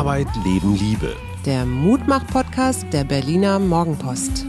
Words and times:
Arbeit, 0.00 0.28
Leben, 0.46 0.76
Liebe. 0.76 1.14
Der 1.44 1.66
Mutmach-Podcast 1.66 2.90
der 2.90 3.04
Berliner 3.04 3.58
Morgenpost. 3.58 4.46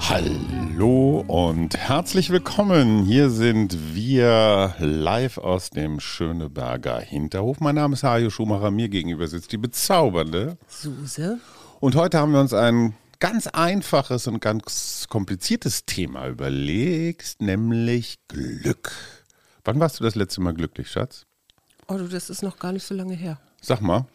Hallo 0.00 1.22
und 1.28 1.76
herzlich 1.76 2.30
willkommen. 2.30 3.04
Hier 3.04 3.28
sind 3.28 3.94
wir 3.94 4.74
live 4.78 5.36
aus 5.36 5.68
dem 5.68 6.00
Schöneberger 6.00 6.98
Hinterhof. 6.98 7.60
Mein 7.60 7.74
Name 7.74 7.92
ist 7.92 8.04
Hajo 8.04 8.30
Schumacher. 8.30 8.70
Mir 8.70 8.88
gegenüber 8.88 9.28
sitzt 9.28 9.52
die 9.52 9.58
bezaubernde 9.58 10.56
Suse. 10.66 11.38
Und 11.80 11.94
heute 11.94 12.18
haben 12.18 12.32
wir 12.32 12.40
uns 12.40 12.54
ein 12.54 12.94
ganz 13.18 13.48
einfaches 13.48 14.28
und 14.28 14.40
ganz 14.40 15.04
kompliziertes 15.10 15.84
Thema 15.84 16.26
überlegt, 16.26 17.36
nämlich 17.38 18.16
Glück. 18.28 18.92
Wann 19.62 19.78
warst 19.78 20.00
du 20.00 20.04
das 20.04 20.14
letzte 20.14 20.40
Mal 20.40 20.54
glücklich, 20.54 20.90
Schatz? 20.90 21.26
Oh, 21.88 21.96
du, 21.96 22.08
das 22.08 22.30
ist 22.30 22.42
noch 22.42 22.58
gar 22.58 22.72
nicht 22.72 22.84
so 22.84 22.94
lange 22.94 23.14
her. 23.14 23.38
Sag 23.60 23.80
mal. 23.80 24.06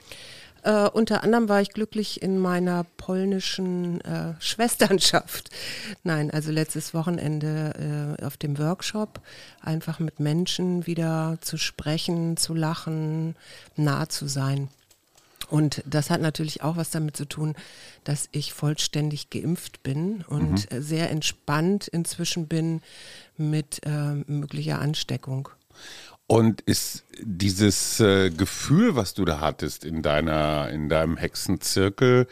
Äh, 0.63 0.89
unter 0.89 1.23
anderem 1.23 1.49
war 1.49 1.61
ich 1.61 1.69
glücklich 1.69 2.21
in 2.21 2.37
meiner 2.37 2.85
polnischen 2.97 4.01
äh, 4.01 4.33
Schwesternschaft. 4.39 5.49
Nein, 6.03 6.31
also 6.31 6.51
letztes 6.51 6.93
Wochenende 6.93 8.17
äh, 8.19 8.25
auf 8.25 8.37
dem 8.37 8.57
Workshop, 8.57 9.21
einfach 9.59 9.99
mit 9.99 10.19
Menschen 10.19 10.85
wieder 10.85 11.37
zu 11.41 11.57
sprechen, 11.57 12.37
zu 12.37 12.53
lachen, 12.53 13.35
nah 13.75 14.07
zu 14.09 14.27
sein. 14.27 14.69
Und 15.49 15.83
das 15.85 16.09
hat 16.09 16.21
natürlich 16.21 16.63
auch 16.63 16.77
was 16.77 16.91
damit 16.91 17.17
zu 17.17 17.25
tun, 17.25 17.55
dass 18.05 18.29
ich 18.31 18.53
vollständig 18.53 19.29
geimpft 19.31 19.83
bin 19.83 20.23
und 20.27 20.71
mhm. 20.71 20.81
sehr 20.81 21.09
entspannt 21.09 21.89
inzwischen 21.89 22.47
bin 22.47 22.81
mit 23.35 23.81
äh, 23.85 24.13
möglicher 24.27 24.79
Ansteckung. 24.79 25.49
Und 26.31 26.61
ist 26.61 27.03
dieses 27.21 27.99
äh, 27.99 28.29
Gefühl, 28.29 28.95
was 28.95 29.13
du 29.13 29.25
da 29.25 29.41
hattest 29.41 29.83
in 29.83 30.01
deiner, 30.01 30.69
in 30.69 30.87
deinem 30.87 31.17
Hexenzirkel, 31.17 32.25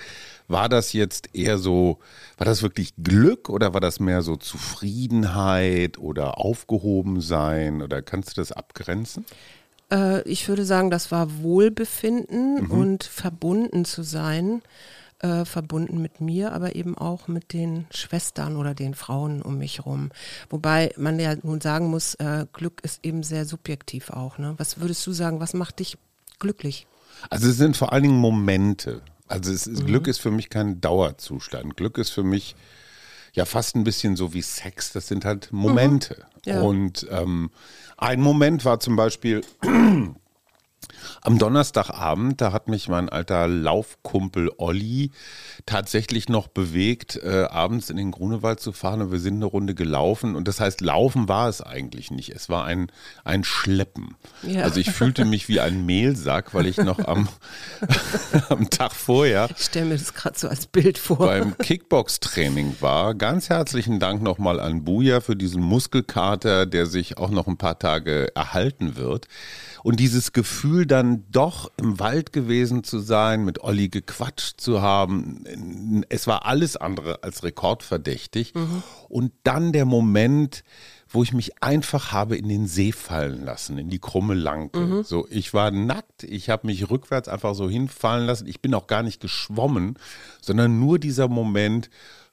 war 0.47 0.69
das 0.69 0.94
jetzt 0.94 1.36
eher 1.36 1.58
so, 1.58 2.00
war 2.38 2.45
das 2.45 2.61
wirklich 2.61 2.94
Glück 3.03 3.50
oder 3.50 3.73
war 3.73 3.81
das 3.81 4.00
mehr 4.00 4.22
so 4.22 4.38
Zufriedenheit 4.38 5.97
oder 5.97 6.38
Aufgehobensein 6.38 7.81
oder 7.81 8.02
kannst 8.02 8.30
du 8.30 8.36
das 8.39 8.53
abgrenzen? 8.53 9.25
Äh, 9.91 10.22
ich 10.22 10.47
würde 10.47 10.63
sagen, 10.63 10.89
das 10.89 11.11
war 11.11 11.41
Wohlbefinden 11.41 12.67
mhm. 12.67 12.72
und 12.72 13.03
verbunden 13.03 13.84
zu 13.84 14.03
sein 14.03 14.61
äh, 15.20 15.45
verbunden 15.45 16.02
mit 16.02 16.22
mir, 16.22 16.53
aber 16.53 16.75
eben 16.75 16.98
auch 16.98 17.28
mit 17.28 17.53
den 17.53 17.88
Schwestern 17.92 18.56
oder 18.56 18.73
den 18.73 18.94
Frauen 18.94 19.42
um 19.42 19.58
mich 19.58 19.80
herum. 19.80 20.12
Wobei 20.50 20.94
man 20.98 21.20
ja 21.20 21.36
nun 21.44 21.62
sagen 21.62 21.88
muss, 21.88 22.16
äh, 22.16 22.45
Glück 22.53 22.81
ist 22.84 23.03
eben 23.03 23.23
sehr 23.23 23.45
subjektiv 23.45 24.09
auch. 24.12 24.38
Ne? 24.38 24.53
Was 24.58 24.80
würdest 24.80 25.06
du 25.06 25.12
sagen, 25.12 25.40
was 25.40 25.53
macht 25.53 25.80
dich 25.80 25.97
glücklich? 26.40 26.88
Also 27.30 27.50
es 27.50 27.58
sind 27.58 27.75
vor 27.75 27.92
allen 27.92 28.03
Dingen 28.03 28.17
Momente. 28.17 29.02
Also 29.28 29.52
ist, 29.52 29.67
mhm. 29.67 29.86
Glück 29.86 30.08
ist 30.08 30.20
für 30.20 30.31
mich 30.31 30.50
kein 30.50 30.81
Dauerzustand. 30.81 31.78
Glück 31.78 31.97
ist 31.97 32.09
für 32.09 32.23
mich 32.23 32.56
ja 33.34 33.45
fast 33.45 33.75
ein 33.75 33.84
bisschen 33.84 34.16
so 34.16 34.34
wie 34.34 34.42
Sex. 34.42 34.92
Das 34.94 35.08
sind 35.08 35.25
halt 35.25 35.52
Momente. 35.52 36.25
Mhm. 36.45 36.52
Ja. 36.52 36.62
Und 36.62 37.08
ähm, 37.12 37.52
ein 37.97 38.22
Moment 38.22 38.66
war 38.66 38.80
zum 38.80 38.95
Beispiel 38.95 39.42
am 41.22 41.38
Donnerstagabend, 41.38 42.41
da 42.41 42.52
hat 42.52 42.67
mich 42.67 42.88
mein 42.88 43.09
alter 43.09 43.47
Laufkumpel 43.47 44.52
Olli 44.58 45.11
tatsächlich 45.66 46.30
noch 46.30 46.47
bewegt, 46.47 47.17
äh, 47.17 47.45
abends 47.49 47.89
in 47.89 47.97
den 47.97 48.11
Grunewald 48.11 48.59
zu 48.59 48.72
fahren 48.72 49.02
und 49.02 49.11
wir 49.11 49.19
sind 49.19 49.35
eine 49.35 49.45
Runde 49.45 49.75
gelaufen 49.75 50.35
und 50.35 50.47
das 50.47 50.59
heißt, 50.59 50.81
laufen 50.81 51.27
war 51.27 51.50
es 51.50 51.61
eigentlich 51.61 52.11
nicht. 52.11 52.29
Es 52.29 52.50
war 52.50 52.66
ein, 52.66 52.91
ein 53.23 53.44
Schleppen. 53.44 54.16
Ja. 54.44 54.63
Also 54.63 54.79
ich 54.79 54.91
fühlte 54.91 55.25
mich 55.25 55.50
wie 55.50 55.59
ein 55.59 55.85
Mehlsack, 55.85 56.53
weil 56.53 56.68
ich 56.68 56.78
noch 56.78 57.00
am, 57.00 57.28
am 58.50 58.69
Tag 58.69 58.94
vorher. 58.94 59.50
Ich 59.57 59.66
stelle 59.66 59.88
mir 59.88 59.97
das 59.97 60.13
gerade 60.13 60.39
so 60.39 60.47
als 60.47 60.68
Bild 60.68 60.97
vor. 60.97 61.18
Beim 61.18 61.57
Kickbox-Training 61.57 62.78
war. 62.79 63.13
Ganz 63.13 63.50
herzlichen 63.50 64.00
Dank 64.00 64.22
nochmal 64.22 64.59
an 64.59 64.84
Buja 64.85 65.22
für 65.22 65.35
diesen 65.35 65.62
Muskelkater, 65.62 66.66
der 66.66 66.85
sich 66.85 67.18
auch 67.18 67.29
noch 67.29 67.47
ein 67.47 67.57
paar 67.57 67.79
Tage 67.79 68.34
erhalten 68.35 68.95
wird. 68.95 69.28
Und 69.84 70.00
dieses 70.00 70.34
Gefühl 70.34 70.69
dann 70.85 71.25
doch 71.31 71.72
im 71.78 72.00
Wald 72.00 72.34
gewesen 72.34 72.84
zu 72.84 73.00
sein, 73.00 73.46
mit 73.46 73.63
Olli 73.63 73.90
gequatscht 73.90 74.59
zu 74.59 74.81
haben, 74.81 75.44
es 76.09 76.28
war 76.28 76.46
alles 76.46 76.78
andere 76.78 77.24
als 77.24 77.44
rekordverdächtig. 77.44 78.53
Mhm. 78.56 78.84
Und 79.07 79.31
dann 79.44 79.74
der 79.74 79.85
Moment, 79.85 80.63
wo 81.09 81.24
ich 81.24 81.34
mich 81.34 81.63
einfach 81.63 82.12
habe 82.12 82.38
in 82.38 82.47
den 82.47 82.68
See 82.68 82.91
fallen 82.91 83.44
lassen, 83.44 83.78
in 83.78 83.90
die 83.90 84.00
krumme 84.00 84.35
Lanke. 84.35 84.80
Mhm. 84.80 85.03
So, 85.03 85.28
ich 85.30 85.53
war 85.53 85.72
nackt, 85.72 86.24
ich 86.24 86.50
habe 86.50 86.68
mich 86.68 86.90
rückwärts 86.90 87.28
einfach 87.28 87.56
so 87.56 87.69
hinfallen 87.69 88.28
lassen. 88.28 88.47
Ich 88.47 88.62
bin 88.62 88.74
auch 88.74 88.88
gar 88.88 89.03
nicht 89.03 89.19
geschwommen, 89.19 89.97
sondern 90.41 90.80
nur 90.80 91.00
dieser 91.00 91.28
Moment, 91.28 91.90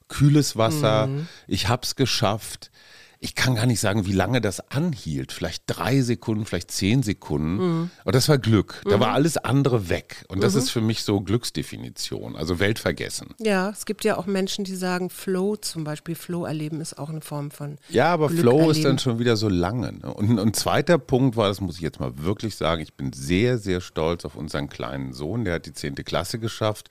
kühles 0.07 0.55
Wasser, 0.55 1.07
mhm. 1.07 1.27
ich 1.47 1.67
habe 1.67 1.83
es 1.83 1.95
geschafft 1.95 2.71
ich 3.19 3.35
kann 3.35 3.55
gar 3.55 3.65
nicht 3.65 3.79
sagen, 3.79 4.05
wie 4.05 4.11
lange 4.11 4.41
das 4.41 4.59
anhielt. 4.71 5.31
Vielleicht 5.31 5.63
drei 5.67 6.01
Sekunden, 6.01 6.45
vielleicht 6.45 6.71
zehn 6.71 7.03
Sekunden. 7.03 7.55
Mhm. 7.57 7.89
Aber 8.03 8.11
das 8.11 8.29
war 8.29 8.37
Glück. 8.37 8.81
Da 8.85 8.97
mhm. 8.97 9.01
war 9.01 9.13
alles 9.13 9.37
andere 9.37 9.89
weg. 9.89 10.25
Und 10.27 10.43
das 10.43 10.53
mhm. 10.53 10.59
ist 10.59 10.69
für 10.69 10.81
mich 10.81 11.03
so 11.03 11.21
Glücksdefinition, 11.21 12.35
also 12.35 12.59
Weltvergessen. 12.59 13.33
Ja, 13.39 13.69
es 13.69 13.85
gibt 13.85 14.03
ja 14.03 14.17
auch 14.17 14.25
Menschen, 14.25 14.65
die 14.65 14.75
sagen, 14.75 15.09
Flow 15.09 15.55
zum 15.55 15.83
Beispiel, 15.83 16.15
Flow 16.15 16.45
erleben 16.45 16.79
ist 16.81 16.97
auch 16.97 17.09
eine 17.09 17.21
Form 17.21 17.51
von. 17.51 17.77
Ja, 17.89 18.13
aber 18.13 18.27
Glück 18.27 18.41
Flow 18.41 18.57
erleben. 18.59 18.71
ist 18.71 18.85
dann 18.85 18.99
schon 18.99 19.19
wieder 19.19 19.35
so 19.35 19.49
lange. 19.49 19.93
Ne? 19.93 20.13
Und 20.13 20.39
ein 20.39 20.53
zweiter 20.53 20.97
Punkt 20.97 21.35
war, 21.35 21.47
das 21.47 21.61
muss 21.61 21.77
ich 21.77 21.81
jetzt 21.81 21.99
mal 21.99 22.17
wirklich 22.17 22.55
sagen, 22.55 22.81
ich 22.81 22.93
bin 22.93 23.13
sehr, 23.13 23.57
sehr 23.57 23.81
stolz 23.81 24.25
auf 24.25 24.35
unseren 24.35 24.69
kleinen 24.69 25.13
Sohn. 25.13 25.45
Der 25.45 25.55
hat 25.55 25.65
die 25.65 25.73
zehnte 25.73 26.03
Klasse 26.03 26.39
geschafft. 26.39 26.89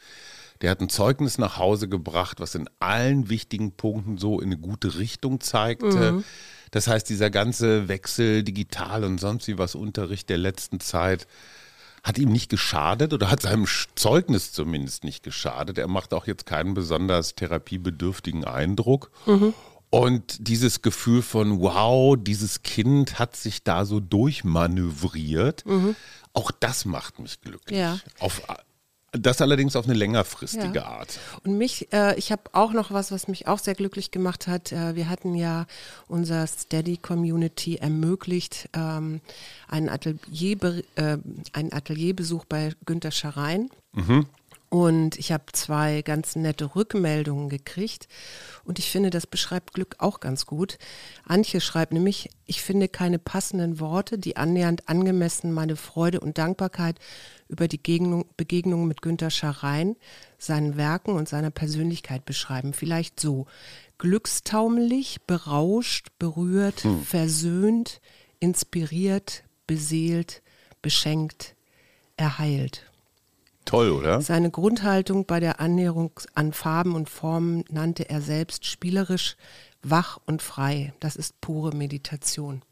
Der 0.62 0.70
hat 0.70 0.80
ein 0.80 0.88
Zeugnis 0.88 1.38
nach 1.38 1.58
Hause 1.58 1.88
gebracht, 1.88 2.40
was 2.40 2.54
in 2.54 2.68
allen 2.80 3.28
wichtigen 3.28 3.72
Punkten 3.72 4.18
so 4.18 4.40
in 4.40 4.46
eine 4.46 4.58
gute 4.58 4.98
Richtung 4.98 5.40
zeigte. 5.40 6.12
Mhm. 6.12 6.24
Das 6.70 6.88
heißt, 6.88 7.08
dieser 7.08 7.30
ganze 7.30 7.88
Wechsel 7.88 8.42
digital 8.42 9.04
und 9.04 9.18
sonst 9.18 9.48
wie 9.48 9.58
was 9.58 9.74
Unterricht 9.74 10.28
der 10.28 10.38
letzten 10.38 10.80
Zeit 10.80 11.26
hat 12.02 12.18
ihm 12.18 12.30
nicht 12.30 12.50
geschadet 12.50 13.12
oder 13.12 13.30
hat 13.30 13.42
seinem 13.42 13.66
Zeugnis 13.96 14.52
zumindest 14.52 15.02
nicht 15.02 15.24
geschadet. 15.24 15.76
Er 15.76 15.88
macht 15.88 16.14
auch 16.14 16.26
jetzt 16.26 16.46
keinen 16.46 16.74
besonders 16.74 17.34
therapiebedürftigen 17.34 18.44
Eindruck. 18.44 19.10
Mhm. 19.26 19.54
Und 19.90 20.48
dieses 20.48 20.82
Gefühl 20.82 21.22
von, 21.22 21.60
wow, 21.60 22.16
dieses 22.18 22.62
Kind 22.62 23.18
hat 23.18 23.34
sich 23.36 23.64
da 23.64 23.84
so 23.84 23.98
durchmanövriert, 23.98 25.64
mhm. 25.66 25.96
auch 26.32 26.50
das 26.50 26.84
macht 26.84 27.18
mich 27.18 27.40
glücklich. 27.40 27.78
Ja. 27.78 27.98
Auf 28.18 28.42
das 29.18 29.40
allerdings 29.40 29.76
auf 29.76 29.84
eine 29.86 29.94
längerfristige 29.94 30.76
ja. 30.76 30.86
Art. 30.86 31.18
Und 31.44 31.58
mich, 31.58 31.92
äh, 31.92 32.18
ich 32.18 32.32
habe 32.32 32.42
auch 32.52 32.72
noch 32.72 32.90
was, 32.90 33.12
was 33.12 33.28
mich 33.28 33.46
auch 33.46 33.58
sehr 33.58 33.74
glücklich 33.74 34.10
gemacht 34.10 34.46
hat. 34.46 34.72
Äh, 34.72 34.96
wir 34.96 35.08
hatten 35.08 35.34
ja 35.34 35.66
unser 36.08 36.46
Steady 36.46 36.96
Community 36.96 37.76
ermöglicht, 37.76 38.68
ähm, 38.74 39.20
einen, 39.68 39.88
Atelier, 39.88 40.82
äh, 40.96 41.18
einen 41.52 41.72
Atelierbesuch 41.72 42.44
bei 42.44 42.72
Günter 42.84 43.10
Scharein. 43.10 43.70
Mhm. 43.92 44.26
Und 44.68 45.16
ich 45.16 45.30
habe 45.30 45.44
zwei 45.52 46.02
ganz 46.02 46.34
nette 46.34 46.74
Rückmeldungen 46.74 47.48
gekriegt. 47.48 48.08
Und 48.64 48.80
ich 48.80 48.90
finde, 48.90 49.10
das 49.10 49.26
beschreibt 49.26 49.74
Glück 49.74 49.96
auch 49.98 50.18
ganz 50.18 50.44
gut. 50.44 50.78
Antje 51.24 51.60
schreibt 51.60 51.92
nämlich, 51.92 52.30
ich 52.46 52.62
finde 52.62 52.88
keine 52.88 53.20
passenden 53.20 53.78
Worte, 53.78 54.18
die 54.18 54.36
annähernd 54.36 54.88
angemessen 54.88 55.52
meine 55.52 55.76
Freude 55.76 56.18
und 56.18 56.38
Dankbarkeit 56.38 56.98
über 57.48 57.68
die 57.68 57.76
Begegnung, 57.76 58.26
Begegnung 58.36 58.88
mit 58.88 59.02
Günter 59.02 59.30
Scharein, 59.30 59.94
seinen 60.36 60.76
Werken 60.76 61.14
und 61.14 61.28
seiner 61.28 61.50
Persönlichkeit 61.50 62.24
beschreiben. 62.24 62.72
Vielleicht 62.72 63.20
so. 63.20 63.46
Glückstaumelig, 63.98 65.22
berauscht, 65.26 66.08
berührt, 66.18 66.82
hm. 66.82 67.02
versöhnt, 67.02 68.00
inspiriert, 68.40 69.44
beseelt, 69.66 70.42
beschenkt, 70.82 71.54
erheilt. 72.16 72.90
Toll, 73.66 73.90
oder? 73.90 74.22
Seine 74.22 74.50
Grundhaltung 74.50 75.26
bei 75.26 75.40
der 75.40 75.60
Annäherung 75.60 76.12
an 76.34 76.52
Farben 76.52 76.94
und 76.94 77.10
Formen 77.10 77.64
nannte 77.68 78.08
er 78.08 78.22
selbst 78.22 78.64
spielerisch, 78.64 79.36
wach 79.82 80.18
und 80.24 80.40
frei. 80.40 80.94
Das 81.00 81.16
ist 81.16 81.40
pure 81.40 81.74
Meditation. 81.76 82.62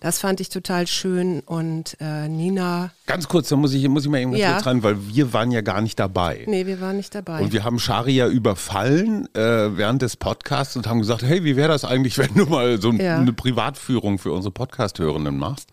Das 0.00 0.18
fand 0.18 0.40
ich 0.40 0.48
total 0.48 0.86
schön 0.86 1.40
und 1.40 1.96
äh, 2.00 2.28
Nina. 2.28 2.90
Ganz 3.06 3.28
kurz, 3.28 3.48
da 3.48 3.56
muss 3.56 3.72
ich, 3.72 3.88
muss 3.88 4.04
ich 4.04 4.10
mal 4.10 4.18
irgendwas 4.18 4.40
ja. 4.40 4.60
dran, 4.60 4.82
weil 4.82 4.96
wir 5.08 5.32
waren 5.32 5.50
ja 5.50 5.62
gar 5.62 5.80
nicht 5.80 5.98
dabei. 5.98 6.44
Nee, 6.46 6.66
wir 6.66 6.80
waren 6.80 6.98
nicht 6.98 7.14
dabei. 7.14 7.40
Und 7.40 7.52
wir 7.52 7.64
haben 7.64 7.78
Sharia 7.78 8.28
überfallen 8.28 9.26
äh, 9.34 9.76
während 9.76 10.02
des 10.02 10.16
Podcasts 10.16 10.76
und 10.76 10.86
haben 10.86 11.00
gesagt, 11.00 11.22
hey, 11.22 11.44
wie 11.44 11.56
wäre 11.56 11.68
das 11.68 11.84
eigentlich, 11.84 12.18
wenn 12.18 12.34
du 12.34 12.46
mal 12.46 12.80
so 12.80 12.92
ja. 12.92 13.16
eine 13.16 13.32
Privatführung 13.32 14.18
für 14.18 14.32
unsere 14.32 14.52
Podcast-Hörenden 14.52 15.36
machst? 15.36 15.70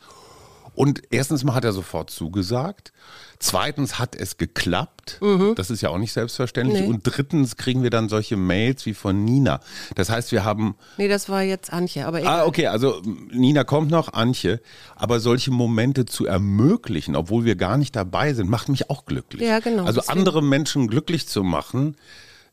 Und 0.75 1.01
erstens 1.11 1.43
mal 1.43 1.53
hat 1.53 1.63
er 1.65 1.73
sofort 1.73 2.09
zugesagt. 2.09 2.93
Zweitens 3.39 3.99
hat 3.99 4.15
es 4.15 4.37
geklappt. 4.37 5.19
Das 5.55 5.69
ist 5.69 5.81
ja 5.81 5.89
auch 5.89 5.97
nicht 5.97 6.13
selbstverständlich. 6.13 6.81
Mhm. 6.81 6.87
Nee. 6.87 6.93
Und 6.93 7.01
drittens 7.03 7.57
kriegen 7.57 7.83
wir 7.83 7.89
dann 7.89 8.07
solche 8.07 8.37
Mails 8.37 8.85
wie 8.85 8.93
von 8.93 9.25
Nina. 9.25 9.59
Das 9.95 10.09
heißt, 10.09 10.31
wir 10.31 10.45
haben 10.45 10.75
Nee, 10.97 11.09
das 11.09 11.27
war 11.29 11.41
jetzt 11.43 11.73
Antje, 11.73 12.07
aber 12.07 12.21
egal. 12.21 12.41
Ah, 12.41 12.45
okay, 12.45 12.67
also 12.67 13.01
Nina 13.31 13.65
kommt 13.65 13.91
noch, 13.91 14.13
Antje. 14.13 14.61
Aber 14.95 15.19
solche 15.19 15.51
Momente 15.51 16.05
zu 16.05 16.25
ermöglichen, 16.25 17.15
obwohl 17.17 17.43
wir 17.43 17.55
gar 17.55 17.77
nicht 17.77 17.95
dabei 17.95 18.33
sind, 18.33 18.49
macht 18.49 18.69
mich 18.69 18.89
auch 18.89 19.05
glücklich. 19.05 19.41
Ja, 19.47 19.59
genau, 19.59 19.83
Also 19.85 19.99
deswegen- 19.99 20.19
andere 20.19 20.41
Menschen 20.41 20.87
glücklich 20.87 21.27
zu 21.27 21.43
machen, 21.43 21.97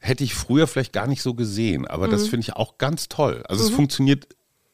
hätte 0.00 0.24
ich 0.24 0.34
früher 0.34 0.66
vielleicht 0.66 0.92
gar 0.92 1.06
nicht 1.06 1.22
so 1.22 1.34
gesehen. 1.34 1.86
Aber 1.86 2.08
das 2.08 2.22
Mhm. 2.24 2.28
finde 2.30 2.40
ich 2.48 2.52
auch 2.56 2.78
ganz 2.78 3.08
toll. 3.08 3.44
Also 3.48 3.62
es 3.64 3.70
funktioniert 3.70 4.26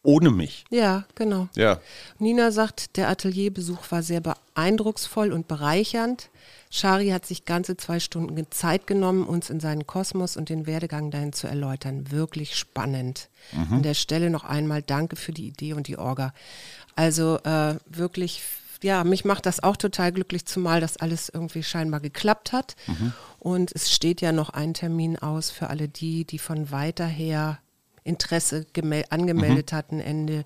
ohne 0.07 0.31
mich. 0.31 0.65
Ja, 0.71 1.05
genau. 1.15 1.49
Ja. 1.55 1.81
Nina 2.19 2.51
sagt, 2.51 2.97
der 2.97 3.09
Atelierbesuch 3.09 3.91
war 3.91 4.03
sehr 4.03 4.21
beeindrucksvoll 4.21 5.33
und 5.33 5.49
bereichernd. 5.49 6.31
Shari 6.71 7.09
hat 7.09 7.27
sich 7.27 7.45
ganze 7.45 7.77
zwei 7.77 8.01
Stunden 8.01 8.47
Zeit 8.51 8.87
genommen, 8.87 9.25
uns 9.25 9.51
in 9.51 9.61
seinen 9.61 9.87
Kosmos 9.87 10.37
und 10.37 10.49
den 10.49 10.67
Werdegang 10.67 11.11
dahin 11.11 11.33
zu 11.33 11.47
erläutern. 11.47 12.11
Wirklich 12.11 12.57
spannend. 12.57 13.29
An 13.71 13.83
der 13.83 13.95
Stelle 13.95 14.31
noch 14.31 14.45
einmal 14.45 14.83
Danke 14.83 15.17
für 15.17 15.33
die 15.33 15.47
Idee 15.47 15.73
und 15.73 15.87
die 15.87 15.99
Orga. 15.99 16.33
Also 16.97 17.39
äh, 17.45 17.77
wirklich, 17.87 18.43
ja, 18.83 19.05
mich 19.05 19.25
macht 19.25 19.47
das 19.47 19.63
auch 19.63 19.77
total 19.77 20.13
glücklich, 20.13 20.47
zumal 20.47 20.81
das 20.81 20.97
alles 20.97 21.29
irgendwie 21.29 21.63
scheinbar 21.63 22.01
geklappt 22.01 22.53
hat. 22.53 22.77
Und 23.39 23.71
es 23.75 23.93
steht 23.93 24.21
ja 24.21 24.33
noch 24.33 24.51
ein 24.51 24.75
Termin 24.75 25.19
aus 25.19 25.51
für 25.51 25.71
alle 25.71 25.89
die, 25.89 26.25
die 26.25 26.39
von 26.39 26.71
weiter 26.73 27.07
her 27.07 27.59
Interesse 28.07 28.67
gemel- 28.75 29.05
angemeldet 29.11 29.73
hatten 29.73 30.01
Ende 30.01 30.45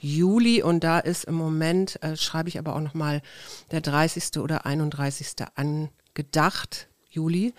Juli 0.00 0.62
und 0.62 0.82
da 0.82 0.98
ist 0.98 1.24
im 1.24 1.34
Moment, 1.34 2.02
äh, 2.02 2.16
schreibe 2.16 2.48
ich 2.48 2.58
aber 2.58 2.74
auch 2.74 2.80
nochmal, 2.80 3.22
der 3.70 3.80
30. 3.80 4.38
oder 4.40 4.66
31. 4.66 5.44
angedacht, 5.54 6.88
Juli. 7.10 7.54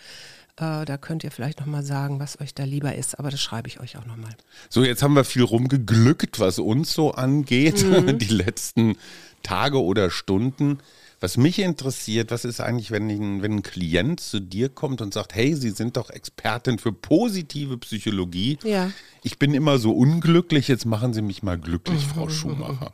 Äh, 0.57 0.85
da 0.85 0.97
könnt 0.97 1.23
ihr 1.23 1.31
vielleicht 1.31 1.59
nochmal 1.61 1.83
sagen, 1.83 2.19
was 2.19 2.39
euch 2.39 2.53
da 2.53 2.63
lieber 2.63 2.93
ist, 2.95 3.17
aber 3.17 3.31
das 3.31 3.41
schreibe 3.41 3.67
ich 3.67 3.79
euch 3.79 3.97
auch 3.97 4.05
nochmal. 4.05 4.35
So, 4.69 4.83
jetzt 4.83 5.01
haben 5.01 5.15
wir 5.15 5.23
viel 5.23 5.41
rumgeglückt, 5.43 6.39
was 6.39 6.59
uns 6.59 6.93
so 6.93 7.11
angeht, 7.11 7.83
Mhm. 7.83 8.17
die 8.19 8.25
letzten 8.27 8.97
Tage 9.41 9.81
oder 9.81 10.11
Stunden. 10.11 10.79
Was 11.23 11.37
mich 11.37 11.59
interessiert, 11.59 12.31
was 12.31 12.43
ist 12.43 12.59
eigentlich, 12.59 12.91
wenn 12.91 13.09
ein, 13.09 13.41
wenn 13.41 13.53
ein 13.53 13.63
Klient 13.63 14.19
zu 14.19 14.41
dir 14.41 14.67
kommt 14.67 14.99
und 14.99 15.13
sagt, 15.13 15.33
hey, 15.33 15.55
Sie 15.55 15.69
sind 15.69 15.95
doch 15.95 16.09
Expertin 16.09 16.79
für 16.79 16.91
positive 16.91 17.77
Psychologie. 17.77 18.59
Ja. 18.65 18.91
Ich 19.21 19.39
bin 19.39 19.53
immer 19.53 19.77
so 19.77 19.93
unglücklich, 19.93 20.67
jetzt 20.67 20.85
machen 20.85 21.13
Sie 21.13 21.21
mich 21.21 21.41
mal 21.41 21.57
glücklich, 21.57 22.05
Mhm. 22.07 22.09
Frau 22.09 22.27
Schumacher. 22.27 22.91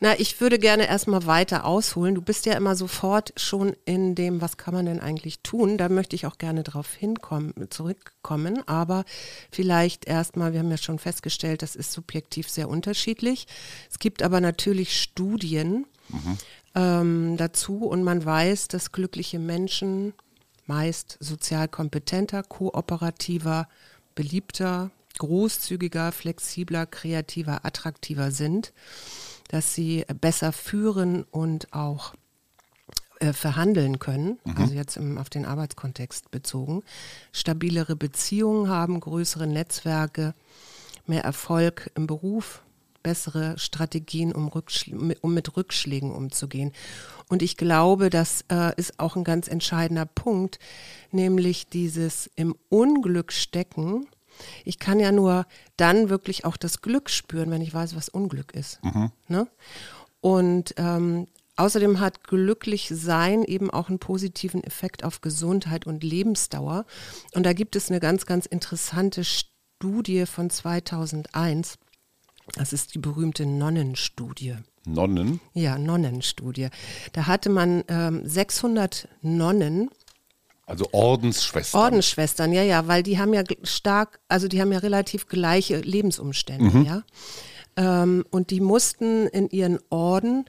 Na, 0.00 0.18
ich 0.18 0.40
würde 0.40 0.58
gerne 0.58 0.88
erstmal 0.88 1.26
weiter 1.26 1.64
ausholen. 1.64 2.16
Du 2.16 2.22
bist 2.22 2.44
ja 2.44 2.54
immer 2.54 2.74
sofort 2.74 3.32
schon 3.36 3.76
in 3.84 4.16
dem, 4.16 4.40
was 4.40 4.56
kann 4.56 4.74
man 4.74 4.86
denn 4.86 4.98
eigentlich 4.98 5.38
tun? 5.44 5.78
Da 5.78 5.88
möchte 5.88 6.16
ich 6.16 6.26
auch 6.26 6.38
gerne 6.38 6.64
drauf 6.64 6.92
hinkommen, 6.92 7.54
zurückkommen. 7.70 8.66
Aber 8.66 9.04
vielleicht 9.52 10.06
erstmal, 10.06 10.54
wir 10.54 10.58
haben 10.58 10.72
ja 10.72 10.76
schon 10.76 10.98
festgestellt, 10.98 11.62
das 11.62 11.76
ist 11.76 11.92
subjektiv 11.92 12.48
sehr 12.48 12.68
unterschiedlich. 12.68 13.46
Es 13.88 14.00
gibt 14.00 14.24
aber 14.24 14.40
natürlich 14.40 15.00
Studien 15.00 15.86
ähm, 16.74 17.36
dazu. 17.36 17.86
Und 17.86 18.02
man 18.02 18.24
weiß, 18.24 18.68
dass 18.68 18.92
glückliche 18.92 19.38
Menschen 19.38 20.14
meist 20.66 21.16
sozial 21.20 21.68
kompetenter, 21.68 22.42
kooperativer, 22.42 23.68
beliebter, 24.14 24.90
großzügiger, 25.18 26.12
flexibler, 26.12 26.86
kreativer, 26.86 27.64
attraktiver 27.64 28.30
sind 28.30 28.72
dass 29.48 29.74
sie 29.74 30.04
besser 30.20 30.52
führen 30.52 31.24
und 31.24 31.72
auch 31.72 32.14
äh, 33.18 33.32
verhandeln 33.32 33.98
können, 33.98 34.38
also 34.54 34.74
jetzt 34.74 34.96
im, 34.96 35.18
auf 35.18 35.30
den 35.30 35.44
Arbeitskontext 35.44 36.30
bezogen, 36.30 36.84
stabilere 37.32 37.96
Beziehungen 37.96 38.68
haben, 38.68 39.00
größere 39.00 39.46
Netzwerke, 39.46 40.34
mehr 41.06 41.24
Erfolg 41.24 41.90
im 41.96 42.06
Beruf, 42.06 42.62
bessere 43.08 43.58
Strategien, 43.58 44.32
um, 44.32 44.50
um 45.22 45.32
mit 45.34 45.56
Rückschlägen 45.56 46.12
umzugehen. 46.12 46.72
Und 47.30 47.40
ich 47.40 47.56
glaube, 47.56 48.10
das 48.10 48.44
äh, 48.52 48.74
ist 48.76 49.00
auch 49.00 49.16
ein 49.16 49.24
ganz 49.24 49.48
entscheidender 49.48 50.04
Punkt, 50.04 50.58
nämlich 51.10 51.68
dieses 51.68 52.28
im 52.36 52.54
Unglück 52.68 53.32
stecken. 53.32 54.06
Ich 54.66 54.78
kann 54.78 55.00
ja 55.00 55.10
nur 55.10 55.46
dann 55.78 56.10
wirklich 56.10 56.44
auch 56.44 56.58
das 56.58 56.82
Glück 56.82 57.08
spüren, 57.08 57.50
wenn 57.50 57.62
ich 57.62 57.72
weiß, 57.72 57.96
was 57.96 58.10
Unglück 58.10 58.52
ist. 58.52 58.78
Ne? 59.26 59.48
Und 60.20 60.74
ähm, 60.76 61.28
außerdem 61.56 62.00
hat 62.00 62.24
glücklich 62.24 62.90
sein 62.92 63.42
eben 63.42 63.70
auch 63.70 63.88
einen 63.88 64.00
positiven 64.00 64.62
Effekt 64.62 65.02
auf 65.02 65.22
Gesundheit 65.22 65.86
und 65.86 66.04
Lebensdauer. 66.04 66.84
Und 67.34 67.46
da 67.46 67.54
gibt 67.54 67.74
es 67.74 67.88
eine 67.88 68.00
ganz, 68.00 68.26
ganz 68.26 68.44
interessante 68.44 69.24
Studie 69.24 70.26
von 70.26 70.50
2001. 70.50 71.78
Das 72.54 72.72
ist 72.72 72.94
die 72.94 72.98
berühmte 72.98 73.46
Nonnenstudie. 73.46 74.56
Nonnen, 74.84 75.40
Ja, 75.54 75.78
Nonnenstudie. 75.78 76.68
Da 77.12 77.26
hatte 77.26 77.50
man 77.50 77.84
ähm, 77.88 78.22
600 78.24 79.08
Nonnen 79.22 79.90
also 80.66 80.86
Ordensschwestern. 80.92 81.80
Ordensschwestern, 81.80 82.52
ja, 82.52 82.62
ja, 82.62 82.86
weil 82.86 83.02
die 83.02 83.18
haben 83.18 83.32
ja 83.32 83.42
stark, 83.62 84.20
also 84.28 84.48
die 84.48 84.60
haben 84.60 84.70
ja 84.70 84.78
relativ 84.78 85.26
gleiche 85.26 85.78
Lebensumstände, 85.80 86.82
ja. 86.84 87.02
Ähm, 87.76 88.26
und 88.30 88.50
die 88.50 88.60
mussten 88.60 89.28
in 89.28 89.48
ihren 89.48 89.78
Orden 89.88 90.44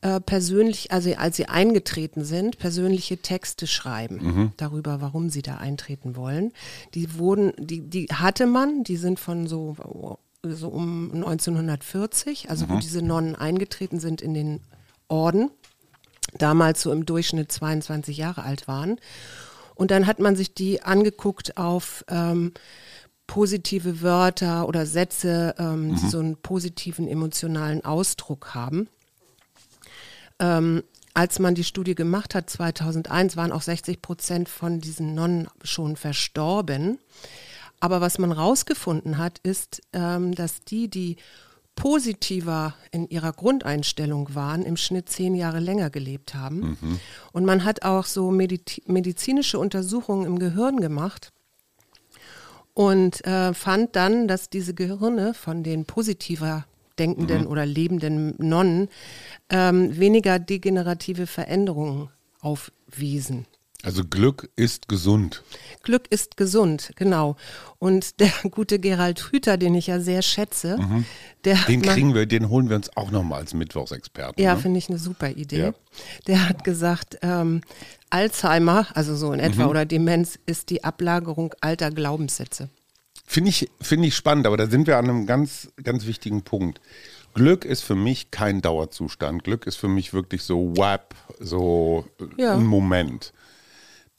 äh, 0.00 0.18
persönlich, 0.18 0.92
also 0.92 1.12
als 1.14 1.36
sie 1.36 1.46
eingetreten 1.46 2.24
sind, 2.24 2.58
persönliche 2.58 3.18
Texte 3.18 3.66
schreiben 3.66 4.54
darüber, 4.56 5.02
warum 5.02 5.28
sie 5.28 5.42
da 5.42 5.56
eintreten 5.58 6.16
wollen. 6.16 6.52
Die 6.94 7.18
wurden, 7.18 7.52
die, 7.58 7.82
die 7.82 8.06
hatte 8.06 8.46
man, 8.46 8.82
die 8.82 8.96
sind 8.96 9.20
von 9.20 9.46
so, 9.46 9.76
so 10.42 10.68
um 10.68 11.10
1940, 11.12 12.50
also 12.50 12.68
wo 12.68 12.78
diese 12.78 13.02
Nonnen 13.02 13.36
eingetreten 13.36 14.00
sind 14.00 14.22
in 14.22 14.34
den 14.34 14.60
Orden 15.08 15.50
damals 16.38 16.82
so 16.82 16.92
im 16.92 17.06
Durchschnitt 17.06 17.50
22 17.50 18.16
Jahre 18.16 18.42
alt 18.42 18.68
waren. 18.68 18.98
Und 19.74 19.90
dann 19.90 20.06
hat 20.06 20.18
man 20.18 20.36
sich 20.36 20.54
die 20.54 20.82
angeguckt 20.82 21.56
auf 21.56 22.04
ähm, 22.08 22.52
positive 23.26 24.02
Wörter 24.02 24.68
oder 24.68 24.86
Sätze, 24.86 25.54
ähm, 25.58 25.94
die 25.94 26.08
so 26.08 26.18
einen 26.18 26.36
positiven 26.36 27.08
emotionalen 27.08 27.84
Ausdruck 27.84 28.54
haben. 28.54 28.88
Ähm, 30.38 30.82
als 31.14 31.38
man 31.38 31.54
die 31.54 31.64
Studie 31.64 31.94
gemacht 31.94 32.34
hat, 32.34 32.50
2001, 32.50 33.36
waren 33.36 33.52
auch 33.52 33.62
60 33.62 34.00
Prozent 34.00 34.48
von 34.48 34.80
diesen 34.80 35.14
Nonnen 35.14 35.48
schon 35.62 35.96
verstorben. 35.96 36.98
Aber 37.80 38.00
was 38.00 38.18
man 38.18 38.30
rausgefunden 38.32 39.18
hat, 39.18 39.38
ist, 39.42 39.80
ähm, 39.92 40.34
dass 40.34 40.60
die, 40.64 40.88
die 40.88 41.16
positiver 41.76 42.74
in 42.90 43.08
ihrer 43.08 43.32
Grundeinstellung 43.32 44.34
waren, 44.34 44.62
im 44.64 44.76
Schnitt 44.76 45.08
zehn 45.08 45.34
Jahre 45.34 45.60
länger 45.60 45.88
gelebt 45.88 46.34
haben. 46.34 46.76
Und 47.32 47.46
man 47.46 47.64
hat 47.64 47.82
auch 47.84 48.04
so 48.04 48.30
mediti- 48.30 48.82
medizinische 48.86 49.58
Untersuchungen 49.58 50.26
im 50.26 50.38
Gehirn 50.38 50.80
gemacht 50.80 51.32
und 52.74 53.24
äh, 53.24 53.54
fand 53.54 53.96
dann, 53.96 54.28
dass 54.28 54.50
diese 54.50 54.74
Gehirne 54.74 55.32
von 55.32 55.62
den 55.62 55.86
positiver 55.86 56.66
denkenden 56.98 57.46
oder 57.46 57.64
lebenden 57.64 58.34
Nonnen 58.36 58.88
ähm, 59.48 59.98
weniger 59.98 60.38
degenerative 60.38 61.26
Veränderungen 61.26 62.10
aufwiesen. 62.40 63.46
Also 63.82 64.04
Glück 64.04 64.50
ist 64.56 64.88
gesund. 64.88 65.42
Glück 65.82 66.06
ist 66.10 66.36
gesund, 66.36 66.90
genau. 66.96 67.36
Und 67.78 68.20
der 68.20 68.30
gute 68.50 68.78
Gerald 68.78 69.30
Hüther, 69.32 69.56
den 69.56 69.74
ich 69.74 69.86
ja 69.86 70.00
sehr 70.00 70.20
schätze, 70.22 70.78
der 71.44 71.60
hat 71.62 71.68
Den 71.68 71.80
kriegen 71.80 72.14
wir, 72.14 72.26
den 72.26 72.50
holen 72.50 72.68
wir 72.68 72.76
uns 72.76 72.94
auch 72.96 73.10
nochmal 73.10 73.40
als 73.40 73.54
Mittwochsexperten. 73.54 74.42
ja, 74.42 74.54
ne? 74.54 74.60
finde 74.60 74.78
ich 74.78 74.90
eine 74.90 74.98
super 74.98 75.30
Idee. 75.30 75.58
Ja. 75.60 75.72
Der 76.26 76.48
hat 76.48 76.62
gesagt, 76.64 77.18
ähm, 77.22 77.62
Alzheimer, 78.10 78.86
also 78.94 79.16
so 79.16 79.32
in 79.32 79.40
etwa, 79.40 79.62
Mhm. 79.64 79.68
oder 79.70 79.84
Demenz 79.86 80.38
ist 80.44 80.68
die 80.70 80.84
Ablagerung 80.84 81.54
alter 81.60 81.90
Glaubenssätze. 81.90 82.68
Finde 83.24 83.50
ich, 83.50 83.70
finde 83.80 84.08
ich 84.08 84.16
spannend, 84.16 84.46
aber 84.46 84.56
da 84.56 84.66
sind 84.68 84.88
wir 84.88 84.98
an 84.98 85.08
einem 85.08 85.26
ganz, 85.26 85.68
ganz 85.82 86.04
wichtigen 86.06 86.42
Punkt. 86.42 86.80
Glück 87.32 87.64
ist 87.64 87.82
für 87.82 87.94
mich 87.94 88.32
kein 88.32 88.60
Dauerzustand. 88.60 89.44
Glück 89.44 89.66
ist 89.66 89.76
für 89.76 89.86
mich 89.88 90.12
wirklich 90.12 90.42
so 90.42 90.76
wap, 90.76 91.14
so 91.38 92.04
äh, 92.20 92.42
Ja. 92.42 92.54
ein 92.56 92.66
Moment. 92.66 93.32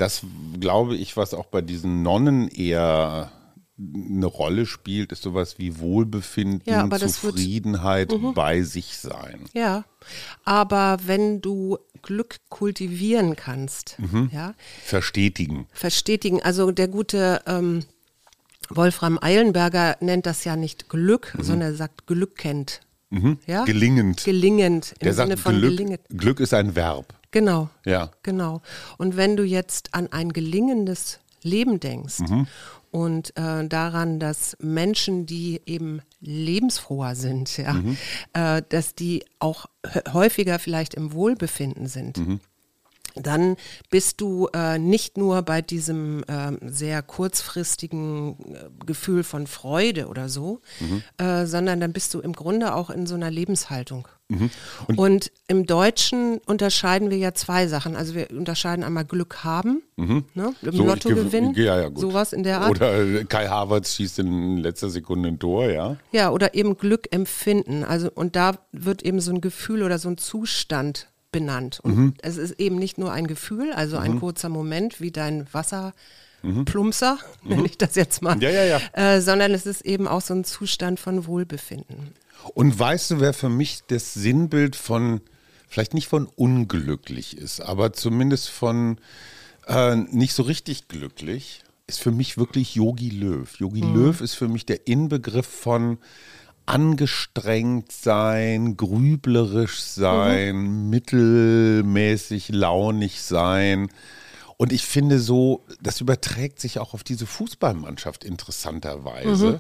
Das 0.02 0.24
glaube 0.60 0.96
ich, 0.96 1.16
was 1.16 1.36
auch 1.36 1.46
bei 1.46 1.62
diesen 1.62 2.02
Nonnen 2.02 2.48
eher 2.48 3.32
eine 3.78 4.26
Rolle 4.26 4.66
spielt, 4.66 5.12
ist 5.12 5.22
sowas 5.22 5.60
wie 5.60 5.78
Wohlbefinden, 5.80 6.64
Ja, 6.66 6.82
aber 6.84 6.98
das 6.98 7.24
wird- 7.24 7.36
Mhm. 7.36 7.38
Zufriedenheit, 7.38 8.14
bei 8.34 8.64
sich 8.64 8.98
sein. 8.98 9.46
Ja, 9.54 9.86
aber 10.44 10.98
wenn 11.06 11.42
du 11.42 11.78
Glück 12.02 12.38
kultivieren 12.50 13.36
kannst, 13.36 13.98
Mhm. 14.00 14.30
ja, 14.34 14.56
Verstetigen. 14.84 15.68
verstetigen, 15.72 16.42
also 16.42 16.72
der 16.72 16.88
gute 16.88 17.42
ähm, 17.46 17.84
Wolfram 18.70 19.20
Eilenberger 19.22 19.98
nennt 20.00 20.26
das 20.26 20.46
ja 20.46 20.56
nicht 20.56 20.90
Glück, 20.90 21.36
sondern 21.40 21.72
er 21.74 21.76
sagt 21.76 22.08
Glück 22.08 22.36
kennt 22.38 22.82
Ja? 23.46 23.66
Gelingend. 23.66 24.24
Gelingend. 24.24 24.94
Im 24.94 25.04
Der 25.06 25.14
Sinne 25.14 25.28
sagt, 25.30 25.40
von 25.42 25.56
Glück, 25.60 25.72
gelingend. 25.72 26.00
Glück 26.10 26.40
ist 26.40 26.54
ein 26.54 26.76
Verb. 26.76 27.14
Genau. 27.32 27.70
Ja. 27.86 28.12
Genau. 28.24 28.62
Und 28.98 29.16
wenn 29.18 29.36
du 29.38 29.44
jetzt 29.44 29.94
an 29.94 30.08
ein 30.12 30.34
gelingendes 30.34 31.20
Leben 31.44 31.80
denkst 31.80 32.20
Mhm. 32.20 32.48
und 32.92 33.36
äh, 33.38 33.68
daran, 33.68 34.20
dass 34.20 34.56
Menschen, 34.60 35.26
die 35.26 35.62
eben 35.66 36.02
lebensfroher 36.20 37.16
sind, 37.16 37.58
ja, 37.58 37.74
Mhm. 37.74 37.98
äh, 38.34 38.62
dass 38.70 38.96
die 38.96 39.24
auch 39.40 39.66
hä- 39.86 40.14
häufiger 40.14 40.60
vielleicht 40.60 40.94
im 40.94 41.14
Wohlbefinden 41.14 41.88
sind. 41.88 42.18
Mhm. 42.18 42.40
Dann 43.16 43.58
bist 43.90 44.22
du 44.22 44.48
äh, 44.54 44.78
nicht 44.80 45.18
nur 45.18 45.42
bei 45.42 45.62
diesem 45.62 46.24
ähm, 46.28 46.60
sehr 46.66 47.02
kurzfristigen 47.02 48.38
äh, 48.54 48.86
Gefühl 48.86 49.24
von 49.24 49.48
Freude 49.48 50.08
oder 50.08 50.30
so, 50.30 50.62
Mhm. 50.80 51.04
äh, 51.18 51.46
sondern 51.46 51.80
dann 51.80 51.94
bist 51.94 52.14
du 52.14 52.20
im 52.20 52.34
Grunde 52.34 52.74
auch 52.74 52.90
in 52.90 53.06
so 53.06 53.16
einer 53.16 53.32
Lebenshaltung. 53.32 54.08
Und, 54.96 55.30
im 55.50 55.66
Deutschen 55.66 56.38
unterscheiden 56.46 57.10
wir 57.10 57.18
ja 57.18 57.34
zwei 57.34 57.68
Sachen. 57.68 57.98
Also 57.98 58.16
wir 58.16 58.32
unterscheiden 58.32 58.86
einmal 58.86 59.04
Glück 59.04 59.44
haben, 59.44 59.82
ne, 59.98 60.06
im 60.06 60.16
Mhm. 60.36 60.56
So, 60.72 60.86
Lotto 60.86 61.10
gew- 61.10 61.16
gewinnen, 61.16 61.54
Ja, 61.56 61.82
ja, 61.82 61.90
sowas 61.94 62.32
in 62.32 62.44
der 62.44 62.62
Art. 62.62 62.72
Oder 62.72 62.98
äh, 62.98 63.26
Kai 63.26 63.50
Havertz 63.50 63.94
schießt 63.96 64.20
in 64.20 64.56
letzter 64.56 64.90
Sekunde 64.90 65.28
ein 65.28 65.38
Tor, 65.38 65.66
ja. 65.70 65.98
Ja, 66.14 66.30
oder 66.32 66.54
eben 66.54 66.78
Glück 66.78 67.10
empfinden. 67.12 67.84
Also, 67.84 68.10
und 68.10 68.38
da 68.38 68.54
wird 68.72 69.02
eben 69.04 69.20
so 69.20 69.32
ein 69.34 69.42
Gefühl 69.42 69.84
oder 69.84 70.00
so 70.00 70.08
ein 70.08 70.18
Zustand 70.18 71.11
benannt. 71.32 71.80
Und 71.82 71.98
Mhm. 71.98 72.14
es 72.22 72.38
ist 72.38 72.60
eben 72.60 72.76
nicht 72.78 72.98
nur 72.98 73.12
ein 73.12 73.28
Gefühl, 73.28 73.72
also 73.74 73.98
ein 73.98 74.20
kurzer 74.20 74.50
Moment 74.50 75.00
wie 75.02 75.12
dein 75.12 75.48
Wasserplumpser, 76.44 77.18
nenne 77.44 77.66
ich 77.66 77.78
das 77.78 77.96
jetzt 77.96 78.22
mal, 78.22 78.36
Mhm. 78.36 78.42
Ja, 78.42 78.50
ja, 78.50 78.64
ja. 78.66 78.82
Äh, 78.94 79.22
sondern 79.22 79.54
es 79.54 79.66
ist 79.66 79.82
eben 79.82 80.08
auch 80.08 80.22
so 80.22 80.34
ein 80.34 80.44
Zustand 80.44 81.00
von 81.00 81.26
Wohlbefinden. 81.28 82.14
Und 82.54 82.78
weißt 82.78 83.12
du, 83.12 83.20
wer 83.20 83.34
für 83.34 83.50
mich 83.50 83.82
das 83.88 84.14
Sinnbild 84.14 84.76
von, 84.76 85.22
vielleicht 85.68 85.94
nicht 85.94 86.08
von 86.08 86.26
unglücklich 86.26 87.38
ist, 87.38 87.62
aber 87.62 87.94
zumindest 87.94 88.50
von 88.50 88.98
äh, 89.68 89.96
nicht 89.96 90.34
so 90.34 90.44
richtig 90.44 90.88
glücklich, 90.88 91.62
ist 91.88 92.00
für 92.02 92.12
mich 92.12 92.38
wirklich 92.38 92.76
Yogi 92.76 93.10
Löw. 93.10 93.48
Yogi 93.60 93.82
Löw 93.82 94.20
ist 94.22 94.34
für 94.36 94.48
mich 94.48 94.66
der 94.66 94.88
Inbegriff 94.88 95.46
von 95.46 95.98
angestrengt 96.66 97.92
sein, 97.92 98.78
grüblerisch 98.78 99.82
sein, 99.82 100.90
mittelmäßig 100.90 102.50
launig 102.50 103.22
sein. 103.22 103.90
Und 104.58 104.72
ich 104.72 104.86
finde 104.86 105.20
so, 105.20 105.66
das 105.82 106.02
überträgt 106.02 106.60
sich 106.60 106.80
auch 106.80 106.94
auf 106.94 107.04
diese 107.04 107.26
Fußballmannschaft 107.26 108.24
interessanterweise. 108.24 109.60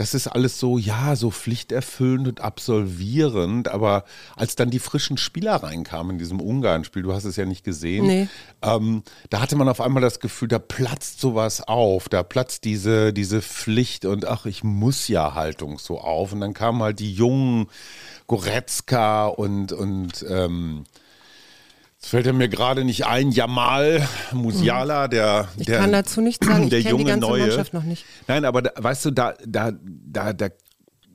Das 0.00 0.14
ist 0.14 0.28
alles 0.28 0.58
so, 0.58 0.78
ja, 0.78 1.14
so 1.14 1.30
pflichterfüllend 1.30 2.26
und 2.26 2.40
absolvierend, 2.40 3.68
aber 3.68 4.04
als 4.34 4.56
dann 4.56 4.70
die 4.70 4.78
frischen 4.78 5.18
Spieler 5.18 5.56
reinkamen 5.56 6.12
in 6.12 6.18
diesem 6.18 6.40
Ungarn-Spiel, 6.40 7.02
du 7.02 7.12
hast 7.12 7.24
es 7.26 7.36
ja 7.36 7.44
nicht 7.44 7.64
gesehen, 7.64 8.06
Nee. 8.06 8.28
ähm, 8.62 9.02
da 9.28 9.42
hatte 9.42 9.56
man 9.56 9.68
auf 9.68 9.82
einmal 9.82 10.00
das 10.00 10.18
Gefühl, 10.18 10.48
da 10.48 10.58
platzt 10.58 11.20
sowas 11.20 11.60
auf, 11.60 12.08
da 12.08 12.22
platzt 12.22 12.64
diese, 12.64 13.12
diese 13.12 13.42
Pflicht 13.42 14.06
und 14.06 14.24
ach, 14.24 14.46
ich 14.46 14.64
muss 14.64 15.06
ja 15.08 15.34
Haltung 15.34 15.78
so 15.78 16.00
auf. 16.00 16.32
Und 16.32 16.40
dann 16.40 16.54
kamen 16.54 16.82
halt 16.82 16.98
die 16.98 17.12
jungen 17.12 17.66
Goretzka 18.26 19.26
und, 19.26 19.72
und 19.72 20.24
ähm, 20.30 20.84
es 22.02 22.08
fällt 22.08 22.26
ja 22.26 22.32
mir 22.32 22.48
gerade 22.48 22.84
nicht 22.84 23.06
ein, 23.06 23.30
Jamal 23.30 24.06
Musiala, 24.32 25.06
der, 25.08 25.48
Ich 25.58 25.66
der 25.66 25.78
kann 25.80 25.92
dazu 25.92 26.20
nichts 26.20 26.46
sagen, 26.46 26.64
ich 26.64 26.70
der 26.70 26.80
die 26.80 26.88
junge 26.88 27.04
ganze 27.04 27.28
neue. 27.28 27.42
Mannschaft 27.42 27.74
noch 27.74 27.82
nicht. 27.84 28.04
Nein, 28.26 28.44
aber 28.44 28.62
da, 28.62 28.70
weißt 28.76 29.04
du, 29.06 29.10
da, 29.10 29.34
da, 29.46 29.72
da, 29.82 30.32
da, 30.32 30.48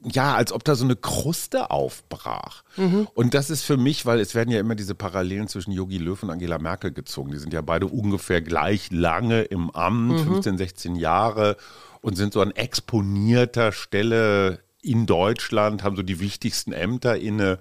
ja, 0.04 0.36
als 0.36 0.52
ob 0.52 0.64
da 0.64 0.76
so 0.76 0.84
eine 0.86 0.96
Kruste 0.96 1.72
aufbrach. 1.72 2.64
Mhm. 2.78 3.08
Und 3.16 3.34
das 3.34 3.50
ist 3.50 3.64
für 3.64 3.78
mich, 3.78 4.06
weil 4.06 4.20
es 4.20 4.36
werden 4.36 4.52
ja 4.52 4.60
immer 4.60 4.76
diese 4.76 4.94
Parallelen 4.94 5.48
zwischen 5.48 5.72
Yogi 5.72 5.98
Löw 5.98 6.22
und 6.22 6.30
Angela 6.30 6.60
Merkel 6.60 6.92
gezogen. 6.92 7.32
Die 7.32 7.40
sind 7.40 7.54
ja 7.54 7.62
beide 7.62 7.88
ungefähr 7.88 8.42
gleich 8.44 8.92
lange 8.92 9.42
im 9.42 9.72
Amt, 9.72 10.20
Mhm. 10.20 10.34
15, 10.34 10.58
16 10.60 10.96
Jahre 10.96 11.58
und 12.02 12.16
sind 12.16 12.34
so 12.34 12.42
an 12.42 12.52
exponierter 12.52 13.72
Stelle 13.72 14.60
in 14.84 15.08
Deutschland, 15.08 15.82
haben 15.82 15.96
so 15.96 16.04
die 16.04 16.20
wichtigsten 16.20 16.72
Ämter 16.72 17.18
inne. 17.18 17.58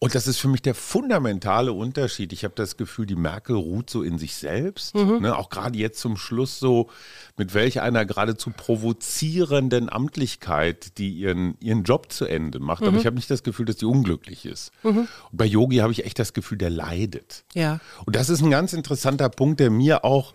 Und 0.00 0.14
das 0.14 0.28
ist 0.28 0.38
für 0.38 0.46
mich 0.46 0.62
der 0.62 0.76
fundamentale 0.76 1.72
Unterschied. 1.72 2.32
Ich 2.32 2.44
habe 2.44 2.54
das 2.54 2.76
Gefühl, 2.76 3.04
die 3.06 3.16
Merkel 3.16 3.56
ruht 3.56 3.90
so 3.90 4.02
in 4.02 4.16
sich 4.16 4.36
selbst. 4.36 4.94
Ne, 4.94 5.36
auch 5.36 5.50
gerade 5.50 5.76
jetzt 5.76 5.98
zum 5.98 6.16
Schluss 6.16 6.60
so, 6.60 6.88
mit 7.36 7.52
welch 7.52 7.80
einer 7.80 8.06
geradezu 8.06 8.50
provozierenden 8.50 9.88
Amtlichkeit, 9.90 10.98
die 10.98 11.10
ihren, 11.10 11.56
ihren 11.60 11.82
Job 11.82 12.12
zu 12.12 12.26
Ende 12.26 12.60
macht. 12.60 12.84
Aber 12.84 12.96
ich 12.96 13.06
habe 13.06 13.16
nicht 13.16 13.30
das 13.30 13.42
Gefühl, 13.42 13.66
dass 13.66 13.76
die 13.76 13.86
unglücklich 13.86 14.46
ist. 14.46 14.70
Und 14.82 15.08
bei 15.32 15.46
Yogi 15.46 15.78
habe 15.78 15.92
ich 15.92 16.04
echt 16.04 16.18
das 16.18 16.32
Gefühl, 16.32 16.58
der 16.58 16.70
leidet. 16.70 17.44
Ja. 17.54 17.80
Und 18.06 18.14
das 18.14 18.28
ist 18.28 18.40
ein 18.40 18.50
ganz 18.50 18.72
interessanter 18.72 19.28
Punkt, 19.28 19.58
der 19.58 19.70
mir 19.70 20.04
auch 20.04 20.32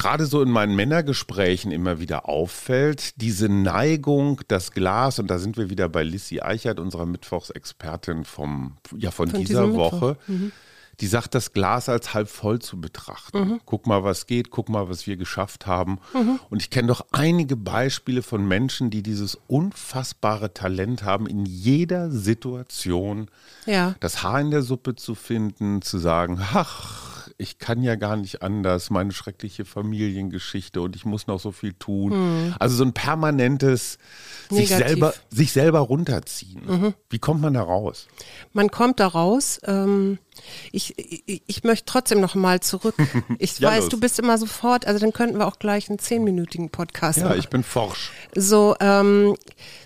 gerade 0.00 0.24
so 0.26 0.40
in 0.42 0.50
meinen 0.50 0.74
Männergesprächen 0.74 1.70
immer 1.72 2.00
wieder 2.00 2.28
auffällt. 2.28 3.20
Diese 3.20 3.48
Neigung, 3.48 4.40
das 4.48 4.72
Glas, 4.72 5.18
und 5.18 5.28
da 5.30 5.38
sind 5.38 5.56
wir 5.56 5.68
wieder 5.70 5.88
bei 5.88 6.02
Lissy 6.02 6.40
Eichert, 6.40 6.80
unserer 6.80 7.06
Mittwochsexpertin 7.06 8.24
vom, 8.24 8.76
ja, 8.96 9.10
von, 9.10 9.28
Von 9.28 9.40
dieser. 9.40 9.74
Woche. 9.74 10.16
Die 11.00 11.06
sagt, 11.06 11.34
das 11.34 11.52
Glas 11.54 11.88
als 11.88 12.12
halb 12.12 12.28
voll 12.28 12.58
zu 12.58 12.78
betrachten. 12.78 13.60
Guck 13.64 13.86
mal, 13.86 14.04
was 14.04 14.26
geht, 14.26 14.50
guck 14.50 14.68
mal, 14.68 14.88
was 14.90 15.06
wir 15.06 15.16
geschafft 15.16 15.66
haben. 15.66 15.98
Und 16.50 16.60
ich 16.60 16.68
kenne 16.68 16.88
doch 16.88 17.06
einige 17.12 17.56
Beispiele 17.56 18.22
von 18.22 18.46
Menschen, 18.46 18.90
die 18.90 19.02
dieses 19.02 19.38
unfassbare 19.46 20.52
Talent 20.52 21.02
haben, 21.02 21.26
in 21.26 21.46
jeder 21.46 22.10
Situation 22.10 23.28
Ja. 23.64 23.94
das 24.00 24.22
Haar 24.22 24.40
in 24.42 24.50
der 24.50 24.60
Suppe 24.62 24.94
zu 24.94 25.14
finden, 25.14 25.80
zu 25.80 25.96
sagen, 25.98 26.38
ach, 26.52 27.29
ich 27.40 27.58
kann 27.58 27.82
ja 27.82 27.96
gar 27.96 28.16
nicht 28.16 28.42
anders, 28.42 28.90
meine 28.90 29.12
schreckliche 29.12 29.64
Familiengeschichte 29.64 30.80
und 30.80 30.94
ich 30.94 31.04
muss 31.04 31.26
noch 31.26 31.40
so 31.40 31.52
viel 31.52 31.72
tun. 31.72 32.54
Also 32.58 32.76
so 32.76 32.84
ein 32.84 32.92
permanentes 32.92 33.98
sich 34.50 34.68
selber, 34.68 35.14
sich 35.30 35.52
selber 35.52 35.80
runterziehen. 35.80 36.94
Wie 37.08 37.18
kommt 37.18 37.40
man 37.40 37.54
da 37.54 37.62
raus? 37.62 38.06
Man 38.52 38.70
kommt 38.70 39.00
da 39.00 39.06
raus. 39.06 39.60
Ähm, 39.64 40.18
ich, 40.72 40.94
ich, 40.98 41.42
ich 41.46 41.64
möchte 41.64 41.86
trotzdem 41.86 42.20
noch 42.20 42.34
mal 42.34 42.60
zurück. 42.60 42.94
Ich 43.38 43.58
Ja, 43.58 43.70
weiß, 43.70 43.82
los. 43.84 43.88
du 43.90 44.00
bist 44.00 44.18
immer 44.18 44.36
sofort, 44.38 44.86
also 44.86 44.98
dann 45.00 45.12
könnten 45.12 45.38
wir 45.38 45.46
auch 45.46 45.58
gleich 45.58 45.88
einen 45.88 45.98
zehnminütigen 45.98 46.70
Podcast 46.70 47.18
Ja, 47.18 47.24
machen. 47.26 47.38
ich 47.38 47.48
bin 47.48 47.62
forsch. 47.62 48.10
So, 48.36 48.76
ähm, 48.80 49.36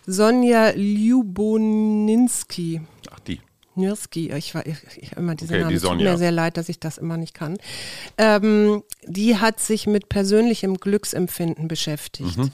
Sonja 0.07 0.71
Lyuboninski. 0.75 2.81
Nirski, 3.77 4.31
ich 4.33 4.55
war 4.55 4.67
ich, 4.67 4.77
ich, 4.97 5.13
immer 5.13 5.35
diese 5.35 5.55
Okay, 5.55 5.61
Namen. 5.61 5.71
die 5.71 5.77
Es 5.77 5.83
tut 5.83 5.97
mir 5.97 6.17
sehr 6.17 6.33
leid, 6.33 6.57
dass 6.57 6.69
ich 6.69 6.79
das 6.79 6.99
immer 6.99 7.17
nicht 7.17 7.35
kann. 7.35 7.57
Ähm, 8.19 8.83
die 9.07 9.39
hat 9.39 9.61
sich 9.61 9.87
mit 9.87 10.09
persönlichem 10.09 10.77
Glücksempfinden 10.77 11.69
beschäftigt. 11.69 12.37
Mhm. 12.37 12.51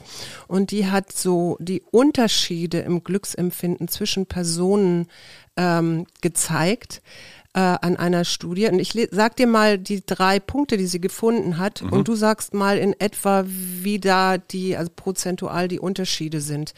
Und 0.47 0.71
die 0.71 0.87
hat 0.87 1.11
so 1.11 1.57
die 1.59 1.81
Unterschiede 1.91 2.79
im 2.79 3.03
Glücksempfinden 3.03 3.87
zwischen 3.87 4.25
Personen 4.25 5.07
ähm, 5.57 6.05
gezeigt 6.21 7.01
äh, 7.53 7.59
an 7.59 7.97
einer 7.97 8.25
Studie. 8.25 8.67
Und 8.67 8.79
ich 8.79 8.93
sag 9.11 9.35
dir 9.35 9.47
mal 9.47 9.77
die 9.77 10.05
drei 10.05 10.39
Punkte, 10.39 10.77
die 10.77 10.87
sie 10.87 11.01
gefunden 11.01 11.57
hat. 11.57 11.81
Und 11.81 12.07
du 12.07 12.15
sagst 12.15 12.53
mal 12.53 12.77
in 12.77 12.97
etwa, 12.99 13.43
wie 13.45 13.99
da 13.99 14.37
die, 14.37 14.77
also 14.77 14.91
prozentual 14.95 15.67
die 15.67 15.79
Unterschiede 15.79 16.41
sind. 16.41 16.73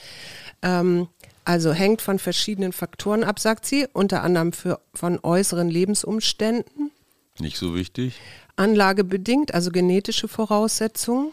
Ähm, 0.61 1.07
also 1.45 1.73
hängt 1.73 2.01
von 2.01 2.19
verschiedenen 2.19 2.73
Faktoren 2.73 3.23
ab, 3.23 3.39
sagt 3.39 3.65
sie, 3.65 3.87
unter 3.93 4.23
anderem 4.23 4.53
für, 4.53 4.79
von 4.93 5.19
äußeren 5.21 5.69
Lebensumständen, 5.69 6.91
Nicht 7.39 7.57
so 7.57 7.75
wichtig. 7.75 8.13
anlagebedingt, 8.55 9.53
also 9.53 9.71
genetische 9.71 10.27
Voraussetzungen 10.27 11.31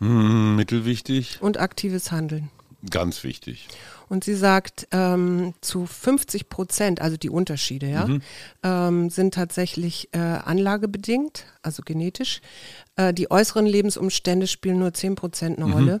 Hm, 0.00 0.56
mittelwichtig. 0.56 1.38
und 1.40 1.58
aktives 1.58 2.12
Handeln. 2.12 2.50
Ganz 2.90 3.24
wichtig. 3.24 3.66
Und 4.08 4.22
sie 4.22 4.36
sagt, 4.36 4.86
ähm, 4.92 5.52
zu 5.60 5.84
50 5.84 6.48
Prozent, 6.48 7.00
also 7.02 7.16
die 7.16 7.28
Unterschiede, 7.28 7.88
ja, 7.90 8.08
ähm, 8.62 9.10
sind 9.10 9.34
tatsächlich 9.34 10.08
äh, 10.12 10.18
anlagebedingt, 10.18 11.44
also 11.62 11.82
genetisch. 11.84 12.40
Äh, 12.94 13.12
die 13.12 13.30
äußeren 13.32 13.66
Lebensumstände 13.66 14.46
spielen 14.46 14.78
nur 14.78 14.94
10 14.94 15.16
Prozent 15.16 15.58
eine 15.58 15.72
Rolle. 15.72 16.00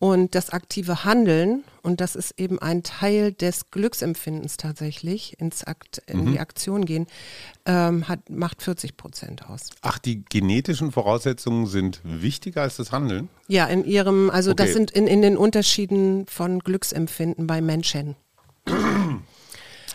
Und 0.00 0.34
das 0.34 0.48
aktive 0.48 1.04
Handeln, 1.04 1.62
und 1.82 2.00
das 2.00 2.16
ist 2.16 2.40
eben 2.40 2.58
ein 2.58 2.82
Teil 2.82 3.32
des 3.32 3.70
Glücksempfindens 3.70 4.56
tatsächlich, 4.56 5.38
ins 5.38 5.62
Akt, 5.62 6.02
in 6.06 6.32
die 6.32 6.40
Aktion 6.40 6.86
gehen, 6.86 7.06
ähm, 7.66 8.08
hat, 8.08 8.30
macht 8.30 8.62
40 8.62 8.96
Prozent 8.96 9.46
aus. 9.50 9.68
Ach, 9.82 9.98
die 9.98 10.24
genetischen 10.24 10.90
Voraussetzungen 10.90 11.66
sind 11.66 12.00
wichtiger 12.02 12.62
als 12.62 12.76
das 12.78 12.92
Handeln? 12.92 13.28
Ja, 13.46 13.66
in 13.66 13.84
ihrem, 13.84 14.30
also 14.30 14.54
das 14.54 14.68
Okay. 14.68 14.72
sind 14.72 14.90
in, 14.90 15.06
in 15.06 15.20
den 15.20 15.36
Unterschieden 15.36 16.24
von 16.26 16.60
Glücksempfinden 16.60 17.46
bei 17.46 17.60
Menschen. 17.60 18.16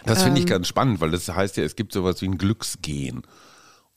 Das 0.06 0.22
finde 0.22 0.38
Ähm. 0.40 0.44
ich 0.44 0.46
ganz 0.46 0.68
spannend, 0.68 1.02
weil 1.02 1.10
das 1.12 1.28
heißt 1.28 1.58
ja, 1.58 1.64
es 1.64 1.76
gibt 1.76 1.94
sowas 1.94 2.22
wie 2.22 2.28
ein 2.28 2.38
Glücksgen. 2.38 3.24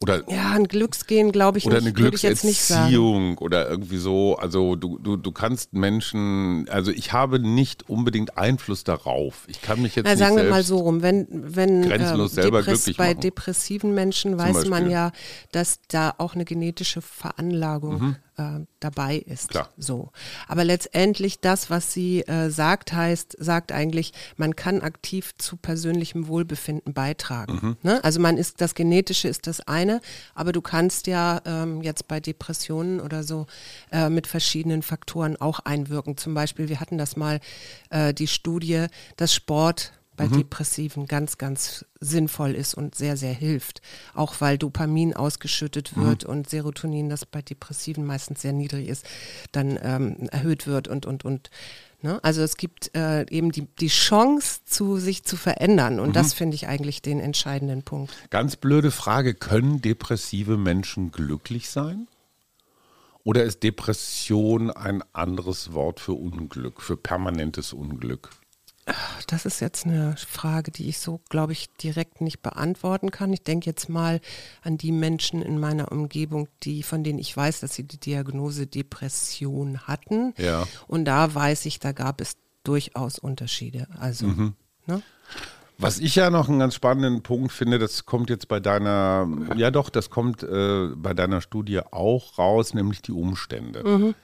Oder, 0.01 0.23
ja, 0.31 0.53
ein 0.53 0.69
Glücksgehen 0.69 1.33
glaube 1.33 1.59
ich 1.59 1.67
oder 1.67 1.81
nicht. 1.81 1.97
eine 1.97 1.99
würde 1.99 2.17
ich 2.17 2.23
jetzt 2.23 2.45
nicht 2.45 2.63
sagen. 2.63 2.89
Glückserziehung 2.89 3.39
oder 3.39 3.69
irgendwie 3.69 3.97
so. 3.97 4.37
Also 4.37 4.77
du, 4.77 4.97
du, 4.99 5.17
du 5.17 5.33
kannst 5.33 5.73
Menschen, 5.73 6.69
also 6.69 6.93
ich 6.93 7.13
habe 7.13 7.41
nicht 7.41 7.89
unbedingt 7.89 8.39
Einfluss 8.39 8.85
darauf. 8.85 9.45
Ich 9.49 9.61
kann 9.61 9.83
mich 9.83 9.97
jetzt 9.97 10.05
Na, 10.05 10.13
nicht 10.13 10.21
sagen 10.21 10.37
wir 10.37 10.45
mal 10.45 10.63
so 10.63 10.79
rum, 10.79 11.03
wenn, 11.03 11.27
wenn 11.31 11.83
grenzenlos 11.83 12.31
ähm, 12.37 12.43
selber 12.43 12.63
glücklich 12.63 12.97
bei 12.97 13.09
machen. 13.09 13.21
depressiven 13.23 13.93
Menschen 13.93 14.39
weiß 14.39 14.67
man 14.67 14.89
ja, 14.89 15.11
dass 15.51 15.81
da 15.89 16.15
auch 16.19 16.35
eine 16.35 16.45
genetische 16.45 17.03
Veranlagung 17.03 18.15
äh, 18.39 18.65
dabei 18.81 19.17
ist. 19.17 19.51
Klar. 19.51 19.69
So. 19.77 20.11
Aber 20.47 20.65
letztendlich 20.65 21.41
das, 21.41 21.71
was 21.71 21.93
sie 21.93 22.21
äh, 22.23 22.51
sagt, 22.51 22.93
heißt, 22.93 23.37
sagt 23.39 23.73
eigentlich, 23.73 24.13
man 24.37 24.57
kann 24.57 24.81
aktiv 24.81 25.35
zu 25.37 25.57
persönlichem 25.57 26.29
Wohlbefinden 26.29 26.95
beitragen. 26.95 27.59
Mhm. 27.61 27.77
Ne? 27.83 28.03
Also 28.05 28.21
man 28.21 28.39
ist, 28.39 28.61
das 28.61 28.75
Genetische 28.75 29.29
ist 29.29 29.47
das 29.47 29.61
eine, 29.61 30.01
aber 30.35 30.53
du 30.53 30.63
kannst 30.63 31.07
ja 31.07 31.41
ähm, 31.45 31.83
jetzt 31.83 32.09
bei 32.09 32.21
Depressionen 32.21 33.01
oder 33.01 33.25
so 33.25 33.47
äh, 33.91 34.09
mit 34.09 34.27
verschiedenen 34.27 34.83
Faktoren 34.83 35.37
auch 35.37 35.61
einwirken. 35.61 36.17
Zum 36.17 36.35
Beispiel, 36.35 36.69
wir 36.69 36.81
hatten 36.81 36.99
das 36.99 37.17
mal, 37.17 37.41
äh, 37.91 38.15
die 38.15 38.29
Studie, 38.29 38.87
dass 39.17 39.35
Sport 39.35 39.93
bei 40.19 40.27
Depressiven 40.27 41.07
ganz, 41.07 41.39
ganz 41.39 41.87
sinnvoll 42.01 42.55
ist 42.55 42.75
und 42.75 42.95
sehr, 42.95 43.17
sehr 43.17 43.33
hilft. 43.33 43.81
Auch 44.15 44.41
weil 44.41 44.59
Dopamin 44.59 45.15
ausgeschüttet 45.15 45.97
wird 45.97 46.25
und 46.25 46.51
Serotonin, 46.51 47.09
das 47.09 47.25
bei 47.25 47.41
Depressiven 47.41 48.05
meistens 48.05 48.43
sehr 48.43 48.53
niedrig 48.53 48.89
ist, 48.89 49.07
dann 49.53 49.79
ähm, 49.83 50.29
erhöht 50.31 50.67
wird 50.67 50.89
und, 50.89 51.07
und, 51.07 51.25
und. 51.25 51.51
Ne? 52.03 52.23
Also 52.23 52.43
es 52.43 52.57
gibt 52.57 52.95
äh, 52.95 53.25
eben 53.31 53.53
die, 53.53 53.67
die 53.67 53.89
Chance, 53.89 54.61
zu, 54.65 54.99
sich 54.99 55.25
zu 55.25 55.37
verändern. 55.37 56.01
Und 56.01 56.15
das 56.15 56.35
finde 56.35 56.57
ich 56.57 56.69
eigentlich 56.69 57.01
den 57.01 57.21
entscheidenden 57.21 57.83
Punkt. 57.83 58.13
Ganz 58.31 58.57
blöde 58.57 58.91
Frage, 58.91 59.35
können 59.35 59.81
depressive 59.81 60.57
Menschen 60.57 61.11
glücklich 61.13 61.71
sein? 61.71 62.09
Oder 63.25 63.45
ist 63.45 63.63
Depression 63.63 64.71
ein 64.71 65.03
anderes 65.13 65.73
Wort 65.73 66.01
für 66.01 66.15
Unglück, 66.15 66.81
für 66.81 66.97
permanentes 66.97 67.73
Unglück? 67.73 68.31
Das 69.27 69.45
ist 69.45 69.61
jetzt 69.61 69.87
eine 69.87 70.17
Frage, 70.17 70.71
die 70.71 70.89
ich 70.89 70.99
so, 70.99 71.21
glaube 71.29 71.53
ich, 71.53 71.69
direkt 71.75 72.21
nicht 72.21 72.41
beantworten 72.41 73.11
kann. 73.11 73.33
Ich 73.33 73.43
denke 73.43 73.67
jetzt 73.67 73.89
mal 73.89 74.21
an 74.63 74.79
die 74.79 74.93
Menschen 74.93 75.43
in 75.43 75.59
meiner 75.61 75.93
Umgebung, 75.93 76.49
die, 76.63 76.83
von 76.83 77.05
denen 77.05 77.19
ich 77.19 77.37
weiß, 77.37 77.61
dass 77.61 77.75
sie 77.75 77.85
die 77.85 77.99
Diagnose 77.99 78.67
Depression 78.67 79.81
hatten. 79.87 80.35
Ja. 80.39 80.67
Und 80.87 81.05
da 81.05 81.35
weiß 81.35 81.67
ich, 81.67 81.79
da 81.79 81.93
gab 81.93 82.21
es 82.21 82.37
durchaus 82.65 83.19
Unterschiede. 83.19 83.87
Also, 83.99 84.27
Mhm. 84.27 84.55
ne? 84.87 85.03
Was 85.81 86.01
ich 86.01 86.17
ja 86.17 86.29
noch 86.31 86.49
einen 86.49 86.59
ganz 86.59 86.75
spannenden 86.75 87.23
Punkt 87.23 87.53
finde, 87.53 87.79
das 87.79 88.05
kommt 88.05 88.31
jetzt 88.31 88.49
bei 88.49 88.59
deiner, 88.59 89.29
ja 89.57 89.71
doch, 89.71 89.91
das 89.91 90.11
kommt 90.11 90.43
äh, 90.43 90.89
bei 90.97 91.15
deiner 91.15 91.41
Studie 91.41 91.81
auch 91.93 92.37
raus, 92.37 92.75
nämlich 92.75 93.01
die 93.01 93.13
Umstände. 93.13 94.15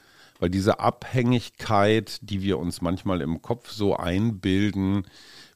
Weil 0.44 0.50
diese 0.50 0.78
Abhängigkeit, 0.78 2.18
die 2.20 2.42
wir 2.42 2.58
uns 2.58 2.82
manchmal 2.82 3.22
im 3.22 3.40
Kopf 3.40 3.70
so 3.70 3.96
einbilden, 3.96 5.06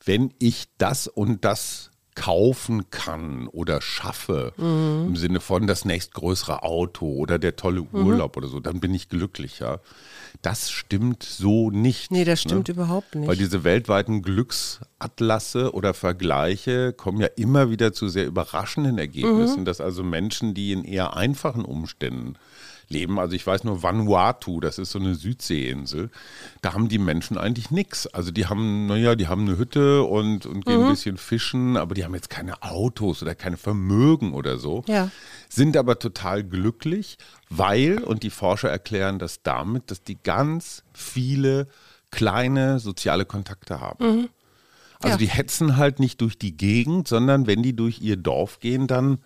wenn 0.02 0.33
ich 0.38 0.68
das 0.78 1.09
und 1.09 1.45
das 1.45 1.90
kaufen 2.14 2.88
kann 2.88 3.49
oder 3.49 3.83
schaffe, 3.83 4.54
im 4.57 5.14
Sinne 5.14 5.40
von 5.40 5.66
das 5.66 5.85
nächstgrößere 5.85 6.62
Auto 6.62 7.07
oder 7.07 7.38
der 7.38 7.57
tolle 7.57 7.83
Urlaub 7.83 8.38
oder 8.38 8.49
so, 8.49 8.61
dann 8.61 8.80
bin 8.80 8.95
ich 8.95 9.11
glücklicher. 9.11 9.83
Das 10.40 10.71
stimmt 10.71 11.23
so 11.23 11.71
nicht. 11.71 12.11
Nee, 12.11 12.25
das 12.25 12.47
ne? 12.47 12.50
stimmt 12.50 12.71
überhaupt 12.71 13.14
nicht. 13.14 13.28
Weil 13.28 13.37
diese 13.37 13.64
weltweiten 13.64 14.23
Glücksatlasse 14.23 15.75
oder 15.75 15.92
Vergleiche 15.92 16.95
kommen 16.95 17.21
ja 17.21 17.28
immer 17.37 17.71
wieder 17.71 17.92
zu 17.92 18.09
sehr 18.09 18.26
überraschenden 18.26 18.97
Ergebnissen, 18.97 19.66
dass 19.66 19.83
also 19.83 20.02
Menschen, 20.02 20.54
die 20.54 20.73
in 20.73 20.85
eher 20.85 21.14
einfachen 21.14 21.66
Umständen 21.66 22.37
leben, 22.90 23.18
also 23.18 23.35
ich 23.37 23.47
weiß 23.47 23.64
nur 23.64 23.83
Vanuatu, 23.83 24.61
das 24.61 24.78
ist 24.78 24.92
so 24.92 24.99
eine 24.99 25.14
Südseeinsel, 25.14 26.11
da 26.62 26.73
haben 26.73 26.88
die 26.88 26.99
Menschen 26.99 27.37
eigentlich 27.37 27.71
nichts. 27.71 28.07
Also 28.07 28.30
die 28.30 28.47
haben, 28.47 28.87
naja, 28.87 29.14
die 29.14 29.28
haben 29.28 29.42
eine 29.42 29.59
Hütte 29.59 30.02
und, 30.04 30.47
und 30.47 30.64
gehen 30.64 30.80
ein 30.80 30.88
bisschen 30.88 31.16
fischen, 31.18 31.76
aber 31.76 31.95
die 31.95 32.04
haben 32.04 32.14
jetzt 32.14 32.30
keine 32.30 32.62
Autos 32.62 33.23
oder 33.23 33.35
keine 33.35 33.57
Vermögen 33.57 34.33
oder 34.33 34.59
so 34.59 34.85
Ja. 34.87 35.11
sind 35.49 35.76
aber 35.76 35.99
total 35.99 36.45
glücklich, 36.45 37.18
weil, 37.50 38.02
und 38.02 38.23
die 38.23 38.30
Forscher 38.30 38.71
erklären 38.71 39.18
das 39.18 39.42
damit, 39.42 39.90
dass 39.90 40.02
die 40.02 40.16
ganz 40.23 40.83
viele 40.95 41.68
kleine 42.11 42.78
soziale 42.78 43.25
Kontakte 43.26 43.80
haben. 43.80 44.28
Also 45.00 45.13
Ja. 45.13 45.17
die 45.19 45.28
hetzen 45.28 45.76
halt 45.76 46.00
nicht 46.00 46.21
durch 46.23 46.39
die 46.39 46.56
Gegend, 46.56 47.06
sondern 47.06 47.47
wenn 47.47 47.63
die 47.63 47.76
durch 47.76 48.00
ihr 48.00 48.17
Dorf 48.17 48.60
gehen, 48.60 48.86
dann, 48.86 49.19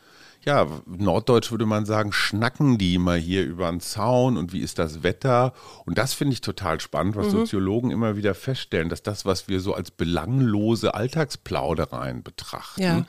ja, 0.44 0.66
norddeutsch 0.86 1.50
würde 1.50 1.66
man 1.66 1.86
sagen, 1.86 2.12
schnacken 2.12 2.76
die 2.78 2.98
mal 2.98 3.18
hier 3.18 3.44
über 3.44 3.70
den 3.70 3.80
Zaun 3.80 4.36
und 4.36 4.52
wie 4.52 4.60
ist 4.60 4.78
das 4.78 5.02
Wetter. 5.02 5.52
Und 5.86 5.98
das 5.98 6.14
finde 6.14 6.32
ich 6.34 6.40
total 6.40 6.80
spannend, 6.80 7.14
was 7.16 7.30
Soziologen 7.30 7.90
immer 7.90 8.16
wieder 8.16 8.34
feststellen, 8.34 8.88
dass 8.88 9.02
das, 9.02 9.24
was 9.24 9.46
wir 9.48 9.60
so 9.60 9.74
als 9.74 9.90
belanglose 9.92 10.94
Alltagsplaudereien 10.94 12.22
betrachten, 12.22 12.82
Ja. 12.82 13.06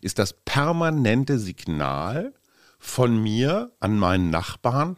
ist 0.00 0.18
das 0.18 0.32
permanente 0.32 1.38
Signal 1.38 2.32
von 2.78 3.20
mir 3.20 3.72
an 3.80 3.98
meinen 3.98 4.30
Nachbarn, 4.30 4.96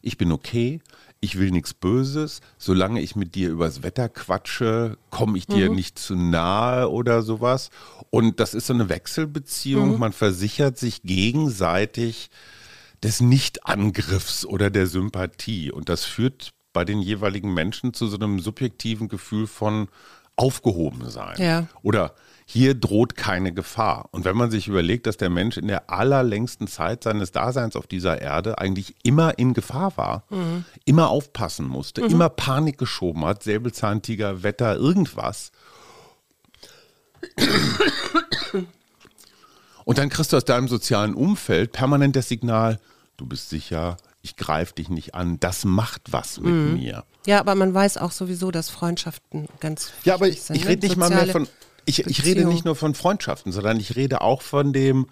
ich 0.00 0.18
bin 0.18 0.32
okay, 0.32 0.80
ich 1.24 1.38
will 1.38 1.52
nichts 1.52 1.72
Böses, 1.72 2.40
solange 2.58 3.00
ich 3.00 3.14
mit 3.14 3.36
dir 3.36 3.48
übers 3.48 3.84
Wetter 3.84 4.08
quatsche, 4.08 4.98
komme 5.10 5.38
ich 5.38 5.46
dir 5.46 5.70
nicht 5.70 5.96
zu 5.96 6.16
nahe 6.16 6.90
oder 6.90 7.22
sowas. 7.22 7.70
Und 8.10 8.40
das 8.40 8.54
ist 8.54 8.66
so 8.66 8.74
eine 8.74 8.88
Wechselbeziehung, 8.88 10.00
man 10.00 10.12
versichert 10.12 10.78
sich 10.78 11.02
gegenseitig 11.04 12.28
des 13.04 13.20
Nichtangriffs 13.20 14.44
oder 14.44 14.68
der 14.68 14.88
Sympathie. 14.88 15.70
Und 15.70 15.88
das 15.88 16.04
führt 16.04 16.52
bei 16.72 16.84
den 16.84 17.00
jeweiligen 17.00 17.54
Menschen 17.54 17.94
zu 17.94 18.08
so 18.08 18.16
einem 18.16 18.40
subjektiven 18.40 19.08
Gefühl 19.08 19.46
von 19.46 19.88
Aufgehobensein. 20.36 21.36
Ja. 21.38 21.66
Oder 21.82 22.14
hier 22.44 22.74
droht 22.74 23.16
keine 23.16 23.52
Gefahr. 23.52 24.08
Und 24.10 24.24
wenn 24.24 24.36
man 24.36 24.50
sich 24.50 24.68
überlegt, 24.68 25.06
dass 25.06 25.16
der 25.16 25.30
Mensch 25.30 25.56
in 25.56 25.68
der 25.68 25.90
allerlängsten 25.90 26.66
Zeit 26.66 27.04
seines 27.04 27.32
Daseins 27.32 27.76
auf 27.76 27.86
dieser 27.86 28.20
Erde 28.20 28.58
eigentlich 28.58 28.94
immer 29.02 29.38
in 29.38 29.54
Gefahr 29.54 29.96
war, 29.96 30.24
immer 30.84 31.08
aufpassen 31.08 31.66
musste, 31.66 32.02
immer 32.02 32.28
Panik 32.28 32.76
geschoben 32.78 33.24
hat, 33.24 33.42
Säbelzahntiger, 33.42 34.42
Wetter, 34.42 34.76
irgendwas. 34.76 35.52
Und 39.84 39.98
dann 39.98 40.08
kriegst 40.08 40.32
du 40.32 40.36
aus 40.36 40.44
deinem 40.44 40.68
sozialen 40.68 41.14
Umfeld 41.14 41.72
permanent 41.72 42.16
das 42.16 42.28
Signal, 42.28 42.78
du 43.16 43.26
bist 43.26 43.48
sicher, 43.48 43.96
ich 44.22 44.36
greife 44.36 44.74
dich 44.74 44.88
nicht 44.88 45.14
an, 45.14 45.38
das 45.40 45.64
macht 45.64 46.12
was 46.12 46.40
mit 46.40 46.54
mir. 46.74 47.04
Ja, 47.26 47.40
aber 47.40 47.54
man 47.54 47.74
weiß 47.74 47.98
auch 47.98 48.12
sowieso, 48.12 48.50
dass 48.50 48.70
Freundschaften 48.70 49.48
ganz 49.60 49.92
Ja, 50.04 50.14
aber 50.14 50.26
wichtig 50.26 50.40
ich, 50.40 50.46
sind, 50.46 50.56
ich 50.56 50.64
ne? 50.64 50.70
rede 50.70 50.86
nicht 50.86 50.96
mal 50.96 51.08
mehr 51.08 51.26
Soziale 51.26 51.46
von, 51.46 51.48
ich, 51.84 52.06
ich 52.06 52.24
rede 52.24 52.44
nicht 52.44 52.64
nur 52.64 52.76
von 52.76 52.94
Freundschaften, 52.94 53.52
sondern 53.52 53.78
ich 53.78 53.96
rede 53.96 54.20
auch 54.20 54.42
von 54.42 54.72
dem 54.72 55.08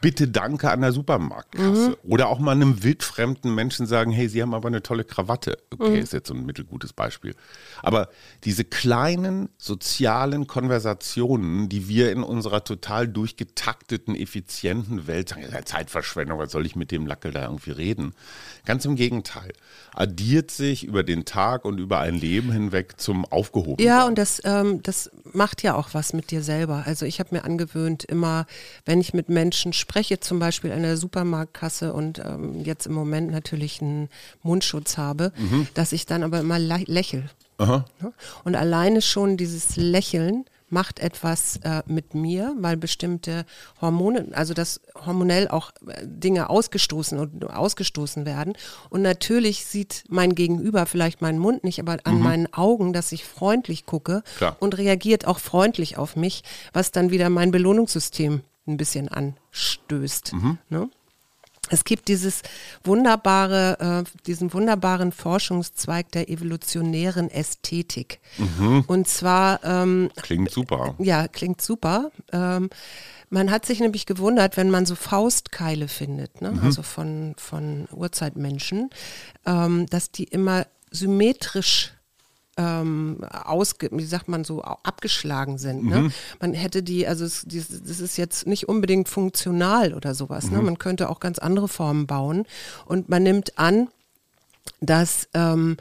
Bitte 0.00 0.28
Danke 0.28 0.70
an 0.70 0.80
der 0.80 0.92
Supermarktkasse. 0.92 1.90
Mhm. 1.90 1.96
Oder 2.04 2.28
auch 2.28 2.38
mal 2.38 2.52
einem 2.52 2.84
wildfremden 2.84 3.52
Menschen 3.52 3.84
sagen, 3.86 4.12
hey, 4.12 4.28
Sie 4.28 4.40
haben 4.40 4.54
aber 4.54 4.68
eine 4.68 4.80
tolle 4.80 5.02
Krawatte. 5.02 5.58
Okay, 5.72 5.90
Mhm. 5.90 5.96
ist 5.96 6.12
jetzt 6.12 6.28
so 6.28 6.34
ein 6.34 6.46
mittelgutes 6.46 6.92
Beispiel. 6.92 7.34
Aber 7.82 8.08
diese 8.44 8.64
kleinen 8.64 9.48
sozialen 9.58 10.46
Konversationen, 10.46 11.68
die 11.68 11.88
wir 11.88 12.12
in 12.12 12.22
unserer 12.22 12.62
total 12.62 13.08
durchgetakteten, 13.08 14.14
effizienten 14.14 15.08
Welt 15.08 15.30
sagen, 15.30 15.42
ja, 15.50 15.64
Zeitverschwendung, 15.64 16.38
was 16.38 16.52
soll 16.52 16.64
ich 16.64 16.76
mit 16.76 16.92
dem 16.92 17.04
Lackel 17.06 17.32
da 17.32 17.42
irgendwie 17.46 17.72
reden? 17.72 18.14
Ganz 18.66 18.84
im 18.84 18.94
Gegenteil. 18.94 19.52
Addiert 19.94 20.52
sich 20.52 20.84
über 20.84 21.02
den 21.02 21.24
Tag 21.24 21.64
und 21.64 21.78
über 21.78 21.98
ein 21.98 22.14
Leben 22.14 22.52
hinweg 22.52 23.00
zum 23.00 23.24
Aufgehoben. 23.24 23.82
Ja, 23.84 24.06
und 24.06 24.16
das, 24.16 24.40
ähm, 24.44 24.80
das 24.82 25.10
macht 25.32 25.64
ja 25.64 25.74
auch 25.74 25.88
was 25.92 26.12
mit 26.12 26.30
dir 26.30 26.42
selber. 26.44 26.84
Also 26.86 27.04
ich 27.04 27.18
habe 27.18 27.34
mir 27.34 27.42
angewöhnt, 27.44 28.04
immer, 28.04 28.46
wenn 28.84 29.00
ich 29.00 29.12
mit 29.12 29.28
Menschen 29.28 29.72
spreche, 29.72 29.87
zum 30.20 30.38
Beispiel 30.38 30.70
an 30.72 30.82
der 30.82 30.96
Supermarktkasse 30.96 31.92
und 31.92 32.18
ähm, 32.20 32.62
jetzt 32.64 32.86
im 32.86 32.92
Moment 32.92 33.30
natürlich 33.30 33.82
einen 33.82 34.08
Mundschutz 34.42 34.96
habe, 34.98 35.32
dass 35.74 35.92
ich 35.92 36.06
dann 36.06 36.22
aber 36.22 36.40
immer 36.40 36.56
lä- 36.56 36.84
lächel. 36.90 37.28
Aha. 37.58 37.84
Und 38.44 38.54
alleine 38.54 39.02
schon 39.02 39.36
dieses 39.36 39.76
Lächeln 39.76 40.44
macht 40.70 40.98
etwas 41.00 41.56
äh, 41.64 41.82
mit 41.86 42.14
mir, 42.14 42.54
weil 42.58 42.76
bestimmte 42.76 43.46
Hormone, 43.80 44.28
also 44.32 44.52
dass 44.52 44.80
hormonell 45.06 45.48
auch 45.48 45.70
äh, 45.86 46.04
Dinge 46.04 46.50
ausgestoßen 46.50 47.18
und 47.18 47.44
ausgestoßen 47.50 48.26
werden. 48.26 48.52
Und 48.90 49.00
natürlich 49.02 49.64
sieht 49.64 50.04
mein 50.08 50.34
Gegenüber 50.34 50.84
vielleicht 50.84 51.22
meinen 51.22 51.38
Mund 51.38 51.64
nicht, 51.64 51.80
aber 51.80 51.96
an 52.04 52.20
meinen 52.20 52.52
Augen, 52.52 52.92
dass 52.92 53.12
ich 53.12 53.24
freundlich 53.24 53.86
gucke 53.86 54.22
Klar. 54.36 54.56
und 54.60 54.76
reagiert 54.76 55.26
auch 55.26 55.38
freundlich 55.38 55.96
auf 55.96 56.16
mich, 56.16 56.44
was 56.74 56.92
dann 56.92 57.10
wieder 57.10 57.30
mein 57.30 57.50
Belohnungssystem 57.50 58.42
ein 58.68 58.76
bisschen 58.76 59.08
anstößt. 59.08 60.34
Ne? 60.68 60.88
Es 61.70 61.84
gibt 61.84 62.08
dieses 62.08 62.42
wunderbare, 62.82 64.04
äh, 64.06 64.20
diesen 64.26 64.52
wunderbaren 64.54 65.12
Forschungszweig 65.12 66.10
der 66.12 66.30
evolutionären 66.30 67.30
Ästhetik. 67.30 68.20
Und 68.86 69.06
zwar, 69.08 69.62
ähm, 69.64 70.10
Klingt 70.16 70.50
super. 70.50 70.94
ja, 70.98 71.28
klingt 71.28 71.60
super. 71.60 72.10
Ähm, 72.32 72.70
Man 73.30 73.50
hat 73.50 73.66
sich 73.66 73.80
nämlich 73.80 74.06
gewundert, 74.06 74.56
wenn 74.56 74.70
man 74.70 74.86
so 74.86 74.94
Faustkeile 74.94 75.88
findet, 75.88 76.40
ne? 76.40 76.58
also 76.62 76.82
von, 76.82 77.34
von 77.36 77.86
Urzeitmenschen, 77.92 78.88
ähm, 79.44 79.84
dass 79.90 80.10
die 80.10 80.24
immer 80.24 80.66
symmetrisch 80.90 81.92
ähm, 82.58 83.24
ausge, 83.30 83.88
wie 83.92 84.04
sagt 84.04 84.28
man 84.28 84.44
so, 84.44 84.62
abgeschlagen 84.62 85.58
sind. 85.58 85.84
Ne? 85.84 86.10
Man 86.40 86.52
hätte 86.52 86.82
die, 86.82 87.06
also 87.06 87.24
es, 87.24 87.44
die, 87.46 87.58
das 87.58 88.00
ist 88.00 88.18
jetzt 88.18 88.46
nicht 88.46 88.68
unbedingt 88.68 89.08
funktional 89.08 89.94
oder 89.94 90.14
sowas. 90.14 90.50
Ne? 90.50 90.60
Man 90.60 90.78
könnte 90.78 91.08
auch 91.08 91.20
ganz 91.20 91.38
andere 91.38 91.68
Formen 91.68 92.06
bauen. 92.06 92.44
Und 92.84 93.08
man 93.08 93.22
nimmt 93.22 93.58
an, 93.58 93.88
dass 94.80 95.28
ähm, 95.34 95.76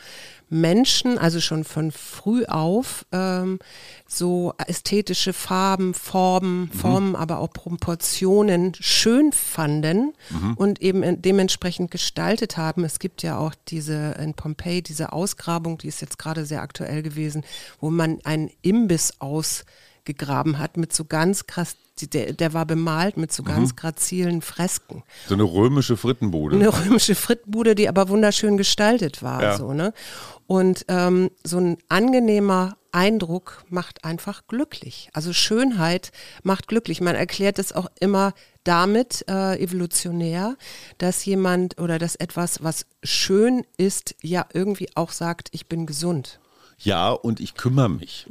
Menschen, 0.49 1.17
also 1.17 1.39
schon 1.39 1.63
von 1.63 1.91
früh 1.91 2.45
auf, 2.45 3.05
ähm, 3.11 3.59
so 4.07 4.53
ästhetische 4.65 5.33
Farben, 5.33 5.93
Formen, 5.93 6.71
Formen, 6.71 7.15
aber 7.15 7.39
auch 7.39 7.51
Proportionen 7.51 8.73
schön 8.79 9.33
fanden 9.33 10.13
und 10.55 10.81
eben 10.81 11.21
dementsprechend 11.21 11.91
gestaltet 11.91 12.55
haben. 12.57 12.83
Es 12.85 12.99
gibt 12.99 13.23
ja 13.23 13.37
auch 13.37 13.53
diese 13.67 14.15
in 14.19 14.33
Pompeji, 14.33 14.81
diese 14.81 15.11
Ausgrabung, 15.11 15.77
die 15.77 15.87
ist 15.87 16.01
jetzt 16.01 16.17
gerade 16.17 16.45
sehr 16.45 16.61
aktuell 16.61 17.03
gewesen, 17.03 17.43
wo 17.81 17.89
man 17.89 18.19
einen 18.23 18.49
Imbiss 18.61 19.13
ausgegraben 20.07 20.59
hat 20.59 20.77
mit 20.77 20.93
so 20.93 21.05
ganz 21.05 21.45
krass, 21.45 21.75
der, 22.13 22.33
der 22.33 22.53
war 22.53 22.65
bemalt 22.65 23.17
mit 23.17 23.33
so 23.33 23.43
ganz 23.43 23.75
grazilen 23.75 24.41
Fresken 24.41 25.03
So 25.27 25.33
eine 25.33 25.43
römische 25.43 25.97
Frittenbude. 25.97 26.55
eine 26.55 26.69
römische 26.85 27.15
Frittenbude, 27.15 27.75
die 27.75 27.89
aber 27.89 28.09
wunderschön 28.09 28.57
gestaltet 28.57 29.23
war. 29.23 29.41
Ja. 29.41 29.57
So, 29.57 29.73
ne? 29.73 29.93
Und 30.45 30.85
ähm, 30.87 31.29
so 31.43 31.57
ein 31.57 31.77
angenehmer 31.89 32.77
Eindruck 32.91 33.63
macht 33.69 34.05
einfach 34.05 34.47
glücklich. 34.47 35.09
Also 35.13 35.33
Schönheit 35.33 36.11
macht 36.43 36.67
glücklich. 36.67 37.01
Man 37.01 37.15
erklärt 37.15 37.59
es 37.59 37.73
auch 37.73 37.87
immer 37.99 38.33
damit 38.63 39.25
äh, 39.27 39.61
evolutionär, 39.61 40.55
dass 40.97 41.25
jemand 41.25 41.79
oder 41.79 41.99
dass 41.99 42.15
etwas, 42.15 42.63
was 42.63 42.85
schön 43.03 43.65
ist, 43.77 44.15
ja 44.21 44.45
irgendwie 44.53 44.89
auch 44.95 45.11
sagt, 45.11 45.49
ich 45.51 45.67
bin 45.67 45.85
gesund. 45.85 46.39
Ja, 46.79 47.09
und 47.11 47.39
ich 47.39 47.55
kümmere 47.55 47.89
mich. 47.89 48.27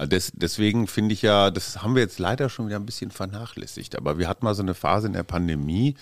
Des, 0.00 0.32
deswegen 0.34 0.88
finde 0.88 1.12
ich 1.14 1.22
ja, 1.22 1.50
das 1.52 1.82
haben 1.82 1.94
wir 1.94 2.02
jetzt 2.02 2.18
leider 2.18 2.48
schon 2.48 2.66
wieder 2.66 2.76
ein 2.76 2.86
bisschen 2.86 3.12
vernachlässigt. 3.12 3.96
Aber 3.96 4.18
wir 4.18 4.28
hatten 4.28 4.44
mal 4.44 4.54
so 4.54 4.62
eine 4.62 4.74
Phase 4.74 5.06
in 5.06 5.12
der 5.12 5.22
Pandemie, 5.22 5.94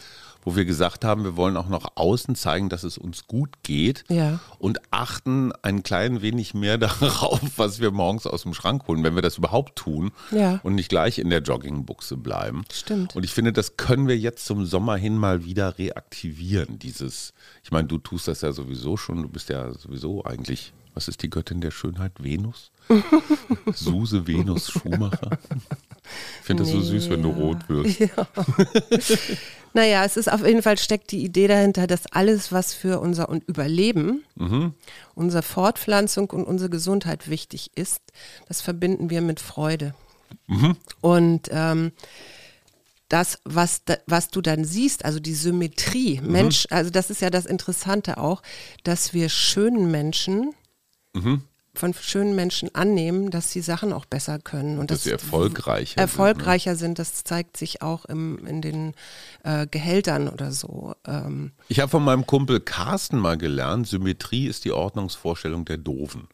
wo 0.44 0.56
wir 0.56 0.64
gesagt 0.64 1.04
haben, 1.04 1.22
wir 1.22 1.36
wollen 1.36 1.56
auch 1.58 1.68
nach 1.68 1.86
außen 1.94 2.34
zeigen, 2.34 2.70
dass 2.70 2.82
es 2.82 2.96
uns 2.96 3.26
gut 3.28 3.50
geht 3.62 4.04
Ja. 4.08 4.40
und 4.58 4.80
achten 4.90 5.52
ein 5.62 5.82
klein 5.82 6.22
wenig 6.22 6.54
mehr 6.54 6.78
darauf, 6.78 7.40
was 7.56 7.78
wir 7.80 7.90
morgens 7.90 8.26
aus 8.26 8.42
dem 8.44 8.54
Schrank 8.54 8.88
holen, 8.88 9.04
wenn 9.04 9.14
wir 9.14 9.22
das 9.22 9.36
überhaupt 9.36 9.76
tun 9.76 10.10
Ja. 10.30 10.58
und 10.62 10.74
nicht 10.74 10.88
gleich 10.88 11.18
in 11.18 11.28
der 11.30 11.42
Joggingbuchse 11.42 12.16
bleiben. 12.16 12.64
Stimmt. 12.72 13.14
Und 13.14 13.24
ich 13.24 13.32
finde, 13.34 13.52
das 13.52 13.76
können 13.76 14.08
wir 14.08 14.16
jetzt 14.18 14.46
zum 14.46 14.64
Sommer 14.64 14.96
hin 14.96 15.16
mal 15.18 15.44
wieder 15.44 15.78
reaktivieren. 15.78 16.78
Dieses, 16.78 17.34
ich 17.62 17.70
meine, 17.70 17.86
du 17.86 17.98
tust 17.98 18.26
das 18.26 18.40
ja 18.40 18.50
sowieso 18.52 18.96
schon, 18.96 19.20
du 19.22 19.28
bist 19.28 19.50
ja 19.50 19.70
sowieso 19.74 20.24
eigentlich, 20.24 20.72
was 20.94 21.08
ist 21.08 21.22
die 21.22 21.30
Göttin 21.30 21.60
der 21.60 21.70
Schönheit? 21.70 22.12
Venus? 22.18 22.70
Suse 23.74 24.26
Venus 24.26 24.70
Schumacher? 24.70 25.38
Ich 26.40 26.46
finde 26.46 26.64
das 26.64 26.72
so 26.72 26.80
süß, 26.80 27.08
wenn 27.10 27.22
du 27.22 27.30
rot 27.30 27.68
wirst. 27.68 27.98
Naja, 29.74 30.04
es 30.04 30.18
ist 30.18 30.30
auf 30.30 30.44
jeden 30.46 30.60
Fall 30.60 30.76
steckt 30.76 31.12
die 31.12 31.24
Idee 31.24 31.46
dahinter, 31.48 31.86
dass 31.86 32.04
alles, 32.12 32.52
was 32.52 32.74
für 32.74 33.00
unser 33.00 33.30
Un- 33.30 33.40
Überleben, 33.46 34.22
unsere 35.14 35.42
Fortpflanzung 35.42 36.28
und 36.28 36.44
unsere 36.44 36.68
Gesundheit 36.68 37.30
wichtig 37.30 37.70
ist, 37.74 38.02
das 38.48 38.60
verbinden 38.60 39.08
wir 39.08 39.22
mit 39.22 39.40
Freude. 39.40 39.94
Und 41.00 41.48
ähm, 41.50 41.92
das, 43.08 43.38
was, 43.44 43.82
da, 43.86 43.96
was 44.06 44.28
du 44.28 44.42
dann 44.42 44.66
siehst, 44.66 45.06
also 45.06 45.20
die 45.20 45.34
Symmetrie, 45.34 46.20
Mensch, 46.22 46.66
also 46.68 46.90
das 46.90 47.08
ist 47.08 47.22
ja 47.22 47.30
das 47.30 47.46
Interessante 47.46 48.18
auch, 48.18 48.42
dass 48.84 49.14
wir 49.14 49.30
schönen 49.30 49.90
Menschen 49.90 50.52
von 51.74 51.94
schönen 51.94 52.34
Menschen 52.34 52.74
annehmen, 52.74 53.30
dass 53.30 53.50
sie 53.50 53.62
Sachen 53.62 53.92
auch 53.92 54.04
besser 54.04 54.38
können. 54.38 54.78
Und 54.78 54.90
Dass 54.90 55.04
sie 55.04 55.10
erfolgreicher 55.10 55.98
erfolgreicher 55.98 56.76
sind. 56.76 56.98
Das 56.98 57.24
zeigt 57.24 57.56
sich 57.56 57.80
auch 57.80 58.04
im, 58.04 58.46
in 58.46 58.60
den 58.60 58.94
äh, 59.42 59.66
Gehältern 59.66 60.28
oder 60.28 60.52
so. 60.52 60.94
Ähm, 61.06 61.52
Ich 61.68 61.80
habe 61.80 61.90
von 61.90 62.04
meinem 62.04 62.26
Kumpel 62.26 62.60
Carsten 62.60 63.18
mal 63.18 63.38
gelernt, 63.38 63.88
Symmetrie 63.88 64.46
ist 64.46 64.64
die 64.64 64.72
Ordnungsvorstellung 64.72 65.64
der 65.64 65.78
Doofen. 65.78 66.28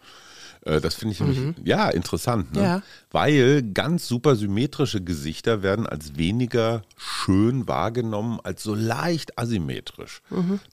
Äh, 0.69 0.81
Das 0.81 0.95
finde 0.95 1.15
ich 1.15 1.21
nämlich, 1.21 1.57
ja, 1.65 1.89
interessant, 1.89 2.53
ne? 2.55 2.63
Ja. 2.63 2.83
weil 3.11 3.63
ganz 3.75 4.07
super 4.07 4.37
symmetrische 4.37 5.01
Gesichter 5.01 5.63
werden 5.63 5.87
als 5.87 6.17
weniger 6.17 6.83
schön 6.97 7.67
wahrgenommen 7.67 8.39
als 8.45 8.63
so 8.63 8.75
leicht 8.75 9.39
asymmetrisch. 9.39 10.21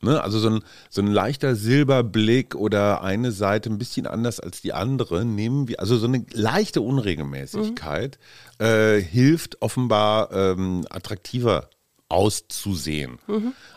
Ne? 0.01 0.21
Also 0.21 0.39
so 0.39 0.49
ein, 0.49 0.59
so 0.89 1.01
ein 1.01 1.07
leichter 1.07 1.55
Silberblick 1.55 2.55
oder 2.55 3.01
eine 3.03 3.31
Seite 3.31 3.69
ein 3.69 3.77
bisschen 3.77 4.05
anders 4.07 4.39
als 4.39 4.61
die 4.61 4.73
andere 4.73 5.23
nehmen 5.25 5.67
wir, 5.67 5.79
also 5.79 5.97
so 5.97 6.07
eine 6.07 6.25
leichte 6.33 6.81
Unregelmäßigkeit 6.81 8.19
äh, 8.59 8.99
hilft 9.01 9.61
offenbar 9.61 10.31
ähm, 10.31 10.85
attraktiver 10.89 11.69
auszusehen. 12.07 13.17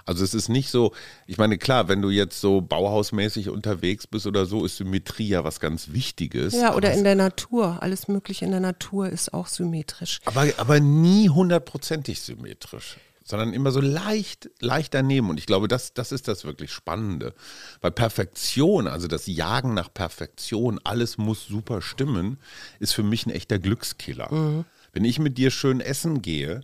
Also 0.04 0.22
es 0.22 0.34
ist 0.34 0.48
nicht 0.48 0.70
so, 0.70 0.92
ich 1.26 1.38
meine, 1.38 1.56
klar, 1.56 1.88
wenn 1.88 2.02
du 2.02 2.10
jetzt 2.10 2.40
so 2.40 2.60
bauhausmäßig 2.60 3.48
unterwegs 3.48 4.06
bist 4.06 4.26
oder 4.26 4.44
so, 4.44 4.64
ist 4.64 4.76
Symmetrie 4.76 5.28
ja 5.28 5.44
was 5.44 5.60
ganz 5.60 5.92
Wichtiges. 5.92 6.54
ja, 6.54 6.74
oder 6.74 6.92
in 6.92 7.04
der 7.04 7.14
Natur. 7.14 7.82
Alles 7.82 8.06
Mögliche 8.06 8.44
in 8.44 8.50
der 8.50 8.60
Natur 8.60 9.08
ist 9.08 9.32
auch 9.32 9.46
symmetrisch. 9.46 10.20
aber, 10.26 10.46
aber 10.58 10.78
nie 10.78 11.30
hundertprozentig 11.30 12.20
symmetrisch, 12.20 12.98
sondern 13.24 13.54
immer 13.54 13.70
so 13.70 13.80
leicht, 13.80 14.50
leicht 14.60 14.92
daneben. 14.92 15.30
Und 15.30 15.38
ich 15.38 15.46
glaube, 15.46 15.66
das, 15.66 15.94
das 15.94 16.12
ist 16.12 16.28
das 16.28 16.44
wirklich 16.44 16.70
Spannende. 16.70 17.32
Weil 17.80 17.92
Perfektion, 17.92 18.86
also 18.86 19.08
das 19.08 19.26
Jagen 19.26 19.72
nach 19.72 19.92
Perfektion, 19.92 20.80
alles 20.84 21.16
muss 21.16 21.46
super 21.46 21.80
stimmen, 21.80 22.38
ist 22.78 22.92
für 22.92 23.02
mich 23.02 23.24
ein 23.26 23.30
echter 23.30 23.58
Glückskiller. 23.58 24.64
Wenn 24.92 25.04
ich 25.04 25.18
mit 25.18 25.38
dir 25.38 25.50
schön 25.50 25.80
essen 25.80 26.20
gehe, 26.22 26.60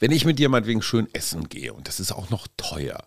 wenn 0.00 0.10
ich 0.10 0.24
mit 0.24 0.38
dir 0.38 0.48
meinetwegen 0.48 0.82
schön 0.82 1.08
essen 1.12 1.48
gehe 1.48 1.72
und 1.72 1.86
das 1.88 2.00
ist 2.00 2.12
auch 2.12 2.30
noch 2.30 2.46
teuer 2.56 2.98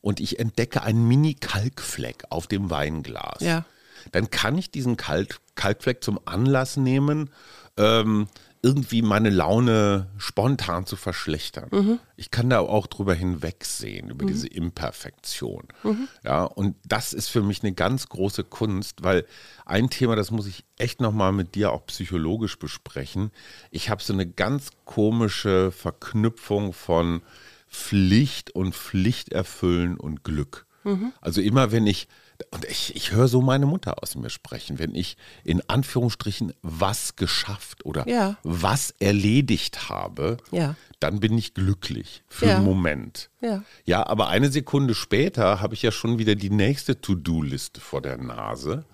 und 0.00 0.20
ich 0.20 0.38
entdecke 0.38 0.82
einen 0.82 1.06
Mini-Kalkfleck 1.06 2.24
auf 2.30 2.46
dem 2.46 2.70
Weinglas, 2.70 3.40
Ja. 3.40 3.64
dann 4.12 4.30
kann 4.30 4.56
ich 4.56 4.70
diesen 4.70 4.96
Kalk 4.96 5.40
Kalkfleck 5.56 6.02
zum 6.04 6.20
Anlass 6.26 6.76
nehmen, 6.76 7.30
ähm, 7.76 8.28
irgendwie 8.66 9.00
meine 9.00 9.30
Laune 9.30 10.08
spontan 10.18 10.86
zu 10.86 10.96
verschlechtern. 10.96 12.00
Ich 12.16 12.32
kann 12.32 12.50
da 12.50 12.58
auch 12.58 12.88
drüber 12.88 13.14
hinwegsehen, 13.14 14.10
über 14.10 14.26
diese 14.26 14.48
Imperfektion. 14.48 15.68
Ja, 16.24 16.42
und 16.42 16.74
das 16.84 17.12
ist 17.12 17.28
für 17.28 17.42
mich 17.42 17.62
eine 17.62 17.72
ganz 17.74 18.08
große 18.08 18.42
Kunst, 18.42 19.04
weil 19.04 19.24
ein 19.64 19.88
Thema, 19.88 20.16
das 20.16 20.32
muss 20.32 20.48
ich 20.48 20.64
echt 20.78 21.00
nochmal 21.00 21.30
mit 21.30 21.54
dir 21.54 21.70
auch 21.70 21.86
psychologisch 21.86 22.58
besprechen. 22.58 23.30
Ich 23.70 23.88
habe 23.88 24.02
so 24.02 24.12
eine 24.12 24.26
ganz 24.26 24.70
komische 24.84 25.70
Verknüpfung 25.70 26.72
von 26.72 27.22
Pflicht 27.68 28.50
und 28.50 28.74
Pflichterfüllen 28.74 29.96
und 29.96 30.24
Glück. 30.24 30.66
Also 31.20 31.40
immer 31.40 31.70
wenn 31.70 31.86
ich, 31.86 32.08
und 32.50 32.64
ich, 32.66 32.94
ich 32.96 33.12
höre 33.12 33.28
so 33.28 33.40
meine 33.42 33.66
Mutter 33.66 34.02
aus 34.02 34.14
mir 34.16 34.30
sprechen, 34.30 34.78
wenn 34.78 34.94
ich 34.94 35.16
in 35.44 35.62
Anführungsstrichen 35.68 36.52
was 36.62 37.16
geschafft 37.16 37.84
oder 37.84 38.08
Ja. 38.08 38.36
was 38.42 38.94
erledigt 38.98 39.88
habe, 39.88 40.36
Ja. 40.50 40.74
dann 41.00 41.20
bin 41.20 41.36
ich 41.38 41.54
glücklich 41.54 42.22
für 42.28 42.46
Ja. 42.46 42.56
einen 42.56 42.64
Moment. 42.64 43.30
Ja. 43.40 43.62
Ja, 43.84 44.06
aber 44.06 44.28
eine 44.28 44.50
Sekunde 44.50 44.94
später 44.94 45.60
habe 45.60 45.74
ich 45.74 45.82
ja 45.82 45.90
schon 45.92 46.18
wieder 46.18 46.34
die 46.34 46.50
nächste 46.50 47.00
To-Do-Liste 47.00 47.80
vor 47.80 48.00
der 48.02 48.16
Nase. 48.18 48.84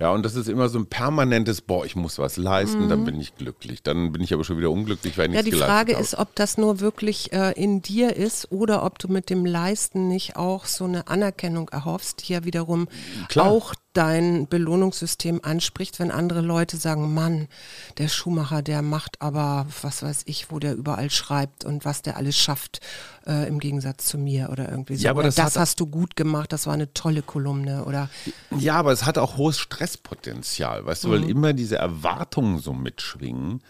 Ja, 0.00 0.10
und 0.12 0.24
das 0.24 0.36
ist 0.36 0.48
immer 0.48 0.68
so 0.68 0.78
ein 0.78 0.86
permanentes, 0.86 1.60
boah, 1.60 1.84
ich 1.84 1.96
muss 1.96 2.18
was 2.20 2.36
leisten, 2.36 2.88
dann 2.88 3.02
bin 3.04 3.18
ich 3.20 3.34
glücklich. 3.34 3.82
Dann 3.82 4.12
bin 4.12 4.22
ich 4.22 4.32
aber 4.32 4.44
schon 4.44 4.56
wieder 4.56 4.70
unglücklich, 4.70 5.18
weil 5.18 5.24
ich 5.24 5.30
Mhm. 5.30 5.34
Ja, 5.34 5.42
nichts 5.42 5.44
die 5.46 5.50
geleistet 5.50 5.74
Frage 5.74 5.92
habe. 5.94 6.02
ist, 6.04 6.14
ob 6.18 6.34
das 6.36 6.56
nur 6.56 6.78
wirklich 6.78 7.32
äh, 7.32 7.50
in 7.60 7.82
dir 7.82 8.14
ist 8.14 8.52
oder 8.52 8.84
ob 8.84 9.00
du 9.00 9.08
mit 9.08 9.28
dem 9.28 9.44
Leisten 9.44 10.06
nicht 10.06 10.36
auch 10.36 10.66
so 10.66 10.84
eine 10.84 11.08
Anerkennung 11.08 11.68
erhoffst, 11.70 12.28
die 12.28 12.32
ja 12.34 12.44
wiederum 12.44 12.86
Klar. 13.28 13.46
auch 13.48 13.74
dein 13.94 14.46
Belohnungssystem 14.48 15.40
anspricht, 15.42 15.98
wenn 15.98 16.10
andere 16.10 16.40
Leute 16.40 16.76
sagen, 16.76 17.14
Mann, 17.14 17.48
der 17.96 18.08
Schuhmacher, 18.08 18.62
der 18.62 18.82
macht 18.82 19.20
aber, 19.20 19.66
was 19.82 20.02
weiß 20.02 20.22
ich, 20.26 20.50
wo 20.50 20.58
der 20.58 20.74
überall 20.74 21.10
schreibt 21.10 21.64
und 21.64 21.84
was 21.84 22.02
der 22.02 22.16
alles 22.16 22.36
schafft, 22.36 22.80
äh, 23.26 23.48
im 23.48 23.58
Gegensatz 23.58 24.06
zu 24.06 24.18
mir 24.18 24.50
oder 24.52 24.70
irgendwie 24.70 24.96
so. 24.96 25.04
Ja, 25.04 25.10
aber 25.10 25.22
das 25.22 25.36
das 25.36 25.56
hast 25.56 25.80
du 25.80 25.86
gut 25.86 26.16
gemacht, 26.16 26.52
das 26.52 26.66
war 26.66 26.74
eine 26.74 26.92
tolle 26.92 27.22
Kolumne 27.22 27.84
oder 27.84 28.10
Ja, 28.56 28.76
aber 28.76 28.92
es 28.92 29.04
hat 29.04 29.18
auch 29.18 29.36
hohes 29.36 29.58
Stresspotenzial, 29.58 30.84
weißt 30.84 31.04
du, 31.04 31.10
weil 31.10 31.28
immer 31.28 31.52
diese 31.52 31.76
Erwartungen 31.76 32.58
so 32.58 32.72
mitschwingen. 32.72 33.62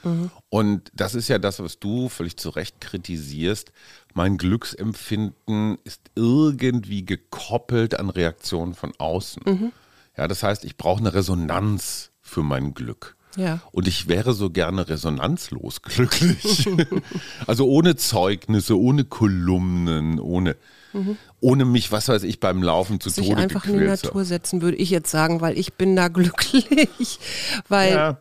Und 0.49 0.91
das 0.95 1.15
ist 1.15 1.29
ja 1.29 1.39
das, 1.39 1.61
was 1.61 1.79
du 1.79 2.09
völlig 2.09 2.37
zu 2.37 2.51
Recht 2.51 2.81
kritisierst. 2.81 3.73
Mein 4.15 4.37
Glücksempfinden 4.37 5.79
ist 5.85 6.01
irgendwie 6.15 7.05
gekoppelt 7.05 7.99
an 7.99 8.11
Reaktionen 8.11 8.75
von 8.75 8.93
außen. 8.99 9.73
Ja, 10.19 10.29
das 10.29 10.43
heißt, 10.43 10.65
ich 10.65 10.77
brauche 10.77 10.99
eine 11.01 11.15
Resonanz 11.15 12.11
für 12.21 12.43
mein 12.43 12.75
Glück. 12.75 13.17
Ja. 13.37 13.61
Und 13.71 13.87
ich 13.87 14.09
wäre 14.09 14.33
so 14.35 14.51
gerne 14.51 14.89
resonanzlos 14.89 15.81
glücklich. 15.83 16.69
also 17.47 17.67
ohne 17.69 17.95
Zeugnisse, 17.97 18.77
ohne 18.79 19.05
Kolumnen, 19.05 20.19
ohne, 20.19 20.57
ohne 21.41 21.65
mich, 21.65 21.93
was 21.93 22.09
weiß 22.09 22.25
ich, 22.25 22.41
beim 22.41 22.63
Laufen 22.63 22.99
zu 23.01 23.11
sich 23.11 23.29
Tode 23.29 23.41
einfach 23.41 23.65
in 23.67 23.79
die 23.79 23.85
Natur 23.85 24.25
setzen, 24.25 24.61
würde 24.61 24.77
ich 24.79 24.91
jetzt 24.91 25.11
sagen, 25.11 25.41
weil 25.41 25.57
ich 25.57 25.75
bin 25.75 25.95
da 25.95 26.09
glücklich. 26.09 27.21
Weil, 27.69 27.93
Ja. 27.93 28.19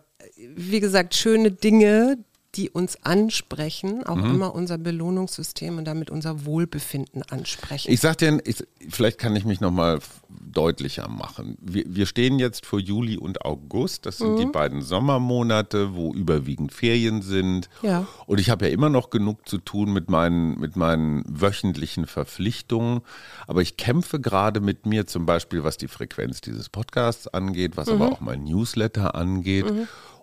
wie 0.56 0.80
gesagt, 0.80 1.16
schöne 1.16 1.50
Dinge, 1.52 2.20
die 2.58 2.70
uns 2.72 2.98
ansprechen, 3.04 4.04
auch 4.06 4.16
Mhm. 4.16 4.32
immer 4.36 4.56
unser 4.56 4.78
Belohnungssystem 4.78 5.78
und 5.78 5.86
damit 5.86 6.10
unser 6.10 6.46
Wohlbefinden 6.46 7.22
ansprechen. 7.24 7.92
Ich 7.92 8.02
sag 8.02 8.18
dir, 8.18 8.40
ich, 8.46 8.64
vielleicht 8.90 9.20
kann 9.20 9.36
ich 9.36 9.46
mich 9.46 9.62
nochmal 9.62 10.00
deutlicher 10.30 11.08
machen. 11.08 11.58
Wir, 11.62 11.84
wir 11.88 12.06
stehen 12.08 12.40
jetzt 12.40 12.66
vor 12.66 12.80
Juli 12.80 13.18
und 13.18 13.46
August. 13.46 14.06
Das 14.06 14.18
sind 14.18 14.34
Mhm. 14.34 14.38
die 14.38 14.46
beiden 14.48 14.82
Sommermonate, 14.82 15.96
wo 15.96 16.14
überwiegend 16.14 16.74
Ferien 16.74 17.22
sind. 17.22 17.70
Ja. 17.82 18.08
Und 18.26 18.40
ich 18.40 18.50
habe 18.50 18.66
ja 18.66 18.72
immer 18.72 18.90
noch 18.90 19.10
genug 19.10 19.48
zu 19.48 19.58
tun 19.60 19.94
mit 19.94 20.10
meinen, 20.10 20.60
mit 20.60 20.76
meinen 20.76 21.24
wöchentlichen 21.28 22.08
Verpflichtungen. 22.08 23.02
Aber 23.46 23.62
ich 23.62 23.78
kämpfe 23.78 24.20
gerade 24.20 24.60
mit 24.60 24.86
mir 24.86 25.06
zum 25.08 25.26
Beispiel, 25.26 25.64
was 25.64 25.78
die 25.78 25.88
Frequenz 25.88 26.42
dieses 26.42 26.70
Podcasts 26.70 27.28
angeht, 27.28 27.78
was 27.78 27.88
Mhm. 27.88 27.94
aber 28.02 28.12
auch 28.12 28.22
mein 28.22 28.44
Newsletter 28.44 29.16
angeht. 29.16 29.66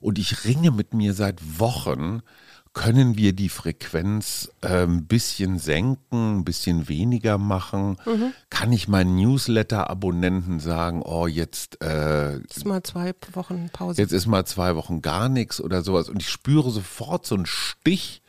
Und 0.04 0.18
ich 0.18 0.44
ringe 0.44 0.70
mit 0.70 0.92
mir 0.92 1.14
seit 1.14 1.58
Wochen, 1.58 2.20
können 2.74 3.16
wir 3.16 3.32
die 3.32 3.48
Frequenz 3.48 4.50
äh, 4.60 4.82
ein 4.82 5.06
bisschen 5.06 5.58
senken, 5.58 6.40
ein 6.40 6.44
bisschen 6.44 6.88
weniger 6.90 7.38
machen? 7.38 7.96
Kann 8.50 8.70
ich 8.70 8.86
meinen 8.86 9.16
Newsletter-Abonnenten 9.16 10.60
sagen, 10.60 11.00
oh, 11.02 11.26
jetzt, 11.26 11.82
äh, 11.82 12.34
Jetzt 12.34 12.66
mal 12.66 12.82
zwei 12.82 13.14
Wochen 13.32 13.70
Pause. 13.72 14.02
jetzt 14.02 14.12
ist 14.12 14.26
mal 14.26 14.44
zwei 14.44 14.76
Wochen 14.76 15.00
gar 15.00 15.30
nichts 15.30 15.58
oder 15.58 15.80
sowas. 15.80 16.10
Und 16.10 16.20
ich 16.20 16.28
spüre 16.28 16.70
sofort 16.70 17.24
so 17.24 17.36
einen 17.36 17.46
Stich 17.46 18.20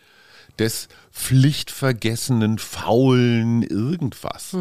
des 0.58 0.88
pflichtvergessenen, 1.12 2.58
faulen 2.58 3.64
irgendwas. 3.64 4.56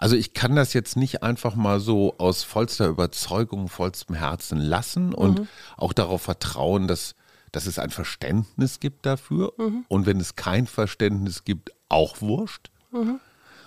Also 0.00 0.16
ich 0.16 0.32
kann 0.32 0.56
das 0.56 0.72
jetzt 0.72 0.96
nicht 0.96 1.22
einfach 1.22 1.54
mal 1.54 1.78
so 1.78 2.14
aus 2.16 2.42
vollster 2.42 2.86
Überzeugung, 2.86 3.68
vollstem 3.68 4.14
Herzen 4.16 4.58
lassen 4.58 5.12
und 5.12 5.46
auch 5.76 5.92
darauf 5.92 6.22
vertrauen, 6.22 6.88
dass, 6.88 7.14
dass 7.52 7.66
es 7.66 7.78
ein 7.78 7.90
Verständnis 7.90 8.80
gibt 8.80 9.04
dafür. 9.04 9.52
Und 9.88 10.06
wenn 10.06 10.18
es 10.18 10.36
kein 10.36 10.66
Verständnis 10.66 11.44
gibt, 11.44 11.72
auch 11.90 12.22
wurscht. 12.22 12.70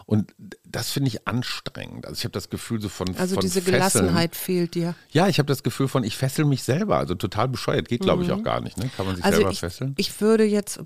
Und 0.06 0.34
das 0.65 0.91
finde 0.91 1.10
ich 1.10 1.28
anstrengend. 1.28 2.06
Also 2.08 2.17
ich 2.17 2.24
habe 2.26 2.34
das 2.34 2.50
Gefühl 2.50 2.82
so 2.82 2.89
von 2.89 3.15
also 3.15 3.36
von 3.36 3.41
diese 3.41 3.62
Fesseln. 3.62 3.76
Gelassenheit 3.76 4.36
fehlt 4.36 4.76
dir. 4.76 4.96
Ja, 5.12 5.28
ich 5.28 5.38
habe 5.38 5.48
das 5.48 5.63
Gefühl 5.63 5.88
von, 5.88 6.04
ich 6.04 6.17
fessel 6.17 6.46
mich 6.46 6.63
selber. 6.63 6.98
Also 6.98 7.15
total 7.15 7.48
bescheuert. 7.48 7.88
Geht, 7.88 8.02
glaube 8.02 8.24
ich, 8.24 8.32
auch 8.32 8.43
gar 8.43 8.60
nicht. 8.60 8.78
Ne? 8.78 8.89
Kann 8.98 9.06
man 9.06 9.15
sich 9.15 9.24
Also 9.24 9.38
selber 9.38 9.52
ich, 9.52 9.60
fesseln? 9.60 9.93
ich 9.98 10.19
würde 10.19 10.43
jetzt, 10.43 10.82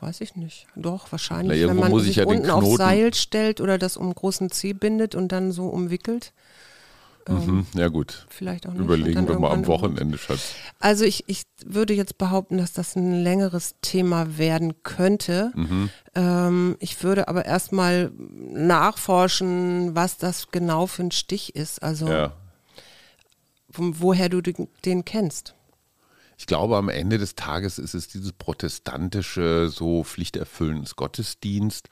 weiß 0.00 0.20
ich 0.22 0.36
nicht, 0.36 0.66
doch 0.76 1.12
wahrscheinlich, 1.12 1.62
Na, 1.62 1.68
wenn 1.68 1.76
man 1.76 1.90
muss 1.90 2.02
ich 2.02 2.08
sich 2.08 2.16
ja 2.16 2.24
unten 2.26 2.50
auf 2.50 2.76
Seil 2.76 3.12
stellt 3.14 3.60
oder 3.60 3.78
das 3.78 3.96
um 3.96 4.04
einen 4.06 4.14
großen 4.14 4.50
Zeh 4.50 4.72
bindet 4.72 5.14
und 5.14 5.32
dann 5.32 5.52
so 5.52 5.66
umwickelt. 5.68 6.32
Mhm. 7.28 7.66
Ja 7.74 7.88
gut. 7.88 8.26
Vielleicht 8.30 8.66
auch 8.66 8.72
nicht. 8.72 8.80
Überlegen 8.82 9.28
wir 9.28 9.38
mal 9.38 9.52
am 9.52 9.66
Wochenende, 9.66 10.18
Schatz. 10.18 10.54
Also 10.80 11.04
ich, 11.04 11.24
ich 11.28 11.42
würde 11.64 11.92
jetzt 11.94 12.18
behaupten, 12.18 12.56
dass 12.58 12.72
das 12.72 12.96
ein 12.96 13.22
längeres 13.22 13.74
Thema 13.82 14.38
werden 14.38 14.82
könnte. 14.82 15.52
Mhm. 15.54 15.90
Ähm, 16.14 16.76
ich 16.80 17.02
würde 17.04 17.28
aber 17.28 17.44
erstmal 17.44 18.10
nachforschen, 18.16 19.94
was 19.94 20.16
das 20.16 20.50
genau 20.50 20.86
für 20.86 21.02
ein 21.04 21.10
Stich 21.10 21.54
ist. 21.54 21.82
Also 21.82 22.08
Ja. 22.08 22.32
von 23.70 24.00
woher 24.00 24.28
du 24.28 24.40
den, 24.40 24.68
den 24.84 25.04
kennst. 25.04 25.54
Ich 26.40 26.46
glaube, 26.46 26.78
am 26.78 26.88
Ende 26.88 27.18
des 27.18 27.34
Tages 27.34 27.78
ist 27.78 27.92
es 27.92 28.08
dieses 28.08 28.32
protestantische, 28.32 29.68
so 29.68 30.04
pflichterfüllendes 30.04 30.96
Gottesdienst. 30.96 31.90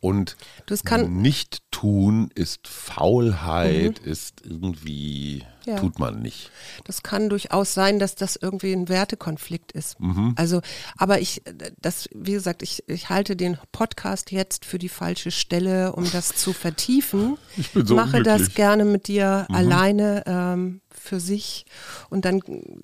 Und 0.00 0.38
Das 0.64 0.82
kann- 0.82 1.18
nicht 1.20 1.58
tun 1.70 2.30
ist 2.34 2.66
Faulheit, 2.68 3.98
ist 3.98 4.46
irgendwie, 4.46 5.44
Ja. 5.64 5.78
tut 5.78 5.98
man 5.98 6.20
nicht. 6.20 6.50
Das 6.84 7.02
kann 7.02 7.28
durchaus 7.28 7.74
sein, 7.74 7.98
dass 7.98 8.14
das 8.14 8.36
irgendwie 8.36 8.72
ein 8.72 8.88
Wertekonflikt 8.88 9.72
ist. 9.72 9.98
Mhm. 10.00 10.34
Also, 10.36 10.60
aber 10.96 11.20
ich, 11.20 11.42
das, 11.80 12.08
wie 12.14 12.32
gesagt, 12.32 12.62
ich, 12.62 12.82
ich 12.88 13.08
halte 13.10 13.36
den 13.36 13.58
Podcast 13.70 14.32
jetzt 14.32 14.64
für 14.64 14.78
die 14.78 14.88
falsche 14.88 15.30
Stelle, 15.30 15.92
um 15.92 16.10
das 16.10 16.34
zu 16.34 16.52
vertiefen. 16.52 17.38
Ich 17.56 17.70
bin 17.72 17.86
so 17.86 17.94
Mache 17.94 18.22
das 18.22 18.40
unglücklich. 18.40 18.48
Mhm. 18.48 18.54
gerne 18.54 18.84
mit 18.84 19.08
dir 19.08 19.46
alleine 19.50 20.24
ähm, 20.26 20.80
für 20.90 21.20
sich. 21.20 21.66
Und 22.10 22.24
dann, 22.24 22.40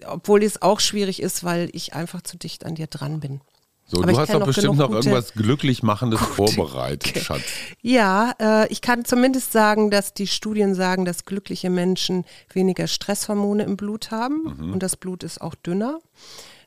obwohl 0.07 0.43
es 0.43 0.61
auch 0.63 0.81
schwierig 0.81 1.21
ist, 1.23 1.43
weil 1.43 1.71
ich 1.73 1.95
einfach 1.95 2.23
zu 2.23 2.37
dicht 2.37 2.65
an 2.67 2.75
dir 2.75 2.87
dran 2.87 3.21
bin. 3.21 3.41
So, 3.91 4.03
Aber 4.03 4.13
du 4.13 4.19
hast 4.19 4.35
doch 4.35 4.45
bestimmt 4.45 4.77
noch 4.77 4.91
irgendwas 4.91 5.33
glücklich 5.33 5.83
machendes 5.83 6.21
vorbereitet, 6.21 7.23
Schatz. 7.23 7.43
Ja, 7.81 8.35
äh, 8.39 8.69
ich 8.69 8.83
kann 8.83 9.07
zumindest 9.07 9.51
sagen, 9.51 9.91
dass 9.91 10.13
die 10.13 10.27
Studien 10.27 10.75
sagen, 10.75 11.07
dass 11.07 11.25
glückliche 11.25 11.71
Menschen 11.71 12.27
weniger 12.53 12.87
Stresshormone 12.87 13.63
im 13.63 13.79
Blut 13.79 14.11
haben 14.11 14.73
und 14.73 14.83
das 14.83 14.97
Blut 14.97 15.23
ist 15.23 15.41
auch 15.41 15.55
dünner. 15.55 16.01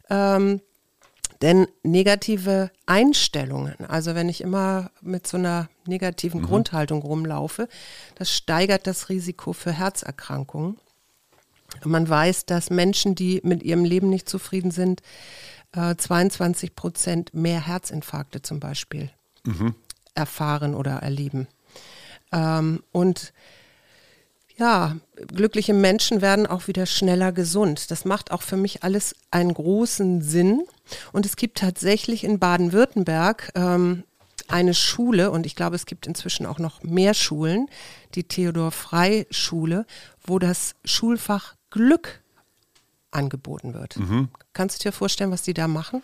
Ähm, 0.10 0.62
denn 1.44 1.68
negative 1.84 2.72
Einstellungen, 2.88 3.86
also 3.88 4.16
wenn 4.16 4.28
ich 4.28 4.42
immer 4.42 4.90
mit 5.02 5.28
so 5.28 5.38
einer 5.38 5.70
negativen 5.86 6.42
Grundhaltung 6.42 7.02
rumlaufe, 7.02 7.68
das 8.16 8.32
steigert 8.32 8.88
das 8.88 9.10
Risiko 9.10 9.54
für 9.54 9.72
Herzerkrankungen. 9.72 10.78
Man 11.84 12.08
weiß, 12.08 12.46
dass 12.46 12.70
Menschen, 12.70 13.16
die 13.16 13.42
mit 13.44 13.64
ihrem 13.64 13.86
Leben 13.86 14.10
nicht 14.10 14.28
zufrieden 14.28 14.72
sind, 14.72 15.02
äh, 15.74 15.96
22 15.96 16.76
Prozent 16.76 17.34
mehr 17.34 17.66
Herzinfarkte 17.66 18.42
zum 18.42 18.60
Beispiel 18.60 19.10
erfahren 20.14 20.76
oder 20.76 20.98
erleben. 20.98 21.48
Ähm, 22.32 22.84
und 22.92 23.34
ja, 24.58 24.96
glückliche 25.16 25.74
Menschen 25.74 26.22
werden 26.22 26.46
auch 26.46 26.68
wieder 26.68 26.86
schneller 26.86 27.32
gesund. 27.32 27.90
Das 27.90 28.06
macht 28.06 28.32
auch 28.32 28.42
für 28.42 28.58
mich 28.58 28.84
alles 28.84 29.16
einen 29.32 29.54
großen 29.54 30.22
Sinn. 30.22 30.64
Und 31.14 31.26
es 31.26 31.36
gibt 31.36 31.58
tatsächlich 31.58 32.24
in 32.24 32.38
Baden-Württemberg 32.38 33.52
ähm, 33.56 34.04
eine 34.48 34.74
Schule, 34.74 35.32
und 35.32 35.46
ich 35.46 35.56
glaube, 35.56 35.76
es 35.76 35.86
gibt 35.86 36.06
inzwischen 36.06 36.46
auch 36.46 36.60
noch 36.60 36.84
mehr 36.84 37.14
Schulen, 37.14 37.70
die 38.16 38.26
Theodor-Frei-Schule, 38.26 39.86
wo 40.24 40.38
das 40.38 40.76
Schulfach 40.84 41.56
Glück 41.70 42.21
angeboten 43.12 43.74
wird. 43.74 43.98
Kannst 44.54 44.80
du 44.80 44.90
dir 44.90 44.94
vorstellen, 44.94 45.32
was 45.32 45.44
die 45.44 45.54
da 45.54 45.68
machen? 45.68 46.04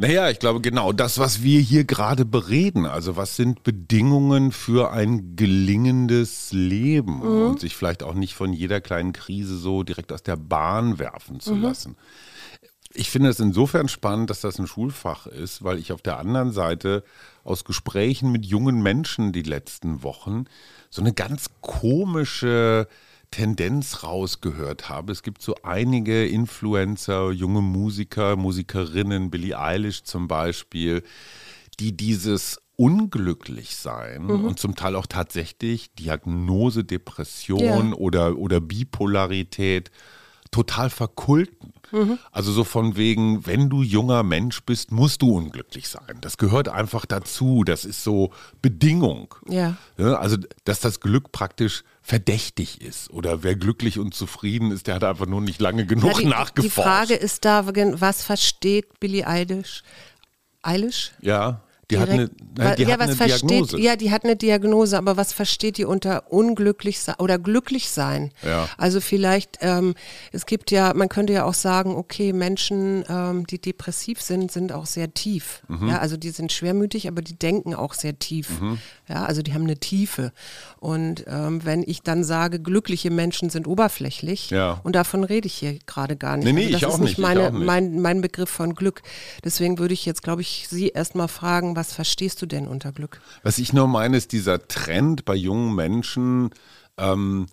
Naja, 0.00 0.30
ich 0.30 0.38
glaube 0.38 0.60
genau 0.60 0.92
das, 0.92 1.18
was 1.18 1.42
wir 1.42 1.60
hier 1.60 1.82
gerade 1.82 2.24
bereden. 2.24 2.86
Also 2.86 3.16
was 3.16 3.34
sind 3.34 3.64
Bedingungen 3.64 4.52
für 4.52 4.92
ein 4.92 5.34
gelingendes 5.34 6.52
Leben 6.52 7.20
und 7.20 7.58
sich 7.58 7.74
vielleicht 7.74 8.04
auch 8.04 8.14
nicht 8.14 8.34
von 8.34 8.52
jeder 8.52 8.80
kleinen 8.80 9.12
Krise 9.12 9.56
so 9.56 9.82
direkt 9.82 10.12
aus 10.12 10.22
der 10.22 10.36
Bahn 10.36 11.00
werfen 11.00 11.40
zu 11.40 11.56
lassen. 11.56 11.96
Ich 12.94 13.10
finde 13.10 13.28
es 13.28 13.40
insofern 13.40 13.88
spannend, 13.88 14.30
dass 14.30 14.40
das 14.40 14.60
ein 14.60 14.68
Schulfach 14.68 15.26
ist, 15.26 15.64
weil 15.64 15.78
ich 15.78 15.92
auf 15.92 16.00
der 16.00 16.18
anderen 16.18 16.52
Seite 16.52 17.02
aus 17.42 17.64
Gesprächen 17.64 18.30
mit 18.30 18.46
jungen 18.46 18.80
Menschen 18.82 19.32
die 19.32 19.42
letzten 19.42 20.04
Wochen 20.04 20.44
so 20.90 21.02
eine 21.02 21.12
ganz 21.12 21.50
komische 21.60 22.86
Tendenz 23.30 24.02
rausgehört 24.02 24.88
habe. 24.88 25.12
Es 25.12 25.22
gibt 25.22 25.42
so 25.42 25.54
einige 25.62 26.26
Influencer, 26.26 27.30
junge 27.30 27.60
Musiker, 27.62 28.36
Musikerinnen, 28.36 29.30
Billie 29.30 29.58
Eilish 29.58 30.02
zum 30.04 30.28
Beispiel, 30.28 31.02
die 31.78 31.96
dieses 31.96 32.58
Unglücklichsein 32.76 34.26
und 34.26 34.58
zum 34.58 34.74
Teil 34.76 34.94
auch 34.96 35.06
tatsächlich 35.06 35.92
Diagnose 35.94 36.84
Depression 36.84 37.60
Ja. 37.90 37.92
oder, 37.96 38.36
oder 38.38 38.60
Bipolarität 38.60 39.90
total 40.50 40.88
verkulten. 40.88 41.74
Also 42.32 42.52
so 42.52 42.64
von 42.64 42.96
wegen, 42.96 43.46
wenn 43.46 43.68
du 43.68 43.82
junger 43.82 44.22
Mensch 44.22 44.62
bist, 44.62 44.92
musst 44.92 45.22
du 45.22 45.30
unglücklich 45.36 45.88
sein. 45.88 46.18
Das 46.20 46.38
gehört 46.38 46.68
einfach 46.68 47.04
dazu. 47.04 47.64
Das 47.64 47.84
ist 47.84 48.02
so 48.04 48.30
Bedingung. 48.62 49.34
Ja, 49.48 49.76
also, 50.14 50.36
dass 50.64 50.80
das 50.80 51.00
Glück 51.00 51.32
praktisch 51.32 51.82
verdächtig 52.08 52.80
ist. 52.80 53.10
Oder 53.10 53.42
wer 53.42 53.54
glücklich 53.54 53.98
und 53.98 54.14
zufrieden 54.14 54.70
ist, 54.72 54.86
der 54.86 54.94
hat 54.94 55.04
einfach 55.04 55.26
nur 55.26 55.42
nicht 55.42 55.60
lange 55.60 55.84
genug 55.84 56.12
Ja, 56.14 56.18
die, 56.20 56.24
nachgeforscht. 56.24 56.64
die 56.64 56.70
Frage 56.82 57.14
ist 57.14 57.44
da, 57.44 57.66
was 57.66 58.22
versteht 58.22 58.98
Billie 58.98 59.26
Eilish? 59.26 59.82
Eilish? 60.62 61.12
ja, 61.20 61.62
Die 61.90 61.98
hat 61.98 62.10
eine, 62.10 62.30
nein, 62.56 62.76
die 62.76 62.82
ja, 62.82 62.90
hat 62.90 63.00
eine 63.00 63.16
versteht, 63.16 63.50
Diagnose. 63.50 63.80
ja, 63.80 63.96
die 63.96 64.10
hat 64.10 64.24
eine 64.24 64.36
Diagnose, 64.36 64.98
aber 64.98 65.16
was 65.16 65.32
versteht 65.32 65.78
die 65.78 65.86
unter 65.86 66.30
unglücklich 66.30 67.00
sein 67.00 67.14
oder 67.18 67.38
glücklich 67.38 67.88
sein? 67.88 68.30
Ja. 68.44 68.68
Also 68.76 69.00
vielleicht, 69.00 69.58
ähm, 69.62 69.94
es 70.30 70.44
gibt 70.44 70.70
ja, 70.70 70.92
man 70.92 71.08
könnte 71.08 71.32
ja 71.32 71.44
auch 71.44 71.54
sagen, 71.54 71.96
okay, 71.96 72.34
Menschen, 72.34 73.04
ähm, 73.08 73.46
die 73.46 73.58
depressiv 73.58 74.20
sind, 74.20 74.52
sind 74.52 74.72
auch 74.72 74.84
sehr 74.84 75.14
tief. 75.14 75.62
Mhm. 75.68 75.88
Ja, 75.88 75.98
also 75.98 76.18
die 76.18 76.28
sind 76.30 76.52
schwermütig, 76.52 77.08
aber 77.08 77.22
die 77.22 77.38
denken 77.38 77.74
auch 77.74 77.94
sehr 77.94 78.18
tief. 78.18 78.50
Ja, 79.08 79.24
also 79.24 79.40
die 79.40 79.54
haben 79.54 79.62
eine 79.64 79.78
Tiefe. 79.78 80.32
Und 80.80 81.24
ähm, 81.26 81.64
wenn 81.64 81.82
ich 81.82 82.02
dann 82.02 82.22
sage, 82.22 82.60
glückliche 82.60 83.10
Menschen 83.10 83.48
sind 83.48 83.66
oberflächlich, 83.66 84.50
Ja. 84.50 84.80
und 84.84 84.94
davon 84.94 85.24
rede 85.24 85.46
ich 85.46 85.54
hier 85.54 85.78
gerade 85.86 86.16
gar 86.16 86.36
nicht. 86.36 86.44
Nee, 86.44 86.52
nee, 86.52 86.66
also 86.66 86.72
das 86.72 86.82
ich 86.82 86.88
ist 86.88 86.94
auch 86.94 86.98
nicht 86.98 87.08
nicht, 87.08 87.18
ich 87.18 87.24
meine, 87.24 87.48
auch 87.48 87.52
nicht. 87.52 87.64
Mein, 87.64 88.00
mein 88.02 88.20
Begriff 88.20 88.50
von 88.50 88.74
Glück. 88.74 89.00
Deswegen 89.42 89.78
würde 89.78 89.94
ich 89.94 90.04
jetzt, 90.04 90.22
glaube 90.22 90.42
ich, 90.42 90.66
Sie 90.68 90.88
erstmal 90.88 91.28
fragen, 91.28 91.74
was 91.78 91.92
verstehst 91.92 92.42
du 92.42 92.46
denn 92.46 92.66
unter 92.66 92.90
Glück? 92.92 93.20
Was 93.44 93.58
ich 93.58 93.72
nur 93.72 93.86
meine, 93.86 94.16
ist 94.16 94.32
dieser 94.32 94.66
Trend 94.66 95.24
bei 95.24 95.36
jungen 95.36 95.74
Menschen, 95.76 96.50
ähm, 96.98 97.46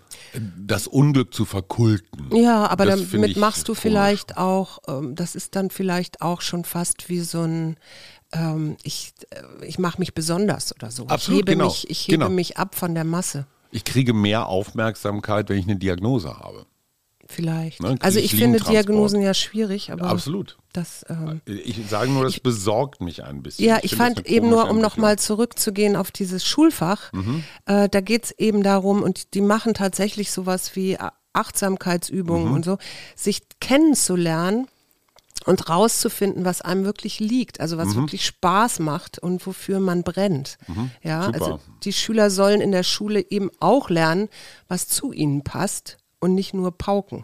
das 0.57 0.87
Unglück 0.87 1.31
zu 1.31 1.45
verkulten. 1.45 2.35
Ja, 2.35 2.65
aber 2.67 2.85
Das 2.85 3.11
damit 3.11 3.37
machst 3.37 3.67
du 3.67 3.73
komisch. 3.73 3.81
vielleicht 3.81 4.37
auch, 4.37 4.79
ähm, 4.87 5.15
das 5.15 5.35
ist 5.35 5.55
dann 5.55 5.69
vielleicht 5.69 6.21
auch 6.21 6.41
schon 6.41 6.65
fast 6.65 7.07
wie 7.09 7.19
so 7.19 7.43
ein, 7.43 7.77
ähm, 8.31 8.77
ich, 8.81 9.13
äh, 9.29 9.65
ich 9.65 9.77
mache 9.77 9.99
mich 9.99 10.15
besonders 10.15 10.73
oder 10.75 10.89
so. 10.89 11.05
Absolut, 11.05 11.41
ich 11.41 11.41
hebe, 11.43 11.51
genau, 11.51 11.65
mich, 11.65 11.89
ich 11.89 12.07
hebe 12.07 12.17
genau. 12.17 12.29
mich 12.29 12.57
ab 12.57 12.73
von 12.73 12.95
der 12.95 13.03
Masse. 13.03 13.45
Ich 13.69 13.83
kriege 13.83 14.13
mehr 14.13 14.47
Aufmerksamkeit, 14.47 15.49
wenn 15.49 15.59
ich 15.59 15.65
eine 15.65 15.75
Diagnose 15.75 16.39
habe. 16.39 16.65
Vielleicht. 17.35 17.81
Ne, 17.81 17.95
also 18.01 18.19
ich 18.19 18.31
finde. 18.35 18.59
Diagnosen 18.59 19.21
ja 19.21 19.33
schwierig, 19.33 19.91
aber 19.91 20.07
Absolut. 20.07 20.57
das. 20.73 21.05
Ähm, 21.09 21.41
Ich 21.45 21.77
sage 21.89 22.09
nur, 22.11 22.23
das 22.23 22.39
besorgt 22.39 23.01
mich 23.01 23.23
ein 23.23 23.43
bisschen. 23.43 23.65
Ja, 23.65 23.79
ich, 23.83 23.91
das 23.91 23.97
fand 23.97 24.25
eben 24.27 24.49
nur, 24.49 24.69
um 24.69 24.79
nochmal 24.79 25.19
zurückzugehen 25.19 25.95
auf 25.95 26.11
dieses 26.11 26.45
Schulfach, 26.45 27.11
Mhm. 27.13 27.43
äh, 27.65 27.89
da 27.89 28.01
geht 28.01 28.25
es 28.25 28.31
eben 28.37 28.63
darum, 28.63 29.03
und 29.03 29.33
die 29.33 29.41
machen 29.41 29.73
tatsächlich 29.73 30.31
sowas 30.31 30.75
wie 30.75 30.97
Achtsamkeitsübungen 31.33 32.47
Mhm. 32.49 32.53
und 32.53 32.65
so, 32.65 32.77
sich 33.15 33.41
kennenzulernen 33.59 34.67
und 35.45 35.69
rauszufinden, 35.69 36.45
was 36.45 36.61
einem 36.61 36.85
wirklich 36.85 37.19
liegt, 37.19 37.59
also 37.59 37.75
Mhm. 37.75 37.79
was 37.81 37.95
wirklich 37.95 38.25
Spaß 38.25 38.79
macht 38.79 39.19
und 39.19 39.45
wofür 39.45 39.79
man 39.79 40.03
brennt. 40.03 40.57
Ja, 41.03 41.23
Super. 41.25 41.33
also 41.35 41.59
die 41.83 41.93
Schüler 41.93 42.29
sollen 42.31 42.61
in 42.61 42.71
der 42.71 42.83
Schule 42.83 43.23
eben 43.29 43.51
auch 43.59 43.89
lernen, 43.89 44.29
was 44.67 44.87
zu 44.87 45.11
ihnen 45.11 45.43
passt 45.43 45.97
und 46.25 46.35
nicht 46.35 46.53
nur 46.53 46.71
pauken. 46.71 47.23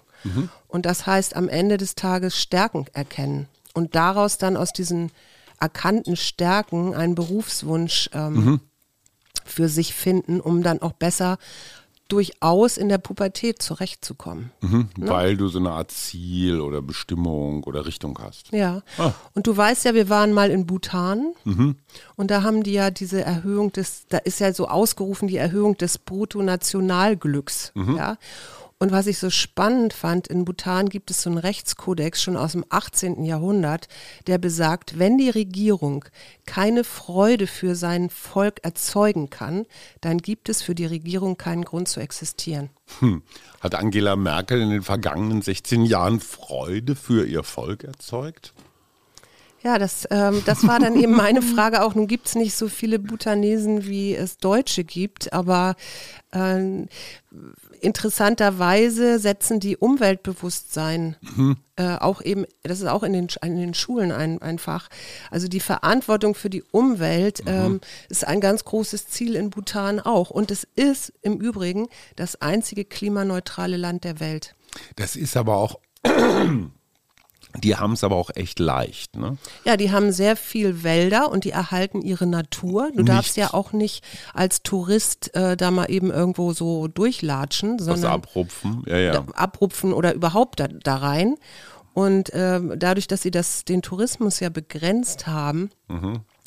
Und 0.68 0.86
das 0.86 1.06
heißt 1.08 1.36
am 1.36 1.50
Ende 1.50 1.78
des 1.78 1.96
Tages 1.96 2.38
Stärken 2.40 2.86
erkennen 2.94 3.48
und 3.74 3.96
daraus 3.96 4.38
dann 4.38 4.56
aus 4.56 4.72
diesen 4.72 5.12
erkannten 5.60 6.16
Stärken 6.16 6.94
einen 6.96 7.16
Berufswunsch 7.16 8.10
ähm, 8.14 8.60
für 9.44 9.68
sich 9.68 9.94
finden, 9.96 10.40
um 10.40 10.62
dann 10.62 10.82
auch 10.82 10.94
besser 10.94 11.38
durchaus 12.08 12.76
in 12.78 12.90
der 12.90 12.98
Pubertät 12.98 13.62
zurechtzukommen. 13.62 14.52
Mhm, 14.60 14.90
Weil 14.98 15.38
du 15.38 15.48
so 15.48 15.60
eine 15.60 15.72
Art 15.72 15.92
Ziel 15.92 16.60
oder 16.60 16.82
Bestimmung 16.82 17.64
oder 17.64 17.86
Richtung 17.86 18.20
hast. 18.22 18.52
Ja. 18.52 18.82
Ah. 18.98 19.14
Und 19.34 19.48
du 19.48 19.56
weißt 19.56 19.86
ja, 19.86 19.94
wir 19.94 20.10
waren 20.10 20.34
mal 20.34 20.52
in 20.52 20.66
Bhutan 20.68 21.34
Mhm. 21.46 21.78
und 22.18 22.30
da 22.30 22.44
haben 22.44 22.64
die 22.64 22.74
ja 22.74 22.92
diese 22.92 23.24
Erhöhung 23.24 23.72
des, 23.72 24.08
da 24.10 24.18
ist 24.18 24.40
ja 24.42 24.54
so 24.54 24.68
ausgerufen 24.68 25.30
die 25.30 25.38
Erhöhung 25.38 25.78
des 25.78 25.98
Bruttonationalglücks. 26.00 27.72
Mhm. 27.76 27.96
Ja. 27.96 28.18
Und 28.82 28.92
was 28.92 29.06
ich 29.06 29.20
so 29.20 29.30
spannend 29.30 29.94
fand, 29.94 30.28
in 30.28 30.44
Bhutan 30.44 30.90
gibt 30.90 31.12
es 31.12 31.22
so 31.22 31.30
einen 31.30 31.38
Rechtskodex 31.38 32.24
schon 32.24 32.36
aus 32.36 32.54
dem 32.54 32.66
18. 32.70 33.24
Jahrhundert, 33.24 33.88
der 34.26 34.40
besagt, 34.40 34.98
wenn 34.98 35.20
die 35.20 35.30
Regierung 35.30 36.04
keine 36.48 36.84
Freude 36.84 37.46
für 37.46 37.76
sein 37.76 38.10
Volk 38.10 38.64
erzeugen 38.64 39.30
kann, 39.30 39.68
dann 40.02 40.18
gibt 40.18 40.50
es 40.50 40.64
für 40.64 40.74
die 40.74 40.88
Regierung 40.88 41.38
keinen 41.38 41.64
Grund 41.64 41.90
zu 41.90 42.00
existieren. 42.00 42.72
Hm. 43.02 43.22
Hat 43.60 43.76
Angela 43.76 44.16
Merkel 44.16 44.60
in 44.60 44.72
den 44.72 44.82
vergangenen 44.82 45.44
16 45.44 45.86
Jahren 45.86 46.20
Freude 46.20 46.96
für 46.96 47.28
ihr 47.28 47.44
Volk 47.44 47.84
erzeugt? 47.84 48.52
Ja, 49.64 49.78
das, 49.78 50.08
ähm, 50.10 50.42
das 50.48 50.66
war 50.66 50.80
dann 50.80 50.96
eben 50.96 51.12
meine 51.12 51.42
Frage 51.56 51.84
auch. 51.84 51.94
Nun 51.94 52.08
gibt 52.08 52.26
es 52.26 52.34
nicht 52.34 52.56
so 52.56 52.68
viele 52.68 52.98
Bhutanesen, 52.98 53.86
wie 53.86 54.16
es 54.16 54.38
Deutsche 54.38 54.84
gibt, 54.84 55.34
aber 55.34 55.76
ähm, 56.34 56.88
interessanterweise 57.82 59.20
setzen 59.20 59.60
die 59.60 59.78
Umweltbewusstsein 59.78 61.16
äh, 61.76 61.98
auch 61.98 62.22
eben, 62.22 62.46
das 62.64 62.80
ist 62.80 62.88
auch 62.88 63.04
in 63.04 63.14
den, 63.14 63.28
in 63.44 63.58
den 63.58 63.74
Schulen 63.74 64.12
ein, 64.12 64.42
ein 64.42 64.60
Fach, 64.60 64.90
also 65.30 65.48
die 65.48 65.60
Verantwortung 65.60 66.36
für 66.36 66.50
die 66.50 66.64
Umwelt 66.64 67.44
ähm, 67.46 67.82
ist 68.10 68.28
ein 68.28 68.42
ganz 68.42 68.66
großes 68.66 69.08
Ziel 69.08 69.36
in 69.36 69.50
Bhutan 69.50 70.00
auch. 70.00 70.30
Und 70.30 70.52
es 70.52 70.68
ist 70.76 71.14
im 71.22 71.40
Übrigen 71.40 71.88
das 72.16 72.42
einzige 72.42 72.86
klimaneutrale 72.86 73.78
Land 73.78 74.04
der 74.04 74.20
Welt. 74.20 74.56
Das 74.96 75.16
ist 75.16 75.36
aber 75.36 75.58
auch. 75.58 75.80
Die 77.58 77.76
haben 77.76 77.94
es 77.94 78.04
aber 78.04 78.16
auch 78.16 78.30
echt 78.34 78.60
leicht, 78.60 79.18
ne? 79.18 79.38
Ja, 79.66 79.78
die 79.78 79.92
haben 79.92 80.12
sehr 80.12 80.36
viel 80.36 80.84
Wälder 80.84 81.32
und 81.32 81.44
die 81.44 81.52
erhalten 81.52 82.02
ihre 82.02 82.26
Natur. 82.26 82.92
Du 82.96 83.04
darfst 83.04 83.38
ja 83.38 83.54
auch 83.54 83.74
nicht 83.74 84.04
als 84.34 84.64
Tourist 84.64 85.36
äh, 85.36 85.58
da 85.58 85.72
mal 85.72 85.90
eben 85.90 86.12
irgendwo 86.12 86.54
so 86.54 86.88
durchlatschen, 86.88 87.80
Was 87.80 87.86
sondern 87.86 88.12
abrupfen. 88.14 88.84
Ja, 88.88 88.98
ja. 88.98 89.26
abrupfen 89.34 89.94
oder 89.94 90.14
überhaupt 90.14 90.60
da, 90.60 90.68
da 90.68 90.96
rein. 90.96 91.36
Und 91.94 92.32
ähm, 92.34 92.74
dadurch, 92.78 93.08
dass 93.08 93.22
sie 93.22 93.32
das, 93.32 93.66
den 93.66 93.82
Tourismus 93.82 94.40
ja 94.40 94.50
begrenzt 94.50 95.28
haben, 95.28 95.70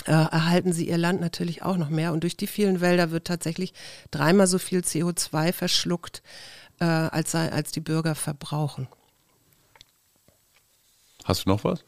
äh, 0.06 0.10
erhalten 0.12 0.72
sie 0.72 0.88
ihr 0.88 0.98
Land 0.98 1.20
natürlich 1.20 1.62
auch 1.62 1.76
noch 1.76 1.90
mehr. 1.90 2.12
Und 2.12 2.22
durch 2.22 2.36
die 2.36 2.46
vielen 2.46 2.80
Wälder 2.80 3.10
wird 3.10 3.26
tatsächlich 3.26 3.74
dreimal 4.10 4.46
so 4.46 4.58
viel 4.58 4.80
CO2 4.80 5.52
verschluckt, 5.52 6.22
äh, 6.80 6.84
als, 6.84 7.34
als 7.34 7.72
die 7.72 7.80
Bürger 7.80 8.14
verbrauchen. 8.14 8.88
Hast 11.24 11.44
du 11.44 11.50
noch 11.50 11.64
was? 11.64 11.84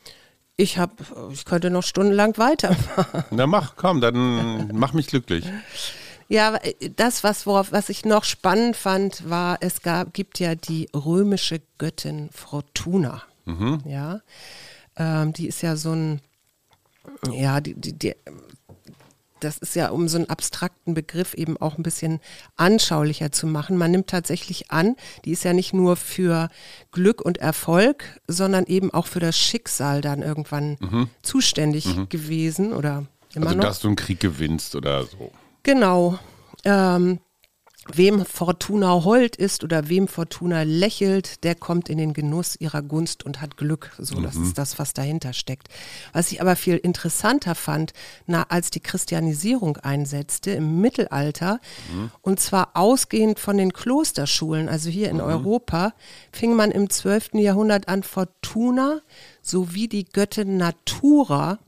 Ich 0.57 0.79
habe, 0.79 0.95
ich 1.33 1.45
könnte 1.45 1.71
noch 1.71 1.83
stundenlang 1.83 2.37
weitermachen. 2.39 3.25
Na 3.31 3.47
mach, 3.47 3.77
komm, 3.77 4.01
dann 4.01 4.71
mach 4.73 4.95
mich 4.95 5.07
glücklich. 5.07 5.45
Ja, 6.29 6.59
das, 6.97 7.23
was, 7.23 7.47
worauf, 7.47 7.71
was 7.73 7.89
ich 7.89 8.05
noch 8.05 8.25
spannend 8.25 8.75
fand, 8.75 9.29
war, 9.29 9.59
es 9.61 9.83
gab, 9.83 10.13
gibt 10.13 10.41
ja 10.41 10.55
die 10.55 10.89
römische 10.95 11.61
Göttin 11.79 12.31
Fortuna. 12.33 13.23
Ja, 13.85 14.23
ähm, 14.97 15.33
die 15.33 15.47
ist 15.47 15.63
ja 15.63 15.77
so 15.77 15.93
ein, 15.93 16.21
ja, 17.31 17.61
die, 17.61 17.75
die, 17.75 17.93
die, 17.93 18.15
das 19.41 19.59
ist 19.59 19.75
ja, 19.77 19.91
um 19.91 20.09
so 20.09 20.17
einen 20.19 20.29
abstrakten 20.31 20.95
Begriff 20.95 21.35
eben 21.35 21.57
auch 21.57 21.77
ein 21.79 21.83
bisschen 21.83 22.21
anschaulicher 22.57 23.33
zu 23.33 23.47
machen. 23.47 23.77
Man 23.77 23.91
nimmt 23.91 24.09
tatsächlich 24.09 24.71
an, 24.71 24.97
die 25.25 25.33
ist 25.33 25.45
ja 25.45 25.53
nicht 25.53 25.73
nur 25.75 25.97
für 25.97 26.49
Glück 26.93 27.21
und 27.21 27.39
Erfolg, 27.39 28.21
sondern 28.27 28.65
eben 28.67 28.93
auch 28.93 29.07
für 29.07 29.21
das 29.21 29.37
Schicksal 29.39 30.01
dann 30.01 30.23
irgendwann 30.23 31.09
zuständig 31.23 31.87
gewesen 32.09 32.73
oder 32.73 33.05
immer 33.35 33.47
Also, 33.47 33.59
noch. 33.59 33.65
dass 33.65 33.81
du 33.81 33.89
einen 33.89 33.97
Krieg 33.97 34.21
gewinnst 34.21 34.75
oder 34.75 35.05
so. 35.05 35.31
Genau. 35.63 36.19
Ähm, 36.65 37.19
wem 37.93 38.25
Fortuna 38.25 39.05
hold 39.05 39.37
ist 39.37 39.65
oder 39.65 39.89
wem 39.89 40.09
Fortuna 40.09 40.63
lächelt, 40.63 41.45
der 41.45 41.55
kommt 41.55 41.89
in 41.89 41.99
den 41.99 42.13
Genuss 42.13 42.57
ihrer 42.59 42.83
Gunst 42.83 43.25
und 43.25 43.41
hat 43.41 43.57
Glück. 43.57 43.93
So, 43.99 44.21
das 44.21 44.37
ist 44.37 44.59
das, 44.59 44.79
was 44.79 44.95
dahinter 44.95 45.33
steckt. 45.33 45.69
Was 46.13 46.33
ich 46.33 46.41
aber 46.41 46.57
viel 46.57 46.77
interessanter 46.77 47.55
fand, 47.55 47.93
na, 48.27 48.45
als 48.49 48.71
die 48.71 48.81
Christianisierung 48.81 49.77
einsetzte 49.79 50.53
im 50.53 50.81
Mittelalter, 50.81 51.61
und 52.23 52.41
zwar 52.41 52.71
ausgehend 52.75 53.39
von 53.39 53.57
den 53.57 53.73
Klosterschulen, 53.73 54.69
also 54.69 54.91
hier 54.91 55.11
in 55.11 55.21
Europa, 55.21 55.95
fing 56.33 56.55
man 56.55 56.71
im 56.71 56.91
12. 56.91 57.35
Jahrhundert 57.35 57.89
an, 57.89 58.03
Fortuna 58.03 59.01
sowie 59.43 59.89
die 59.89 60.05
Göttin 60.05 60.57
Natura 60.57 61.59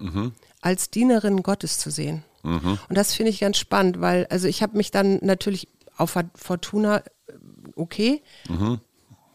als 0.61 0.90
Dienerin 0.90 1.42
Gottes 1.42 1.78
zu 1.78 1.90
sehen. 1.90 2.24
Und 2.42 2.78
das 2.88 3.14
finde 3.14 3.31
ich 3.31 3.40
ganz 3.40 3.59
spannend, 3.59 4.00
weil, 4.00 4.26
also 4.31 4.48
ich 4.48 4.62
habe 4.62 4.76
mich 4.76 4.90
dann 4.90 5.18
natürlich 5.22 5.68
auf 5.98 6.11
Fort- 6.11 6.26
Fortuna, 6.37 6.98
äh, 6.98 7.02
okay, 7.76 8.22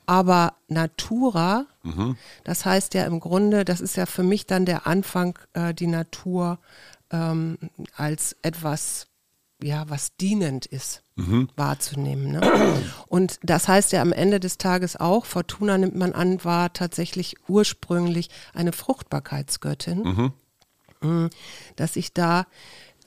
aber 0.05 0.53
Natura, 0.67 1.65
das 2.43 2.65
heißt 2.65 2.93
ja 2.93 3.05
im 3.05 3.19
Grunde, 3.19 3.63
das 3.65 3.81
ist 3.81 3.95
ja 3.97 4.05
für 4.05 4.23
mich 4.23 4.45
dann 4.45 4.65
der 4.65 4.87
Anfang, 4.87 5.37
äh, 5.53 5.73
die 5.73 5.87
Natur 5.87 6.59
ähm, 7.11 7.57
als 7.95 8.35
etwas, 8.41 9.07
ja, 9.61 9.85
was 9.89 10.15
dienend 10.17 10.65
ist, 10.65 11.03
wahrzunehmen. 11.55 12.31
Ne? 12.31 12.41
Und 13.07 13.39
das 13.43 13.67
heißt 13.67 13.91
ja 13.91 14.01
am 14.01 14.11
Ende 14.11 14.39
des 14.39 14.57
Tages 14.57 14.95
auch, 14.95 15.25
Fortuna 15.25 15.77
nimmt 15.77 15.95
man 15.95 16.13
an, 16.13 16.43
war 16.43 16.73
tatsächlich 16.73 17.35
ursprünglich 17.47 18.29
eine 18.53 18.73
Fruchtbarkeitsgöttin 18.73 20.05
Mm, 21.01 21.27
dass 21.75 21.93
sich 21.93 22.13
da 22.13 22.47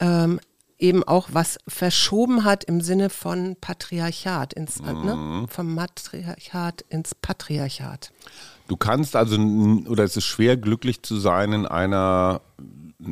ähm, 0.00 0.38
eben 0.78 1.04
auch 1.04 1.28
was 1.32 1.58
verschoben 1.66 2.44
hat 2.44 2.64
im 2.64 2.80
Sinne 2.80 3.10
von 3.10 3.56
Patriarchat, 3.60 4.52
ins, 4.52 4.80
äh, 4.80 4.92
ne? 4.92 5.46
vom 5.48 5.74
Matriarchat 5.74 6.84
ins 6.88 7.14
Patriarchat. 7.14 8.12
Du 8.68 8.76
kannst 8.76 9.16
also, 9.16 9.36
oder 9.88 10.04
es 10.04 10.16
ist 10.16 10.24
schwer, 10.24 10.56
glücklich 10.56 11.02
zu 11.02 11.16
sein 11.16 11.52
in 11.52 11.66
einer 11.66 12.40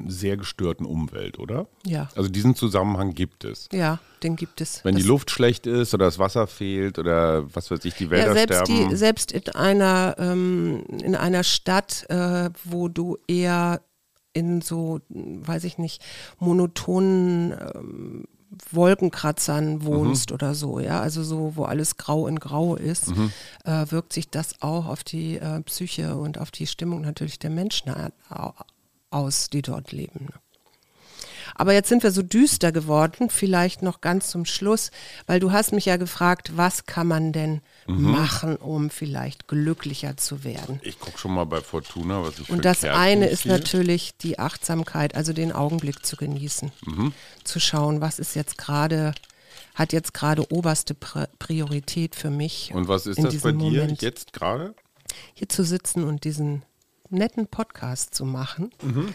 sehr 0.07 0.36
gestörten 0.36 0.86
Umwelt, 0.86 1.38
oder? 1.38 1.66
Ja. 1.86 2.09
Also 2.16 2.28
diesen 2.28 2.55
Zusammenhang 2.55 3.14
gibt 3.14 3.45
es. 3.45 3.68
Ja, 3.72 3.99
den 4.22 4.36
gibt 4.36 4.61
es. 4.61 4.84
Wenn 4.84 4.95
das 4.95 5.03
die 5.03 5.09
Luft 5.09 5.30
schlecht 5.30 5.66
ist 5.66 5.95
oder 5.95 6.07
das 6.07 6.18
Wasser 6.18 6.47
fehlt 6.47 6.99
oder 6.99 7.55
was 7.55 7.70
weiß 7.70 7.84
ich, 7.84 7.95
die 7.95 8.11
Wälder 8.11 8.28
ja, 8.28 8.32
selbst, 8.34 8.61
sterben. 8.64 8.88
die, 8.88 8.97
selbst 8.97 9.32
in 9.32 9.49
einer, 9.55 10.16
ähm, 10.18 10.84
in 10.88 11.14
einer 11.14 11.45
Stadt, 11.45 12.07
äh, 12.09 12.51
wo 12.64 12.88
du 12.88 13.18
eher 13.28 13.82
in 14.35 14.61
so, 14.61 15.01
weiß 15.09 15.64
ich 15.64 15.78
nicht, 15.78 16.03
monotonen 16.39 17.53
ähm, 17.74 18.24
Wolkenkratzern 18.70 19.85
wohnst 19.85 20.30
Mhm. 20.30 20.35
oder 20.35 20.55
so, 20.55 20.78
ja, 20.78 21.01
also 21.01 21.24
so, 21.24 21.57
wo 21.57 21.64
alles 21.64 21.97
grau 21.97 22.26
in 22.28 22.39
grau 22.39 22.76
ist, 22.76 23.09
Mhm. 23.09 23.32
äh, 23.64 23.87
wirkt 23.91 24.12
sich 24.12 24.28
das 24.30 24.62
auch 24.62 24.87
auf 24.87 25.03
die 25.03 25.39
äh, 25.39 25.61
Psyche 25.62 26.16
und 26.16 26.39
auf 26.39 26.51
die 26.51 26.66
Stimmung 26.66 27.01
natürlich 27.01 27.39
der 27.39 27.51
Menschen 27.51 27.93
aus, 29.11 29.51
die 29.51 29.62
dort 29.62 29.91
leben. 29.93 30.28
Aber 31.55 31.72
jetzt 31.72 31.88
sind 31.88 32.02
wir 32.02 32.11
so 32.11 32.22
düster 32.22 32.72
geworden, 32.72 33.30
vielleicht 33.30 33.82
noch 33.82 34.00
ganz 34.00 34.30
zum 34.30 34.44
Schluss, 34.44 34.90
weil 35.26 35.40
du 35.40 35.52
hast 35.52 35.72
mich 35.72 35.84
ja 35.86 35.96
gefragt, 35.96 36.52
was 36.57 36.86
kann 36.86 37.07
man 37.07 37.32
denn 37.32 37.61
Mhm. 37.86 38.11
machen, 38.12 38.57
um 38.57 38.88
vielleicht 38.90 39.46
glücklicher 39.46 40.16
zu 40.16 40.42
werden? 40.42 40.80
ich 40.82 40.98
gucke 40.98 41.18
schon 41.18 41.32
mal 41.34 41.44
bei 41.44 41.61
Fortuna, 41.61 42.22
was 42.22 42.38
ich 42.38 42.48
Und 42.50 42.64
das 42.64 42.80
Kärtchen 42.80 42.98
eine 43.00 43.26
ist 43.28 43.42
ziehe. 43.42 43.52
natürlich 43.52 44.16
die 44.16 44.38
Achtsamkeit, 44.38 45.14
also 45.14 45.32
den 45.32 45.52
Augenblick 45.52 46.05
zu 46.05 46.16
genießen, 46.16 46.72
Mhm. 46.86 47.12
zu 47.44 47.61
schauen, 47.61 48.00
was 48.00 48.18
ist 48.18 48.34
jetzt 48.34 48.57
gerade, 48.59 49.14
hat 49.74 49.92
jetzt 49.92 50.14
gerade 50.14 50.50
oberste 50.52 50.94
Pri- 50.94 51.28
Priorität 51.38 52.14
für 52.14 52.30
mich. 52.30 52.70
Und 52.74 52.88
was 52.88 53.07
ist 53.07 53.22
das 53.22 53.36
bei 53.42 53.52
dir 53.52 53.59
Moment. 53.59 54.02
jetzt 54.02 54.32
gerade? 54.32 54.74
Hier 55.34 55.48
zu 55.48 55.62
sitzen 55.62 56.05
und 56.05 56.24
diesen 56.24 56.62
netten 57.11 57.46
Podcast 57.46 58.14
zu 58.14 58.24
machen 58.24 58.72
Mhm. 58.82 59.14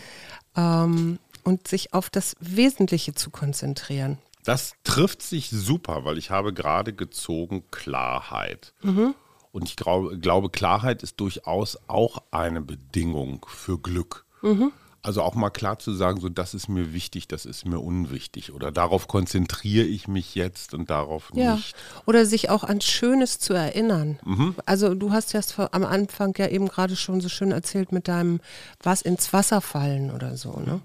ähm, 0.55 1.19
und 1.43 1.67
sich 1.67 1.93
auf 1.93 2.09
das 2.09 2.35
Wesentliche 2.39 3.13
zu 3.13 3.29
konzentrieren. 3.29 4.17
Das 4.43 4.73
trifft 4.83 5.21
sich 5.21 5.49
super, 5.49 6.05
weil 6.05 6.17
ich 6.17 6.31
habe 6.31 6.53
gerade 6.53 6.93
gezogen 6.93 7.63
Klarheit. 7.71 8.73
Mhm. 8.81 9.13
Und 9.51 9.67
ich 9.67 9.75
grau- 9.75 10.09
glaube, 10.19 10.49
Klarheit 10.49 11.03
ist 11.03 11.19
durchaus 11.19 11.77
auch 11.87 12.19
eine 12.31 12.61
Bedingung 12.61 13.45
für 13.49 13.77
Glück. 13.79 14.25
Mhm. 14.41 14.71
Also 15.01 15.21
auch 15.23 15.33
mal 15.33 15.49
klar 15.49 15.79
zu 15.79 15.93
sagen, 15.93 16.19
so 16.19 16.27
das 16.27 16.53
ist 16.53 16.67
mir 16.67 16.93
wichtig, 16.93 17.27
das 17.27 17.45
ist 17.45 17.65
mir 17.65 17.79
unwichtig. 17.79 18.51
Oder 18.51 18.71
darauf 18.71 19.07
konzentriere 19.07 19.85
ich 19.85 20.07
mich 20.09 20.35
jetzt 20.35 20.73
und 20.73 20.89
darauf 20.89 21.31
Ja, 21.33 21.55
nicht. 21.55 21.73
oder 22.05 22.25
sich 22.25 22.49
auch 22.49 22.63
an 22.65 22.81
Schönes 22.81 23.39
zu 23.39 23.53
erinnern. 23.53 24.19
Mhm. 24.25 24.55
Also 24.65 24.93
du 24.95 25.11
hast 25.13 25.31
ja 25.33 25.39
am 25.71 25.85
Anfang 25.85 26.33
ja 26.37 26.47
eben 26.47 26.67
gerade 26.67 26.95
schon 26.97 27.21
so 27.21 27.29
schön 27.29 27.51
erzählt 27.51 27.91
mit 27.93 28.07
deinem 28.09 28.41
was 28.83 29.01
ins 29.01 29.31
Wasser 29.31 29.61
fallen 29.61 30.11
oder 30.11 30.35
so, 30.37 30.59
ne? 30.59 30.81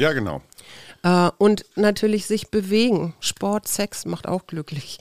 Ja, 0.00 0.12
genau. 0.12 0.40
Äh, 1.02 1.30
und 1.38 1.64
natürlich 1.76 2.26
sich 2.26 2.48
bewegen. 2.48 3.14
Sport, 3.20 3.68
Sex 3.68 4.06
macht 4.06 4.26
auch 4.26 4.46
glücklich. 4.46 4.98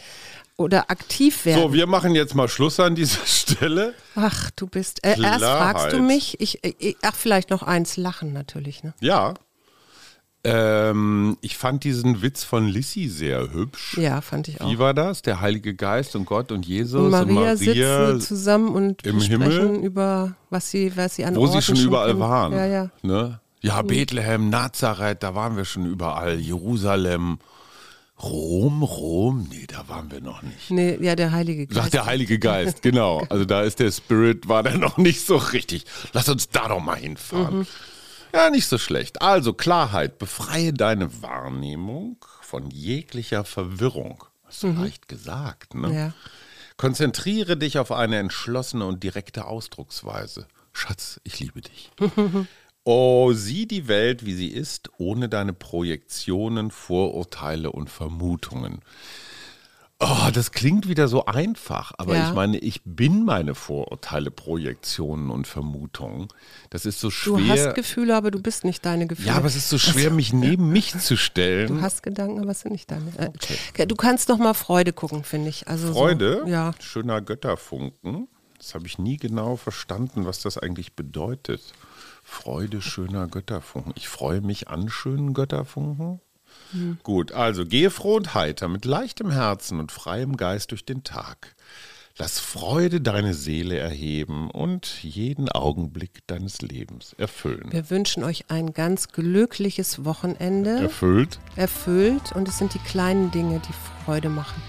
Oder 0.57 0.91
aktiv 0.91 1.45
werden. 1.45 1.61
So, 1.61 1.73
wir 1.73 1.87
machen 1.87 2.15
jetzt 2.15 2.35
mal 2.35 2.49
Schluss 2.49 2.81
an 2.81 2.95
dieser 2.95 3.21
Stelle. 3.25 3.93
ach, 4.15 4.51
du 4.51 4.67
bist. 4.67 5.05
Äh, 5.05 5.21
erst 5.21 5.39
fragst 5.39 5.93
du 5.93 5.99
mich. 5.99 6.39
Ich, 6.41 6.59
ich, 6.63 6.97
ach, 7.01 7.15
vielleicht 7.15 7.49
noch 7.49 7.63
eins 7.63 7.95
lachen 7.95 8.33
natürlich, 8.33 8.83
ne? 8.83 8.93
Ja. 8.99 9.35
Ähm, 10.43 11.37
ich 11.41 11.57
fand 11.57 11.83
diesen 11.83 12.21
Witz 12.21 12.43
von 12.43 12.67
Lissy 12.67 13.09
sehr 13.09 13.51
hübsch. 13.51 13.97
Ja, 13.97 14.21
fand 14.21 14.47
ich 14.47 14.61
auch. 14.61 14.69
Wie 14.69 14.79
war 14.79 14.93
das? 14.93 15.21
Der 15.21 15.41
Heilige 15.41 15.75
Geist 15.75 16.15
und 16.15 16.25
Gott 16.25 16.51
und 16.53 16.65
Jesus 16.65 17.03
und 17.03 17.11
Maria, 17.11 17.27
und 17.27 17.33
Maria 17.33 17.55
sitzen 17.57 18.21
zusammen 18.21 18.69
und 18.69 19.05
im 19.05 19.19
sprechen 19.19 19.41
Himmel, 19.51 19.83
über 19.83 20.35
was 20.49 20.71
sie, 20.71 20.95
was 20.95 21.15
sie 21.15 21.25
an 21.25 21.35
wo 21.35 21.45
sie 21.47 21.55
Orten 21.55 21.61
schon 21.61 21.85
überall 21.85 22.17
waren. 22.19 22.53
Ja, 22.53 22.65
ja. 22.65 22.89
Ne? 23.01 23.39
Ja, 23.61 23.81
Bethlehem, 23.81 24.49
Nazareth, 24.49 25.23
da 25.23 25.35
waren 25.35 25.57
wir 25.57 25.65
schon 25.65 25.85
überall. 25.85 26.39
Jerusalem, 26.39 27.39
Rom, 28.21 28.83
Rom, 28.83 29.47
nee, 29.49 29.65
da 29.67 29.87
waren 29.87 30.11
wir 30.11 30.21
noch 30.21 30.41
nicht. 30.41 30.71
Nee, 30.71 30.97
ja, 31.01 31.15
der 31.15 31.31
Heilige 31.31 31.67
Geist. 31.67 31.75
Sagt 31.75 31.93
der 31.93 32.05
Heilige 32.05 32.39
Geist, 32.39 32.81
genau. 32.81 33.25
Also 33.29 33.45
da 33.45 33.61
ist 33.61 33.79
der 33.79 33.91
Spirit, 33.91 34.47
war 34.47 34.63
der 34.63 34.77
noch 34.77 34.97
nicht 34.97 35.25
so 35.25 35.37
richtig. 35.37 35.85
Lass 36.13 36.27
uns 36.27 36.49
da 36.49 36.67
doch 36.67 36.79
mal 36.79 36.97
hinfahren. 36.97 37.59
Mhm. 37.59 37.67
Ja, 38.33 38.49
nicht 38.49 38.67
so 38.67 38.77
schlecht. 38.77 39.21
Also 39.21 39.53
Klarheit, 39.53 40.19
befreie 40.19 40.73
deine 40.73 41.21
Wahrnehmung 41.21 42.17
von 42.41 42.69
jeglicher 42.69 43.43
Verwirrung. 43.45 44.23
Hast 44.45 44.63
du 44.63 44.67
leicht 44.67 45.07
gesagt, 45.07 45.73
ne? 45.73 45.87
Mhm. 45.87 45.93
Ja. 45.93 46.13
Konzentriere 46.77 47.57
dich 47.57 47.77
auf 47.77 47.91
eine 47.91 48.17
entschlossene 48.17 48.85
und 48.85 49.03
direkte 49.03 49.45
Ausdrucksweise. 49.45 50.47
Schatz, 50.71 51.19
ich 51.23 51.39
liebe 51.39 51.61
dich. 51.61 51.91
Oh, 52.85 53.33
sieh 53.33 53.67
die 53.67 53.87
Welt, 53.87 54.25
wie 54.25 54.33
sie 54.33 54.47
ist, 54.47 54.89
ohne 54.97 55.29
deine 55.29 55.53
Projektionen, 55.53 56.71
Vorurteile 56.71 57.71
und 57.71 57.89
Vermutungen. 57.89 58.79
Oh, 60.01 60.29
das 60.33 60.53
klingt 60.53 60.87
wieder 60.87 61.09
so 61.09 61.25
einfach, 61.25 61.91
aber 61.97 62.15
Ja. 62.15 62.29
ich 62.29 62.33
meine, 62.33 62.57
ich 62.57 62.81
bin 62.85 63.25
meine 63.25 63.53
Vorurteile, 63.53 64.31
Projektionen 64.31 65.29
und 65.29 65.45
Vermutungen. 65.45 66.29
Das 66.69 66.85
ist 66.85 67.01
so 67.01 67.09
Du 67.09 67.11
schwer. 67.37 67.47
hast 67.67 67.75
Gefühle, 67.75 68.15
aber 68.15 68.31
du 68.31 68.41
bist 68.41 68.63
nicht 68.63 68.85
deine 68.85 69.07
Gefühle. 69.07 69.27
ja, 69.27 69.35
aber 69.35 69.47
es 69.47 69.57
ist 69.57 69.67
so 69.67 69.77
schwer, 69.77 70.09
mich 70.09 70.31
neben 70.33 70.69
mich 70.71 70.97
zu 70.99 71.15
Du 71.15 71.17
stellen. 71.17 71.81
hast 71.81 72.01
Gedanken, 72.01 72.39
aber 72.41 72.51
es 72.51 72.61
sind 72.61 72.71
nicht 72.71 72.89
deine. 72.89 73.11
Äh, 73.75 73.87
Du 73.87 73.95
kannst 73.95 74.29
noch 74.29 74.37
mal 74.37 74.53
Freude 74.53 74.93
gucken, 74.93 75.25
finde 75.25 75.49
ich. 75.49 75.67
Also 75.67 75.91
Freude, 75.91 76.43
So, 76.45 76.49
ja. 76.49 76.71
schöner 76.79 77.19
Götterfunken. 77.19 78.29
Das 78.57 78.75
habe 78.75 78.87
ich 78.87 78.99
nie 78.99 79.17
genau 79.17 79.57
verstanden, 79.57 80.25
was 80.25 80.41
das 80.41 80.57
eigentlich 80.57 80.93
bedeutet. 80.93 81.61
Freude 82.29 82.81
schöner 82.81 83.27
Götterfunken. 83.27 83.91
Ich 83.95 84.07
freue 84.07 84.39
mich 84.41 84.67
an 84.69 84.89
schönen 84.89 85.33
Götterfunken. 85.33 86.21
Hm. 86.71 86.97
Gut, 87.03 87.31
also 87.31 87.65
gehe 87.65 87.89
froh 87.89 88.15
und 88.15 88.33
heiter 88.33 88.67
mit 88.67 88.85
leichtem 88.85 89.31
Herzen 89.31 89.79
und 89.79 89.91
freiem 89.91 90.37
Geist 90.37 90.71
durch 90.71 90.85
den 90.85 91.03
Tag. 91.03 91.55
Lass 92.17 92.39
Freude 92.39 93.01
deine 93.01 93.33
Seele 93.33 93.77
erheben 93.77 94.51
und 94.51 95.03
jeden 95.03 95.49
Augenblick 95.49 96.25
deines 96.27 96.61
Lebens 96.61 97.13
erfüllen. 97.17 97.71
Wir 97.71 97.89
wünschen 97.89 98.23
euch 98.23 98.45
ein 98.49 98.73
ganz 98.73 99.07
glückliches 99.09 100.05
Wochenende, 100.05 100.81
Erfüllt 100.81 101.39
erfüllt. 101.55 102.31
Und 102.33 102.47
es 102.47 102.57
sind 102.57 102.73
die 102.73 102.79
kleinen 102.79 103.31
Dinge, 103.31 103.59
die 103.67 104.03
Freude 104.05 104.29
machen. 104.29 104.61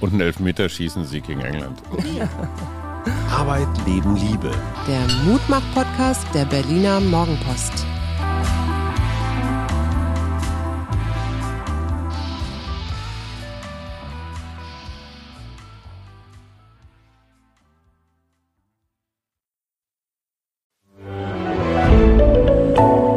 und 0.00 0.12
ein 0.14 0.20
Elfmeterschießen-Sieg 0.20 1.26
gegen 1.26 1.40
England. 1.40 1.82
Arbeit, 3.30 3.68
Leben, 3.86 4.16
Liebe. 4.16 4.50
Der 4.86 5.06
Mutmach-Podcast 5.24 6.26
der 6.34 6.44
Berliner 6.44 7.00
Morgenpost. 7.00 7.86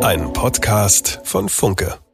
Ein 0.01 0.31
Podcast 0.33 1.19
von 1.23 1.49
Funke. 1.49 2.06